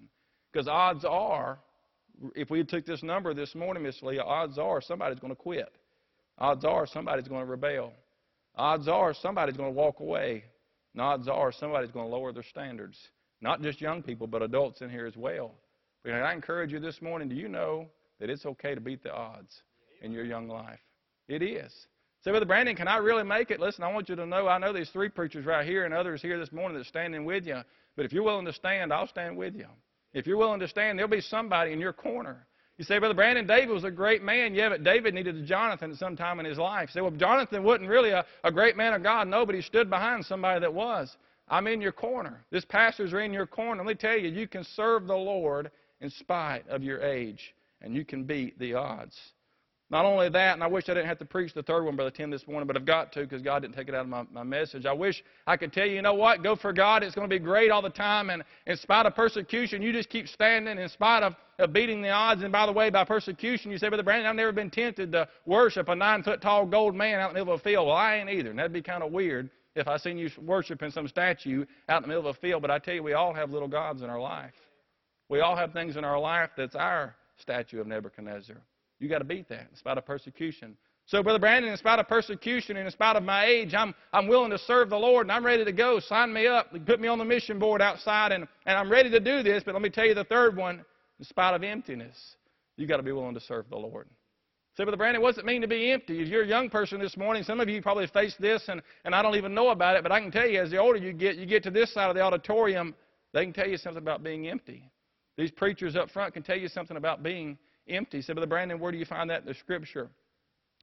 Because 0.52 0.67
odds 0.67 1.06
are, 1.06 1.60
if 2.36 2.50
we 2.50 2.63
took 2.63 2.86
this 2.86 3.04
number 3.04 3.34
this 3.34 3.56
morning, 3.56 3.84
Miss 3.84 4.02
Leah, 4.02 4.23
odds 4.23 4.58
are 4.58 4.82
somebody's 4.82 5.19
going 5.19 5.32
to 5.32 5.36
quit. 5.36 5.73
Odds 6.38 6.65
are 6.65 6.86
somebody's 6.86 7.28
going 7.28 7.45
to 7.45 7.50
rebel. 7.50 7.93
Odds 8.56 8.88
are 8.88 9.13
somebody's 9.13 9.58
going 9.58 9.73
to 9.73 9.78
walk 9.78 10.00
away. 10.00 10.43
And 10.93 11.02
odds 11.02 11.28
are 11.28 11.52
somebody's 11.52 11.91
going 11.91 12.08
to 12.08 12.15
lower 12.15 12.32
their 12.32 12.43
standards. 12.43 12.97
Not 13.41 13.62
just 13.62 13.82
young 13.82 14.02
people, 14.02 14.28
but 14.28 14.41
adults 14.41 14.82
in 14.82 14.89
here 14.89 15.06
as 15.06 15.15
well. 15.15 15.54
But 16.04 16.13
I 16.13 16.34
encourage 16.34 16.71
you 16.71 16.80
this 16.80 17.02
morning 17.02 17.30
do 17.30 17.36
you 17.36 17.47
know 17.47 17.88
that 18.19 18.30
it's 18.30 18.45
okay 18.45 18.73
to 18.73 18.82
beat 18.82 19.04
the 19.04 19.13
odds 19.13 19.62
in 20.02 20.12
your 20.12 20.26
young 20.26 20.47
life? 20.47 20.80
It 21.28 21.41
is. 21.41 21.71
Say, 22.23 22.32
Brother 22.32 22.45
Brandon, 22.45 22.76
can 22.76 22.88
I 22.88 22.97
really 22.97 23.23
make 23.23 23.52
it? 23.52 23.60
Listen, 23.60 23.84
I 23.84 23.91
want 23.91 24.10
you 24.10 24.15
to 24.15 24.26
know 24.26 24.47
I 24.47 24.58
know 24.58 24.73
these 24.73 24.89
three 24.89 25.10
preachers 25.10 25.45
right 25.45 25.65
here 25.65 25.86
and 25.86 25.93
others 25.93 26.21
here 26.21 26.39
this 26.39 26.52
morning 26.52 26.78
that's 26.78 26.89
standing 26.89 27.26
with 27.26 27.45
you. 27.45 27.62
But 27.95 28.06
if 28.06 28.13
you're 28.13 28.23
willing 28.23 28.45
to 28.45 28.54
stand, 28.54 28.91
I'll 28.91 29.08
stand 29.08 29.38
with 29.38 29.56
you. 29.56 29.67
If 30.13 30.26
you're 30.26 30.38
willing 30.38 30.60
to 30.62 30.67
stand, 30.67 30.97
there'll 30.97 31.12
be 31.12 31.21
somebody 31.21 31.73
in 31.73 31.80
your 31.80 31.93
corner 31.93 32.46
you 32.78 32.86
say, 32.86 33.00
Brother 33.00 33.16
Brandon, 33.16 33.48
David 33.48 33.74
was 33.74 33.84
a 33.84 33.92
great 33.92 34.22
man. 34.22 34.54
Yeah, 34.54 34.70
but 34.70 34.84
David 34.84 35.16
needed 35.16 35.36
a 35.36 35.42
Jonathan 35.42 35.92
at 35.92 35.98
some 35.98 36.16
time 36.16 36.40
in 36.40 36.46
his 36.46 36.60
life. 36.60 36.90
You 36.90 36.94
say, 36.94 37.02
well, 37.02 37.12
Jonathan 37.12 37.63
wasn't 37.63 37.90
really 37.90 38.12
a, 38.12 38.24
a 38.44 38.52
great 38.52 38.78
man 38.78 38.94
of 38.94 39.02
God. 39.02 39.28
No, 39.28 39.46
but 39.46 39.56
he 39.56 39.62
stood 39.62 39.90
behind 39.90 40.24
somebody 40.26 40.60
that 40.60 40.74
was. 40.74 41.18
I'm 41.50 41.66
in 41.66 41.82
your 41.82 41.92
corner. 41.92 42.44
This 42.52 42.66
pastors 42.66 43.13
are 43.13 43.22
in 43.22 43.34
your 43.34 43.48
corner. 43.48 43.84
Let 43.84 43.88
me 43.88 43.96
tell 43.96 44.18
you, 44.18 44.30
you 44.30 44.48
can 44.48 44.63
serve 44.63 45.08
the 45.08 45.16
Lord 45.16 45.72
in 46.02 46.10
spite 46.10 46.68
of 46.68 46.84
your 46.84 47.02
age, 47.02 47.56
and 47.82 47.96
you 47.96 48.06
can 48.06 48.26
beat 48.26 48.60
the 48.60 48.76
odds. 48.76 49.18
Not 49.89 50.04
only 50.04 50.28
that, 50.28 50.54
and 50.54 50.62
I 50.62 50.67
wish 50.67 50.89
I 50.89 50.93
didn't 50.93 51.08
have 51.08 51.19
to 51.19 51.26
preach 51.26 51.54
the 51.54 51.63
third 51.63 51.86
one, 51.86 51.95
Brother 51.95 52.12
Tim, 52.12 52.30
this 52.30 52.45
morning, 52.45 52.67
but 52.67 52.76
I've 52.76 52.86
got 52.86 53.13
to 53.13 53.21
because 53.21 53.41
God 53.41 53.62
didn't 53.62 53.76
take 53.76 53.88
it 53.88 53.95
out 53.95 54.02
of 54.02 54.10
my, 54.10 54.23
my 54.34 54.43
message. 54.43 54.86
I 54.86 54.91
wish 54.91 55.23
I 55.45 55.56
could 55.56 55.71
tell 55.71 55.86
you, 55.86 55.95
you 55.95 56.02
know 56.02 56.13
what? 56.13 56.43
Go 56.43 56.58
for 56.58 56.73
God. 56.73 57.04
It's 57.04 57.15
going 57.15 57.30
to 57.30 57.34
be 57.34 57.39
great 57.39 57.71
all 57.71 57.82
the 57.82 57.89
time. 57.89 58.30
And 58.30 58.43
in 58.65 58.76
spite 58.76 59.06
of 59.06 59.15
persecution, 59.15 59.82
you 59.82 59.93
just 59.93 60.10
keep 60.10 60.28
standing 60.28 60.78
in 60.78 60.89
spite 60.89 61.23
of, 61.23 61.36
of 61.58 61.71
beating 61.71 62.02
the 62.02 62.10
odds. 62.10 62.43
And 62.43 62.52
by 62.52 62.65
the 62.65 62.71
way, 62.73 62.89
by 62.89 63.06
persecution, 63.06 63.71
you 63.71 63.78
say, 63.78 63.88
Brother 63.88 64.04
Brandon, 64.04 64.28
I've 64.28 64.36
never 64.36 64.52
been 64.52 64.69
tempted 64.69 65.13
to 65.13 65.30
worship 65.45 65.88
a 65.88 65.95
nine 65.95 66.21
foot 66.21 66.41
tall 66.41 66.65
gold 66.65 66.93
man 66.93 67.21
out 67.21 67.30
in 67.30 67.36
the 67.36 67.39
middle 67.39 67.54
of 67.54 67.62
a 67.62 67.63
field. 67.63 67.88
Well, 67.88 67.95
I 67.95 68.15
ain't 68.17 68.30
either. 68.30 68.50
And 68.50 68.60
that'd 68.60 68.73
be 68.73 68.82
kind 68.82 69.04
of 69.04 69.13
weird 69.13 69.50
if 69.73 69.88
I 69.88 69.95
seen 69.95 70.17
you 70.17 70.30
worshiping 70.43 70.91
some 70.91 71.08
statue 71.08 71.65
out 71.88 71.97
in 71.97 72.02
the 72.02 72.08
middle 72.10 72.30
of 72.30 72.36
a 72.36 72.39
field. 72.39 72.62
But 72.62 72.71
I 72.71 72.80
tell 72.80 72.95
you, 72.95 73.04
we 73.04 73.13
all 73.13 73.34
have 73.34 73.52
little 73.52 73.69
gods 73.69 74.02
in 74.02 74.10
our 74.10 74.19
life. 74.19 74.54
We 75.30 75.39
all 75.39 75.56
have 75.56 75.71
things 75.71 75.95
in 75.95 76.04
our 76.04 76.19
life 76.19 76.50
that's 76.58 76.76
our 76.76 77.15
statue 77.38 77.80
of 77.80 77.88
Nebuchadnezzar. 77.88 78.58
You 78.99 79.10
got 79.10 79.19
to 79.19 79.25
beat 79.25 79.47
that 79.49 79.67
in 79.69 79.75
spite 79.75 79.97
of 79.97 80.05
persecution. 80.05 80.75
So, 81.05 81.23
Brother 81.23 81.39
Brandon, 81.39 81.71
in 81.71 81.77
spite 81.77 81.99
of 81.99 82.07
persecution 82.07 82.75
and 82.75 82.86
in 82.86 82.91
spite 82.91 83.15
of 83.15 83.23
my 83.23 83.45
age, 83.45 83.73
I'm, 83.73 83.95
I'm 84.12 84.27
willing 84.27 84.51
to 84.51 84.57
serve 84.57 84.89
the 84.89 84.97
Lord 84.97 85.25
and 85.25 85.31
I'm 85.31 85.45
ready 85.45 85.63
to 85.63 85.71
go. 85.71 85.99
Sign 85.99 86.33
me 86.33 86.47
up. 86.47 86.73
Put 86.86 86.99
me 86.99 87.07
on 87.07 87.17
the 87.17 87.25
mission 87.25 87.60
board 87.60 87.81
outside 87.81 88.33
and, 88.33 88.45
and 88.65 88.77
I'm 88.77 88.91
ready 88.91 89.10
to 89.12 89.19
do 89.19 89.41
this. 89.41 89.63
But 89.63 89.73
let 89.73 89.81
me 89.81 89.89
tell 89.89 90.05
you 90.05 90.13
the 90.13 90.25
third 90.25 90.57
one 90.57 90.83
in 91.19 91.25
spite 91.25 91.53
of 91.53 91.63
emptiness, 91.63 92.36
you 92.75 92.88
got 92.88 92.97
to 92.97 93.03
be 93.03 93.12
willing 93.12 93.33
to 93.36 93.39
serve 93.39 93.69
the 93.69 93.77
Lord. 93.77 94.07
Say, 94.75 94.83
Brother 94.83 94.97
Brandon, 94.97 95.21
what 95.21 95.33
does 95.33 95.39
it 95.39 95.45
mean 95.45 95.62
to 95.62 95.67
be 95.67 95.91
empty? 95.91 96.21
If 96.21 96.27
you're 96.27 96.43
a 96.43 96.47
young 96.47 96.69
person 96.69 96.99
this 96.99 97.17
morning, 97.17 97.41
some 97.41 97.60
of 97.60 97.69
you 97.69 97.81
probably 97.81 98.05
face 98.07 98.36
this 98.39 98.67
and, 98.67 98.81
and 99.05 99.15
I 99.15 99.21
don't 99.21 99.36
even 99.36 99.55
know 99.55 99.69
about 99.69 99.95
it, 99.95 100.03
but 100.03 100.12
I 100.12 100.19
can 100.19 100.29
tell 100.29 100.47
you 100.47 100.62
as 100.62 100.69
the 100.69 100.77
older 100.77 100.99
you 100.99 101.13
get, 101.13 101.38
you 101.38 101.45
get 101.45 101.63
to 101.63 101.71
this 101.71 101.93
side 101.93 102.10
of 102.10 102.15
the 102.15 102.21
auditorium, 102.21 102.93
they 103.33 103.43
can 103.43 103.53
tell 103.53 103.67
you 103.67 103.77
something 103.77 104.03
about 104.03 104.23
being 104.23 104.47
empty. 104.47 104.91
These 105.38 105.51
preachers 105.51 105.95
up 105.95 106.12
front 106.12 106.33
can 106.33 106.43
tell 106.43 106.57
you 106.57 106.67
something 106.67 106.97
about 106.97 107.23
being 107.23 107.57
empty. 107.89 108.17
He 108.17 108.21
said, 108.21 108.36
Brother 108.36 108.47
Brandon, 108.47 108.80
where 108.80 108.91
do 108.91 108.97
you 108.97 109.06
find 109.06 109.30
that 109.30 109.41
in 109.41 109.47
the 109.47 109.54
Scripture? 109.54 110.10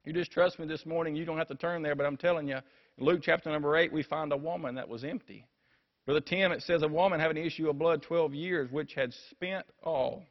You 0.03 0.13
just 0.13 0.31
trust 0.31 0.59
me 0.59 0.67
this 0.67 0.85
morning. 0.85 1.15
You 1.15 1.25
don't 1.25 1.37
have 1.37 1.47
to 1.47 1.55
turn 1.55 1.81
there, 1.81 1.95
but 1.95 2.05
I'm 2.05 2.17
telling 2.17 2.47
you, 2.47 2.59
Luke 2.97 3.21
chapter 3.23 3.49
number 3.49 3.75
8, 3.75 3.91
we 3.91 4.03
find 4.03 4.31
a 4.31 4.37
woman 4.37 4.75
that 4.75 4.87
was 4.87 5.03
empty. 5.03 5.45
Brother 6.05 6.21
Tim, 6.21 6.51
it 6.51 6.61
says, 6.61 6.83
a 6.83 6.87
woman 6.87 7.19
having 7.19 7.37
an 7.37 7.45
issue 7.45 7.69
of 7.69 7.79
blood 7.79 8.03
12 8.03 8.33
years, 8.33 8.71
which 8.71 8.93
had 8.93 9.11
spent 9.31 9.65
all 9.83 10.23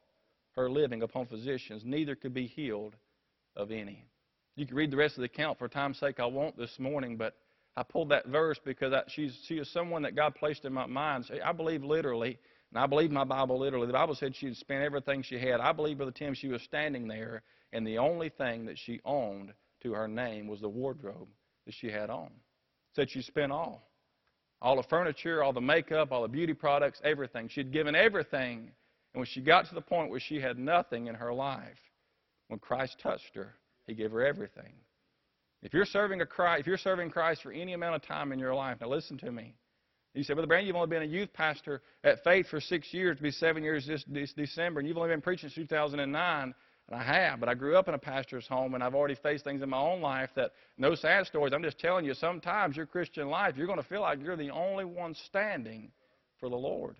her 0.55 0.71
living 0.71 1.03
upon 1.03 1.27
physicians, 1.27 1.83
neither 1.85 2.15
could 2.15 2.33
be 2.33 2.47
healed 2.47 2.95
of 3.57 3.73
any. 3.73 4.05
You 4.57 4.67
can 4.67 4.77
read 4.77 4.93
the 4.93 4.97
rest 4.97 5.17
of 5.17 5.23
the 5.23 5.27
account 5.27 5.59
for 5.59 5.67
time's 5.69 5.99
sake. 5.99 6.21
I 6.21 6.27
won't 6.27 6.57
this 6.57 6.79
morning, 6.79 7.17
but 7.17 7.35
I 7.77 7.83
pulled 7.83 8.11
that 8.11 8.27
verse 8.29 8.59
because 8.65 8.93
I, 8.93 9.03
she's, 9.09 9.37
she 9.49 9.57
is 9.57 9.71
someone 9.73 10.03
that 10.03 10.15
God 10.15 10.37
placed 10.37 10.65
in 10.65 10.73
my 10.73 10.87
mind. 10.87 11.29
I 11.45 11.51
believe 11.51 11.83
literally, 11.83 12.39
and 12.75 12.83
I 12.83 12.87
believe 12.87 13.13
my 13.13 13.23
Bible 13.23 13.59
literally. 13.59 13.87
The 13.87 13.93
Bible 13.93 14.17
said 14.17 14.35
she 14.35 14.47
had 14.47 14.57
spent 14.57 14.83
everything 14.83 15.23
she 15.23 15.39
had. 15.39 15.61
I 15.61 15.73
believe, 15.73 15.99
Brother 15.99 16.13
Tim, 16.13 16.35
she 16.35 16.49
was 16.49 16.61
standing 16.63 17.07
there, 17.07 17.43
and 17.73 17.87
the 17.87 17.99
only 17.99 18.31
thing 18.31 18.67
that 18.67 18.77
she 18.77 19.01
owned 19.05 19.53
to 19.85 19.93
her 19.93 20.09
name 20.09 20.49
was 20.49 20.61
the 20.61 20.69
wardrobe 20.69 21.29
that 21.67 21.75
she 21.75 21.89
had 21.89 22.11
on. 22.11 22.31
Said 22.97 23.11
she 23.11 23.23
spent 23.23 23.53
all. 23.53 23.89
All 24.61 24.77
the 24.77 24.83
furniture, 24.83 25.43
all 25.43 25.53
the 25.53 25.61
makeup, 25.61 26.11
all 26.11 26.23
the 26.23 26.29
beauty 26.29 26.53
products, 26.53 27.01
everything. 27.05 27.49
She'd 27.49 27.73
given 27.73 27.95
everything. 27.95 28.73
And 29.13 29.21
when 29.21 29.27
she 29.27 29.41
got 29.41 29.69
to 29.69 29.75
the 29.75 29.81
point 29.81 30.11
where 30.11 30.21
she 30.21 30.41
had 30.41 30.59
nothing 30.59 31.07
in 31.07 31.15
her 31.15 31.33
life, 31.33 31.79
when 32.49 32.59
Christ 32.59 32.99
touched 33.01 33.37
her, 33.37 33.55
he 33.87 33.95
gave 33.95 34.11
her 34.11 34.27
everything. 34.27 34.73
If 35.63 35.73
you're 35.73 35.85
serving 35.87 36.21
a 36.23 36.27
Christ, 36.27 36.63
if 36.63 36.67
you're 36.67 36.77
serving 36.77 37.11
Christ 37.11 37.43
for 37.43 37.53
any 37.53 37.73
amount 37.73 37.95
of 37.95 38.03
time 38.03 38.33
in 38.33 38.39
your 38.39 38.55
life, 38.55 38.79
now 38.81 38.89
listen 38.89 39.17
to 39.19 39.31
me. 39.31 39.55
You 40.15 40.23
say, 40.23 40.35
Brother 40.35 40.47
Brandon, 40.47 40.69
you've 40.69 40.77
only 40.77 40.89
been 40.89 41.03
a 41.03 41.07
youth 41.07 41.33
pastor 41.33 41.83
at 42.05 42.23
Faith 42.23 42.47
for 42.49 42.61
six 42.61 42.95
years, 42.95 43.17
to 43.17 43.23
be 43.23 43.33
seven 43.33 43.65
years 43.65 43.85
this, 43.87 44.05
this 44.07 44.33
December, 44.33 44.79
and 44.79 44.89
you've 44.89 44.97
only 44.97 45.11
been 45.11 45.21
preaching 45.21 45.49
since 45.49 45.69
2009. 45.69 46.55
And 46.87 47.01
I 47.01 47.03
have, 47.03 47.41
but 47.41 47.49
I 47.49 47.55
grew 47.55 47.77
up 47.77 47.89
in 47.89 47.95
a 47.95 47.99
pastor's 47.99 48.47
home, 48.47 48.75
and 48.75 48.85
I've 48.85 48.95
already 48.95 49.15
faced 49.15 49.43
things 49.43 49.63
in 49.63 49.71
my 49.71 49.79
own 49.79 50.03
life 50.03 50.29
that 50.37 50.53
no 50.77 50.95
sad 50.95 51.27
stories. 51.27 51.55
I'm 51.55 51.63
just 51.63 51.79
telling 51.79 52.05
you, 52.05 52.13
sometimes 52.13 52.77
your 52.77 52.85
Christian 52.85 53.29
life, 53.29 53.55
you're 53.57 53.67
going 53.67 53.83
to 53.83 53.89
feel 53.89 54.03
like 54.03 54.21
you're 54.23 54.37
the 54.37 54.51
only 54.51 54.85
one 54.85 55.15
standing 55.27 55.91
for 56.39 56.51
the 56.51 56.57
Lord. 56.57 56.97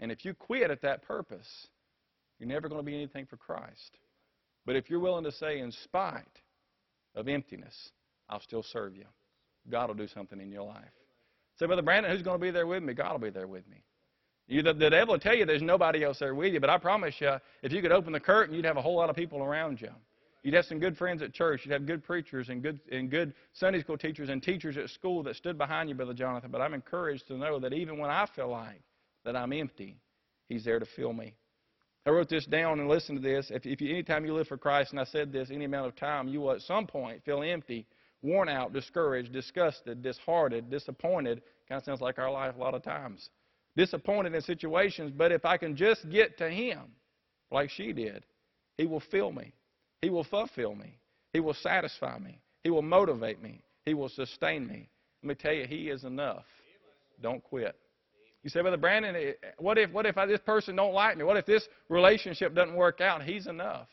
And 0.00 0.10
if 0.10 0.24
you 0.24 0.34
quit 0.34 0.70
at 0.70 0.82
that 0.82 1.02
purpose, 1.02 1.68
you're 2.38 2.48
never 2.48 2.68
going 2.68 2.80
to 2.80 2.84
be 2.84 2.94
anything 2.94 3.26
for 3.26 3.36
Christ. 3.36 3.98
But 4.66 4.74
if 4.74 4.90
you're 4.90 5.00
willing 5.00 5.24
to 5.24 5.32
say, 5.32 5.60
in 5.60 5.70
spite 5.70 6.24
of 7.14 7.28
emptiness, 7.28 7.90
I'll 8.28 8.40
still 8.40 8.64
serve 8.64 8.96
you, 8.96 9.06
God 9.70 9.88
will 9.88 9.94
do 9.94 10.08
something 10.08 10.40
in 10.40 10.50
your 10.50 10.64
life. 10.64 10.84
Say, 11.58 11.66
Brother 11.66 11.82
Brandon, 11.82 12.12
who's 12.12 12.22
going 12.22 12.38
to 12.38 12.42
be 12.42 12.50
there 12.50 12.66
with 12.66 12.82
me? 12.82 12.94
God 12.94 13.12
will 13.12 13.18
be 13.18 13.30
there 13.30 13.46
with 13.46 13.68
me. 13.68 13.82
You, 14.46 14.62
the, 14.62 14.72
the 14.72 14.90
devil 14.90 15.14
will 15.14 15.20
tell 15.20 15.34
you 15.34 15.44
there's 15.44 15.60
nobody 15.60 16.04
else 16.04 16.18
there 16.20 16.34
with 16.34 16.54
you, 16.54 16.60
but 16.60 16.70
I 16.70 16.78
promise 16.78 17.14
you, 17.20 17.36
if 17.62 17.72
you 17.72 17.82
could 17.82 17.92
open 17.92 18.12
the 18.12 18.20
curtain, 18.20 18.54
you'd 18.54 18.64
have 18.64 18.78
a 18.78 18.82
whole 18.82 18.96
lot 18.96 19.10
of 19.10 19.16
people 19.16 19.42
around 19.42 19.80
you. 19.80 19.90
You'd 20.42 20.54
have 20.54 20.64
some 20.64 20.78
good 20.78 20.96
friends 20.96 21.20
at 21.20 21.34
church. 21.34 21.62
You'd 21.64 21.72
have 21.72 21.84
good 21.84 22.02
preachers 22.04 22.48
and 22.48 22.62
good, 22.62 22.80
and 22.90 23.10
good 23.10 23.34
Sunday 23.52 23.80
school 23.80 23.98
teachers 23.98 24.30
and 24.30 24.42
teachers 24.42 24.76
at 24.76 24.88
school 24.88 25.22
that 25.24 25.36
stood 25.36 25.58
behind 25.58 25.88
you, 25.88 25.94
Brother 25.94 26.14
Jonathan. 26.14 26.50
But 26.50 26.60
I'm 26.60 26.74
encouraged 26.74 27.26
to 27.28 27.36
know 27.36 27.58
that 27.58 27.72
even 27.72 27.98
when 27.98 28.10
I 28.10 28.24
feel 28.34 28.48
like 28.48 28.80
that 29.24 29.36
I'm 29.36 29.52
empty, 29.52 29.98
He's 30.48 30.64
there 30.64 30.78
to 30.78 30.86
fill 30.86 31.12
me. 31.12 31.34
I 32.06 32.10
wrote 32.10 32.30
this 32.30 32.46
down 32.46 32.80
and 32.80 32.88
listen 32.88 33.16
to 33.16 33.20
this. 33.20 33.50
If, 33.50 33.66
if 33.66 33.82
you, 33.82 33.90
anytime 33.90 34.24
you 34.24 34.32
live 34.32 34.48
for 34.48 34.56
Christ, 34.56 34.92
and 34.92 35.00
I 35.00 35.04
said 35.04 35.30
this 35.30 35.50
any 35.50 35.66
amount 35.66 35.88
of 35.88 35.96
time, 35.96 36.28
you 36.28 36.40
will 36.40 36.52
at 36.52 36.62
some 36.62 36.86
point 36.86 37.22
feel 37.24 37.42
empty, 37.42 37.86
worn 38.22 38.48
out, 38.48 38.72
discouraged, 38.72 39.32
disgusted, 39.32 40.02
disheartened, 40.02 40.70
disappointed. 40.70 41.42
Kind 41.68 41.80
of 41.80 41.84
sounds 41.84 42.00
like 42.00 42.18
our 42.18 42.30
life 42.30 42.54
a 42.56 42.58
lot 42.58 42.74
of 42.74 42.82
times. 42.82 43.30
Disappointed 43.76 44.34
in 44.34 44.40
situations, 44.40 45.12
but 45.16 45.30
if 45.30 45.44
I 45.44 45.56
can 45.56 45.76
just 45.76 46.08
get 46.10 46.38
to 46.38 46.50
Him, 46.50 46.80
like 47.50 47.70
she 47.70 47.92
did, 47.92 48.24
He 48.76 48.86
will 48.86 49.02
fill 49.10 49.32
me. 49.32 49.52
He 50.02 50.10
will 50.10 50.24
fulfill 50.24 50.74
me. 50.74 50.98
He 51.32 51.40
will 51.40 51.54
satisfy 51.54 52.18
me. 52.18 52.40
He 52.64 52.70
will 52.70 52.82
motivate 52.82 53.42
me. 53.42 53.62
He 53.84 53.94
will 53.94 54.08
sustain 54.08 54.66
me. 54.66 54.88
Let 55.22 55.28
me 55.28 55.34
tell 55.34 55.52
you, 55.52 55.66
He 55.66 55.88
is 55.88 56.04
enough. 56.04 56.44
Don't 57.22 57.42
quit. 57.42 57.76
You 58.42 58.50
say, 58.50 58.60
Brother 58.60 58.76
Brandon, 58.76 59.16
eh, 59.16 59.32
what 59.58 59.78
if, 59.78 59.90
what 59.92 60.06
if 60.06 60.16
I, 60.16 60.26
this 60.26 60.40
person 60.40 60.76
don't 60.76 60.94
like 60.94 61.16
me? 61.16 61.24
What 61.24 61.36
if 61.36 61.46
this 61.46 61.68
relationship 61.88 62.54
doesn't 62.54 62.74
work 62.74 63.00
out? 63.00 63.22
He's 63.22 63.46
enough. 63.46 63.88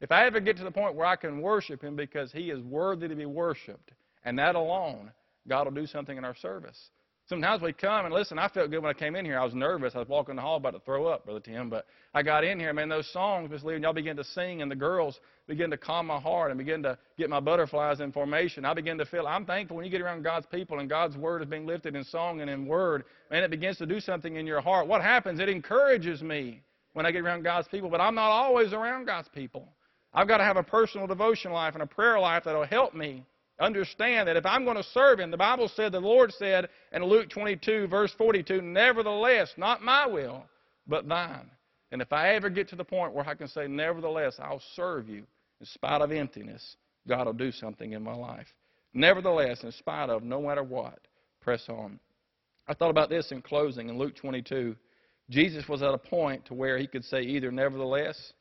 If 0.00 0.12
I 0.12 0.26
ever 0.26 0.40
get 0.40 0.56
to 0.58 0.64
the 0.64 0.70
point 0.70 0.94
where 0.94 1.06
I 1.06 1.16
can 1.16 1.40
worship 1.40 1.82
Him 1.82 1.96
because 1.96 2.32
He 2.32 2.50
is 2.50 2.60
worthy 2.60 3.08
to 3.08 3.14
be 3.14 3.26
worshiped, 3.26 3.92
and 4.24 4.38
that 4.38 4.54
alone, 4.54 5.10
God 5.48 5.66
will 5.66 5.72
do 5.72 5.86
something 5.86 6.16
in 6.16 6.24
our 6.24 6.34
service. 6.34 6.90
Sometimes 7.28 7.60
we 7.60 7.72
come 7.72 8.04
and 8.04 8.14
listen. 8.14 8.38
I 8.38 8.46
felt 8.46 8.70
good 8.70 8.82
when 8.82 8.94
I 8.94 8.96
came 8.96 9.16
in 9.16 9.24
here. 9.24 9.36
I 9.36 9.44
was 9.44 9.54
nervous. 9.54 9.96
I 9.96 9.98
was 9.98 10.08
walking 10.08 10.36
the 10.36 10.42
hall 10.42 10.58
about 10.58 10.74
to 10.74 10.80
throw 10.80 11.06
up, 11.06 11.24
Brother 11.24 11.40
Tim. 11.40 11.68
But 11.68 11.86
I 12.14 12.22
got 12.22 12.44
in 12.44 12.60
here, 12.60 12.72
man. 12.72 12.88
Those 12.88 13.12
songs, 13.12 13.50
Miss 13.50 13.64
Lee, 13.64 13.74
and 13.74 13.82
y'all 13.82 13.92
begin 13.92 14.16
to 14.16 14.22
sing, 14.22 14.62
and 14.62 14.70
the 14.70 14.76
girls 14.76 15.18
begin 15.48 15.68
to 15.70 15.76
calm 15.76 16.06
my 16.06 16.20
heart 16.20 16.52
and 16.52 16.58
begin 16.58 16.84
to 16.84 16.96
get 17.18 17.28
my 17.28 17.40
butterflies 17.40 17.98
in 17.98 18.12
formation. 18.12 18.64
I 18.64 18.74
begin 18.74 18.96
to 18.98 19.04
feel. 19.04 19.26
I'm 19.26 19.44
thankful 19.44 19.76
when 19.76 19.84
you 19.84 19.90
get 19.90 20.02
around 20.02 20.22
God's 20.22 20.46
people 20.46 20.78
and 20.78 20.88
God's 20.88 21.16
word 21.16 21.42
is 21.42 21.48
being 21.48 21.66
lifted 21.66 21.96
in 21.96 22.04
song 22.04 22.42
and 22.42 22.50
in 22.50 22.64
word, 22.64 23.04
man. 23.28 23.42
It 23.42 23.50
begins 23.50 23.78
to 23.78 23.86
do 23.86 23.98
something 23.98 24.36
in 24.36 24.46
your 24.46 24.60
heart. 24.60 24.86
What 24.86 25.02
happens? 25.02 25.40
It 25.40 25.48
encourages 25.48 26.22
me 26.22 26.62
when 26.92 27.06
I 27.06 27.10
get 27.10 27.22
around 27.22 27.42
God's 27.42 27.66
people. 27.66 27.90
But 27.90 28.00
I'm 28.00 28.14
not 28.14 28.30
always 28.30 28.72
around 28.72 29.06
God's 29.06 29.28
people. 29.28 29.72
I've 30.14 30.28
got 30.28 30.38
to 30.38 30.44
have 30.44 30.56
a 30.56 30.62
personal 30.62 31.06
devotion 31.06 31.52
life 31.52 31.74
and 31.74 31.82
a 31.82 31.86
prayer 31.86 32.18
life 32.18 32.44
that'll 32.44 32.64
help 32.64 32.94
me 32.94 33.24
Understand 33.58 34.28
that 34.28 34.36
if 34.36 34.44
I'm 34.44 34.64
going 34.64 34.76
to 34.76 34.82
serve 34.82 35.18
Him, 35.18 35.30
the 35.30 35.36
Bible 35.36 35.70
said, 35.74 35.92
the 35.92 36.00
Lord 36.00 36.32
said 36.32 36.68
in 36.92 37.02
Luke 37.02 37.30
22, 37.30 37.86
verse 37.86 38.12
42, 38.18 38.60
Nevertheless, 38.60 39.54
not 39.56 39.82
my 39.82 40.06
will, 40.06 40.44
but 40.86 41.08
thine. 41.08 41.50
And 41.90 42.02
if 42.02 42.12
I 42.12 42.34
ever 42.34 42.50
get 42.50 42.68
to 42.70 42.76
the 42.76 42.84
point 42.84 43.14
where 43.14 43.26
I 43.26 43.34
can 43.34 43.48
say, 43.48 43.66
Nevertheless, 43.66 44.36
I'll 44.38 44.62
serve 44.74 45.08
you 45.08 45.26
in 45.60 45.66
spite 45.66 46.02
of 46.02 46.12
emptiness, 46.12 46.76
God 47.08 47.26
will 47.26 47.32
do 47.32 47.50
something 47.50 47.92
in 47.92 48.02
my 48.02 48.14
life. 48.14 48.46
Nevertheless, 48.92 49.62
in 49.62 49.72
spite 49.72 50.10
of 50.10 50.22
no 50.22 50.42
matter 50.42 50.62
what, 50.62 50.98
press 51.40 51.64
on. 51.68 51.98
I 52.68 52.74
thought 52.74 52.90
about 52.90 53.08
this 53.08 53.32
in 53.32 53.40
closing 53.40 53.88
in 53.88 53.96
Luke 53.96 54.16
22. 54.16 54.76
Jesus 55.30 55.66
was 55.66 55.82
at 55.82 55.94
a 55.94 55.98
point 55.98 56.44
to 56.46 56.54
where 56.54 56.76
he 56.76 56.86
could 56.86 57.04
say 57.04 57.22
either 57.22 57.50
nevertheless, 57.50 58.34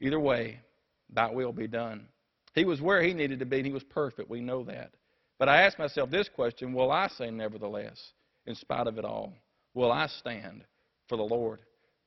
either 0.00 0.18
way, 0.18 0.58
thy 1.12 1.30
will 1.30 1.52
be 1.52 1.66
done. 1.66 2.06
He 2.54 2.64
was 2.64 2.80
where 2.80 3.02
he 3.02 3.14
needed 3.14 3.38
to 3.38 3.46
be, 3.46 3.58
and 3.58 3.66
he 3.66 3.72
was 3.72 3.84
perfect. 3.84 4.30
We 4.30 4.40
know 4.40 4.64
that. 4.64 4.92
But 5.38 5.48
I 5.48 5.62
ask 5.62 5.78
myself 5.78 6.10
this 6.10 6.28
question 6.28 6.72
Will 6.72 6.90
I 6.90 7.08
say 7.08 7.30
nevertheless, 7.30 8.12
in 8.46 8.54
spite 8.54 8.86
of 8.86 8.98
it 8.98 9.04
all? 9.04 9.34
Will 9.74 9.92
I 9.92 10.06
stand 10.06 10.64
for 11.08 11.16
the 11.16 11.22
Lord? 11.22 11.60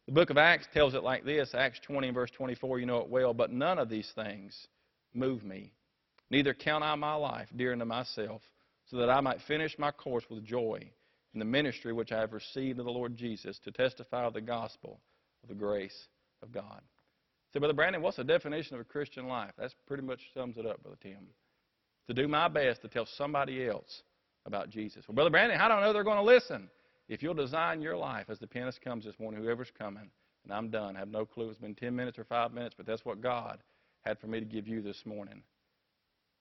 The 0.05 0.11
book 0.11 0.29
of 0.29 0.37
Acts 0.37 0.67
tells 0.73 0.95
it 0.95 1.03
like 1.03 1.23
this 1.23 1.53
Acts 1.53 1.79
20, 1.85 2.11
verse 2.11 2.31
24, 2.31 2.79
you 2.79 2.85
know 2.85 2.99
it 2.99 3.09
well. 3.09 3.33
But 3.33 3.51
none 3.51 3.79
of 3.79 3.89
these 3.89 4.11
things 4.15 4.67
move 5.13 5.43
me. 5.43 5.71
Neither 6.29 6.53
count 6.53 6.83
I 6.83 6.95
my 6.95 7.13
life 7.13 7.47
dear 7.55 7.73
unto 7.73 7.85
myself, 7.85 8.41
so 8.89 8.97
that 8.97 9.09
I 9.09 9.21
might 9.21 9.41
finish 9.47 9.77
my 9.79 9.91
course 9.91 10.25
with 10.29 10.43
joy 10.43 10.91
in 11.33 11.39
the 11.39 11.45
ministry 11.45 11.93
which 11.93 12.11
I 12.11 12.19
have 12.19 12.33
received 12.33 12.79
of 12.79 12.85
the 12.85 12.91
Lord 12.91 13.15
Jesus 13.15 13.59
to 13.63 13.71
testify 13.71 14.25
of 14.25 14.33
the 14.33 14.41
gospel 14.41 14.99
of 15.41 15.49
the 15.49 15.55
grace 15.55 16.07
of 16.41 16.51
God. 16.51 16.81
Say, 17.53 17.59
Brother 17.59 17.73
Brandon, 17.75 18.01
what's 18.01 18.17
the 18.17 18.23
definition 18.23 18.75
of 18.75 18.81
a 18.81 18.83
Christian 18.83 19.27
life? 19.27 19.51
That 19.57 19.73
pretty 19.85 20.03
much 20.03 20.19
sums 20.33 20.57
it 20.57 20.65
up, 20.65 20.81
Brother 20.81 20.97
Tim. 21.01 21.27
To 22.07 22.13
do 22.13 22.27
my 22.27 22.47
best 22.47 22.81
to 22.81 22.87
tell 22.87 23.05
somebody 23.05 23.67
else 23.67 24.01
about 24.45 24.69
Jesus. 24.69 25.05
Well, 25.07 25.15
Brother 25.15 25.29
Brandon, 25.29 25.57
how 25.57 25.67
do 25.67 25.75
I 25.75 25.81
know 25.81 25.93
they're 25.93 26.03
going 26.03 26.17
to 26.17 26.23
listen? 26.23 26.69
If 27.07 27.21
you'll 27.21 27.35
design 27.35 27.81
your 27.81 27.95
life 27.95 28.25
as 28.29 28.39
the 28.39 28.47
pianist 28.47 28.81
comes 28.81 29.05
this 29.05 29.19
morning, 29.19 29.41
whoever's 29.41 29.71
coming, 29.77 30.09
and 30.43 30.51
I'm 30.53 30.69
done. 30.69 30.95
I 30.95 30.99
have 30.99 31.09
no 31.09 31.25
clue. 31.25 31.49
It's 31.49 31.59
been 31.59 31.75
10 31.75 31.95
minutes 31.95 32.17
or 32.17 32.23
5 32.23 32.53
minutes, 32.53 32.73
but 32.75 32.85
that's 32.85 33.05
what 33.05 33.21
God 33.21 33.59
had 34.01 34.19
for 34.19 34.27
me 34.27 34.39
to 34.39 34.45
give 34.45 34.67
you 34.67 34.81
this 34.81 35.05
morning. 35.05 35.43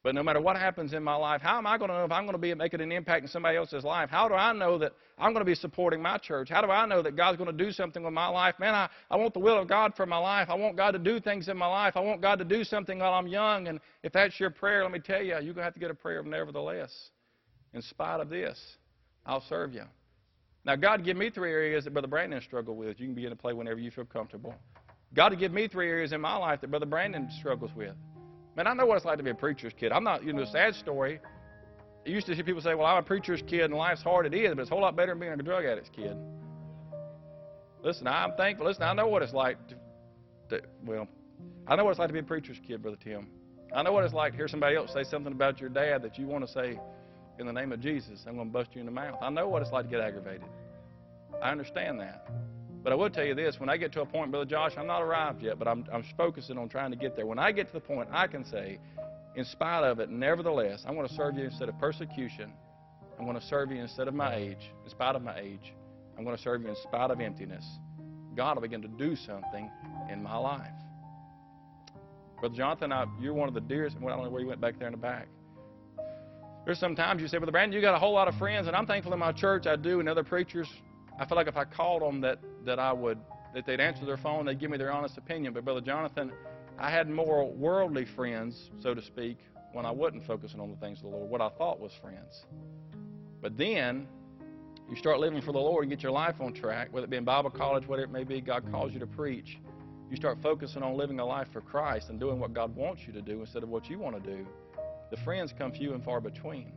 But 0.02 0.16
no 0.16 0.22
matter 0.24 0.40
what 0.40 0.56
happens 0.56 0.94
in 0.94 1.04
my 1.04 1.14
life, 1.14 1.42
how 1.42 1.58
am 1.58 1.66
I 1.66 1.78
going 1.78 1.88
to 1.88 1.96
know 1.96 2.04
if 2.04 2.10
I'm 2.10 2.24
going 2.24 2.34
to 2.34 2.38
be 2.38 2.52
making 2.54 2.80
an 2.80 2.90
impact 2.90 3.22
in 3.22 3.28
somebody 3.28 3.56
else's 3.56 3.84
life? 3.84 4.10
How 4.10 4.26
do 4.26 4.34
I 4.34 4.52
know 4.52 4.76
that 4.78 4.94
I'm 5.16 5.32
going 5.32 5.44
to 5.44 5.48
be 5.48 5.54
supporting 5.54 6.02
my 6.02 6.18
church? 6.18 6.48
How 6.50 6.60
do 6.60 6.70
I 6.72 6.86
know 6.86 7.02
that 7.02 7.16
God's 7.16 7.38
going 7.38 7.56
to 7.56 7.64
do 7.64 7.70
something 7.70 8.02
with 8.02 8.12
my 8.12 8.26
life? 8.26 8.56
Man, 8.58 8.74
I, 8.74 8.88
I 9.10 9.16
want 9.16 9.32
the 9.32 9.38
will 9.38 9.58
of 9.58 9.68
God 9.68 9.94
for 9.94 10.04
my 10.04 10.16
life. 10.16 10.48
I 10.50 10.54
want 10.54 10.76
God 10.76 10.90
to 10.92 10.98
do 10.98 11.20
things 11.20 11.48
in 11.48 11.56
my 11.56 11.68
life. 11.68 11.96
I 11.96 12.00
want 12.00 12.20
God 12.20 12.40
to 12.40 12.44
do 12.44 12.64
something 12.64 12.98
while 12.98 13.12
I'm 13.12 13.28
young. 13.28 13.68
And 13.68 13.78
if 14.02 14.12
that's 14.12 14.40
your 14.40 14.50
prayer, 14.50 14.82
let 14.82 14.90
me 14.90 14.98
tell 14.98 15.22
you, 15.22 15.34
you're 15.34 15.40
going 15.40 15.56
to 15.56 15.62
have 15.62 15.74
to 15.74 15.80
get 15.80 15.92
a 15.92 15.94
prayer 15.94 16.18
of 16.18 16.26
nevertheless. 16.26 17.10
In 17.72 17.80
spite 17.80 18.18
of 18.18 18.28
this, 18.28 18.60
I'll 19.24 19.44
serve 19.48 19.72
you. 19.72 19.84
Now, 20.64 20.74
God 20.74 21.04
give 21.04 21.16
me 21.16 21.30
three 21.30 21.52
areas 21.52 21.84
that 21.84 21.92
Brother 21.92 22.08
Brandon 22.08 22.40
struggled 22.40 22.76
with. 22.76 22.98
You 22.98 23.06
can 23.06 23.14
begin 23.14 23.30
to 23.30 23.36
play 23.36 23.52
whenever 23.52 23.78
you 23.78 23.92
feel 23.92 24.04
comfortable. 24.04 24.54
God 25.14 25.38
give 25.38 25.52
me 25.52 25.68
three 25.68 25.88
areas 25.88 26.12
in 26.12 26.20
my 26.20 26.36
life 26.36 26.60
that 26.60 26.70
Brother 26.70 26.86
Brandon 26.86 27.28
struggles 27.38 27.70
with. 27.76 27.94
Man, 28.56 28.66
I 28.66 28.74
know 28.74 28.86
what 28.86 28.96
it's 28.96 29.06
like 29.06 29.16
to 29.18 29.24
be 29.24 29.30
a 29.30 29.34
preacher's 29.34 29.72
kid. 29.78 29.92
I'm 29.92 30.04
not, 30.04 30.24
you 30.24 30.32
know, 30.32 30.42
a 30.42 30.46
sad 30.46 30.74
story. 30.74 31.20
I 32.04 32.08
used 32.08 32.26
to 32.26 32.34
hear 32.34 32.44
people 32.44 32.60
say, 32.60 32.74
well, 32.74 32.86
I'm 32.86 32.98
a 32.98 33.02
preacher's 33.02 33.42
kid 33.46 33.62
and 33.62 33.74
life's 33.74 34.02
hard. 34.02 34.26
It 34.26 34.34
is, 34.34 34.54
but 34.54 34.62
it's 34.62 34.70
a 34.70 34.74
whole 34.74 34.82
lot 34.82 34.96
better 34.96 35.12
than 35.12 35.20
being 35.20 35.32
a 35.32 35.36
drug 35.36 35.64
addict's 35.64 35.90
kid. 35.94 36.16
Listen, 37.82 38.06
I'm 38.06 38.32
thankful. 38.36 38.66
Listen, 38.66 38.82
I 38.82 38.92
know 38.92 39.08
what 39.08 39.22
it's 39.22 39.32
like 39.32 39.56
to, 39.68 39.74
to, 40.50 40.62
well, 40.84 41.08
I 41.66 41.76
know 41.76 41.84
what 41.84 41.90
it's 41.90 41.98
like 41.98 42.08
to 42.08 42.12
be 42.12 42.18
a 42.18 42.24
preacher's 42.24 42.60
kid, 42.66 42.82
Brother 42.82 42.98
Tim. 43.02 43.28
I 43.74 43.82
know 43.82 43.92
what 43.92 44.04
it's 44.04 44.12
like 44.12 44.32
to 44.32 44.36
hear 44.36 44.48
somebody 44.48 44.76
else 44.76 44.92
say 44.92 45.04
something 45.04 45.32
about 45.32 45.60
your 45.60 45.70
dad 45.70 46.02
that 46.02 46.18
you 46.18 46.26
want 46.26 46.46
to 46.46 46.52
say, 46.52 46.78
in 47.38 47.46
the 47.46 47.52
name 47.52 47.72
of 47.72 47.80
Jesus, 47.80 48.24
I'm 48.26 48.34
going 48.34 48.48
to 48.48 48.52
bust 48.52 48.70
you 48.74 48.80
in 48.80 48.86
the 48.86 48.92
mouth. 48.92 49.18
I 49.22 49.30
know 49.30 49.48
what 49.48 49.62
it's 49.62 49.72
like 49.72 49.86
to 49.86 49.90
get 49.90 50.00
aggravated. 50.00 50.44
I 51.40 51.50
understand 51.50 51.98
that. 52.00 52.28
But 52.82 52.92
I 52.92 52.96
will 52.96 53.10
tell 53.10 53.24
you 53.24 53.34
this 53.34 53.60
when 53.60 53.68
I 53.68 53.76
get 53.76 53.92
to 53.92 54.00
a 54.00 54.06
point, 54.06 54.30
Brother 54.30 54.46
Josh, 54.46 54.72
I'm 54.76 54.86
not 54.86 55.02
arrived 55.02 55.42
yet, 55.42 55.58
but 55.58 55.68
I'm, 55.68 55.84
I'm 55.92 56.04
focusing 56.16 56.58
on 56.58 56.68
trying 56.68 56.90
to 56.90 56.96
get 56.96 57.14
there. 57.14 57.26
When 57.26 57.38
I 57.38 57.52
get 57.52 57.68
to 57.68 57.72
the 57.72 57.80
point, 57.80 58.08
I 58.12 58.26
can 58.26 58.44
say, 58.44 58.78
in 59.36 59.44
spite 59.44 59.84
of 59.84 60.00
it, 60.00 60.10
nevertheless, 60.10 60.82
I'm 60.86 60.94
going 60.94 61.08
to 61.08 61.14
serve 61.14 61.36
you 61.36 61.44
instead 61.44 61.68
of 61.68 61.78
persecution. 61.78 62.52
I'm 63.18 63.24
going 63.24 63.38
to 63.38 63.46
serve 63.46 63.70
you 63.70 63.80
instead 63.80 64.08
of 64.08 64.14
my 64.14 64.34
age, 64.34 64.72
in 64.84 64.90
spite 64.90 65.14
of 65.14 65.22
my 65.22 65.38
age. 65.38 65.72
I'm 66.18 66.24
going 66.24 66.36
to 66.36 66.42
serve 66.42 66.62
you 66.62 66.68
in 66.68 66.76
spite 66.82 67.10
of 67.10 67.20
emptiness. 67.20 67.64
God 68.34 68.56
will 68.56 68.62
begin 68.62 68.82
to 68.82 68.88
do 68.88 69.14
something 69.14 69.70
in 70.10 70.22
my 70.22 70.36
life. 70.36 70.72
Brother 72.40 72.56
Jonathan, 72.56 72.92
I, 72.92 73.06
you're 73.20 73.34
one 73.34 73.46
of 73.48 73.54
the 73.54 73.60
dearest. 73.60 73.96
I 73.96 74.00
don't 74.00 74.24
know 74.24 74.30
where 74.30 74.40
you 74.40 74.48
went 74.48 74.60
back 74.60 74.78
there 74.78 74.88
in 74.88 74.92
the 74.92 74.98
back. 74.98 75.28
There's 76.64 76.78
sometimes 76.78 77.22
you 77.22 77.28
say, 77.28 77.38
Brother 77.38 77.52
Brandon, 77.52 77.74
you 77.74 77.80
got 77.80 77.94
a 77.94 77.98
whole 77.98 78.12
lot 78.12 78.28
of 78.28 78.34
friends, 78.36 78.66
and 78.66 78.74
I'm 78.74 78.86
thankful 78.86 79.12
in 79.12 79.18
my 79.18 79.32
church 79.32 79.66
I 79.66 79.76
do, 79.76 80.00
and 80.00 80.08
other 80.08 80.24
preachers. 80.24 80.68
I 81.18 81.26
feel 81.26 81.36
like 81.36 81.48
if 81.48 81.56
I 81.56 81.64
called 81.64 82.02
them, 82.02 82.20
that 82.22 82.38
that 82.64 82.78
I 82.78 82.92
would 82.92 83.18
that 83.54 83.66
they'd 83.66 83.80
answer 83.80 84.04
their 84.04 84.16
phone, 84.16 84.46
they'd 84.46 84.58
give 84.58 84.70
me 84.70 84.78
their 84.78 84.92
honest 84.92 85.18
opinion. 85.18 85.52
But 85.52 85.64
Brother 85.64 85.80
Jonathan, 85.80 86.32
I 86.78 86.90
had 86.90 87.08
more 87.08 87.50
worldly 87.50 88.04
friends, 88.04 88.70
so 88.80 88.94
to 88.94 89.02
speak, 89.02 89.38
when 89.72 89.84
I 89.86 89.90
wasn't 89.90 90.24
focusing 90.26 90.60
on 90.60 90.70
the 90.70 90.76
things 90.76 90.98
of 90.98 91.04
the 91.04 91.10
Lord, 91.10 91.30
what 91.30 91.40
I 91.40 91.48
thought 91.50 91.80
was 91.80 91.92
friends. 92.00 92.44
But 93.40 93.56
then 93.56 94.06
you 94.88 94.96
start 94.96 95.20
living 95.20 95.40
for 95.40 95.52
the 95.52 95.58
Lord, 95.58 95.84
you 95.84 95.90
get 95.90 96.02
your 96.02 96.12
life 96.12 96.40
on 96.40 96.52
track, 96.52 96.88
whether 96.92 97.04
it 97.04 97.10
be 97.10 97.16
in 97.16 97.24
Bible 97.24 97.50
college, 97.50 97.86
whatever 97.86 98.06
it 98.06 98.12
may 98.12 98.24
be, 98.24 98.40
God 98.40 98.64
calls 98.70 98.92
you 98.92 99.00
to 99.00 99.06
preach. 99.06 99.58
You 100.10 100.16
start 100.16 100.38
focusing 100.42 100.82
on 100.82 100.96
living 100.96 101.20
a 101.20 101.24
life 101.24 101.48
for 101.52 101.62
Christ 101.62 102.10
and 102.10 102.20
doing 102.20 102.38
what 102.38 102.52
God 102.52 102.76
wants 102.76 103.02
you 103.06 103.12
to 103.14 103.22
do 103.22 103.40
instead 103.40 103.62
of 103.62 103.70
what 103.70 103.88
you 103.88 103.98
want 103.98 104.22
to 104.22 104.30
do. 104.30 104.46
The 105.10 105.16
friends 105.18 105.54
come 105.56 105.72
few 105.72 105.94
and 105.94 106.04
far 106.04 106.20
between. 106.20 106.72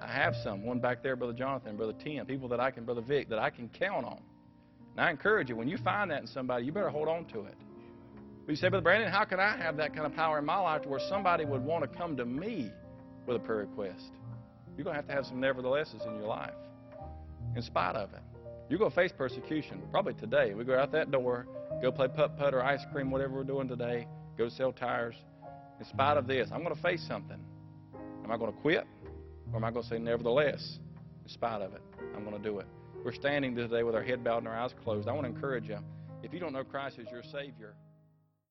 I 0.00 0.08
have 0.08 0.34
some, 0.42 0.64
one 0.64 0.78
back 0.78 1.02
there, 1.02 1.16
Brother 1.16 1.32
Jonathan, 1.32 1.76
Brother 1.76 1.94
Tim, 2.02 2.26
people 2.26 2.48
that 2.48 2.60
I 2.60 2.70
can, 2.70 2.84
Brother 2.84 3.00
Vic, 3.00 3.28
that 3.30 3.38
I 3.38 3.50
can 3.50 3.68
count 3.68 4.04
on. 4.04 4.20
And 4.92 5.04
I 5.04 5.10
encourage 5.10 5.48
you, 5.48 5.56
when 5.56 5.68
you 5.68 5.78
find 5.78 6.10
that 6.10 6.20
in 6.20 6.26
somebody, 6.26 6.64
you 6.64 6.72
better 6.72 6.90
hold 6.90 7.08
on 7.08 7.24
to 7.26 7.40
it. 7.44 7.54
But 8.44 8.52
you 8.52 8.56
say, 8.56 8.68
Brother 8.68 8.82
Brandon, 8.82 9.10
how 9.10 9.24
can 9.24 9.40
I 9.40 9.56
have 9.56 9.76
that 9.78 9.94
kind 9.94 10.06
of 10.06 10.14
power 10.14 10.38
in 10.38 10.44
my 10.44 10.58
life 10.58 10.82
to 10.82 10.88
where 10.88 11.00
somebody 11.08 11.44
would 11.44 11.64
want 11.64 11.90
to 11.90 11.98
come 11.98 12.16
to 12.16 12.24
me 12.24 12.70
with 13.26 13.36
a 13.36 13.40
prayer 13.40 13.58
request? 13.58 14.12
You're 14.76 14.84
going 14.84 14.94
to 14.94 15.00
have 15.00 15.08
to 15.08 15.14
have 15.14 15.26
some 15.26 15.40
neverthelesses 15.40 16.02
in 16.06 16.16
your 16.16 16.28
life, 16.28 16.54
in 17.56 17.62
spite 17.62 17.96
of 17.96 18.12
it. 18.12 18.20
You're 18.68 18.78
going 18.78 18.90
to 18.90 18.96
face 18.96 19.12
persecution, 19.16 19.82
probably 19.90 20.14
today. 20.14 20.54
We 20.54 20.64
go 20.64 20.78
out 20.78 20.92
that 20.92 21.10
door, 21.10 21.46
go 21.80 21.90
play 21.90 22.08
putt 22.08 22.36
putt 22.36 22.52
or 22.54 22.62
ice 22.62 22.84
cream, 22.92 23.10
whatever 23.10 23.34
we're 23.34 23.44
doing 23.44 23.68
today, 23.68 24.06
go 24.36 24.48
sell 24.48 24.72
tires. 24.72 25.14
In 25.78 25.86
spite 25.86 26.16
of 26.16 26.26
this, 26.26 26.48
I'm 26.52 26.62
going 26.62 26.74
to 26.74 26.82
face 26.82 27.04
something. 27.06 27.38
Am 28.24 28.30
I 28.30 28.36
going 28.36 28.52
to 28.52 28.58
quit? 28.60 28.86
Or 29.52 29.56
am 29.56 29.64
I 29.64 29.70
going 29.70 29.82
to 29.82 29.88
say, 29.88 29.98
nevertheless, 29.98 30.78
in 31.24 31.30
spite 31.30 31.62
of 31.62 31.74
it, 31.74 31.82
I'm 32.14 32.24
going 32.24 32.36
to 32.36 32.42
do 32.42 32.58
it? 32.58 32.66
We're 33.04 33.12
standing 33.12 33.54
today 33.54 33.82
with 33.82 33.94
our 33.94 34.02
head 34.02 34.24
bowed 34.24 34.38
and 34.38 34.48
our 34.48 34.56
eyes 34.56 34.74
closed. 34.82 35.08
I 35.08 35.12
want 35.12 35.26
to 35.26 35.32
encourage 35.32 35.68
you. 35.68 35.78
If 36.22 36.32
you 36.32 36.40
don't 36.40 36.52
know 36.52 36.64
Christ 36.64 36.98
as 36.98 37.10
your 37.10 37.22
Savior, 37.22 37.74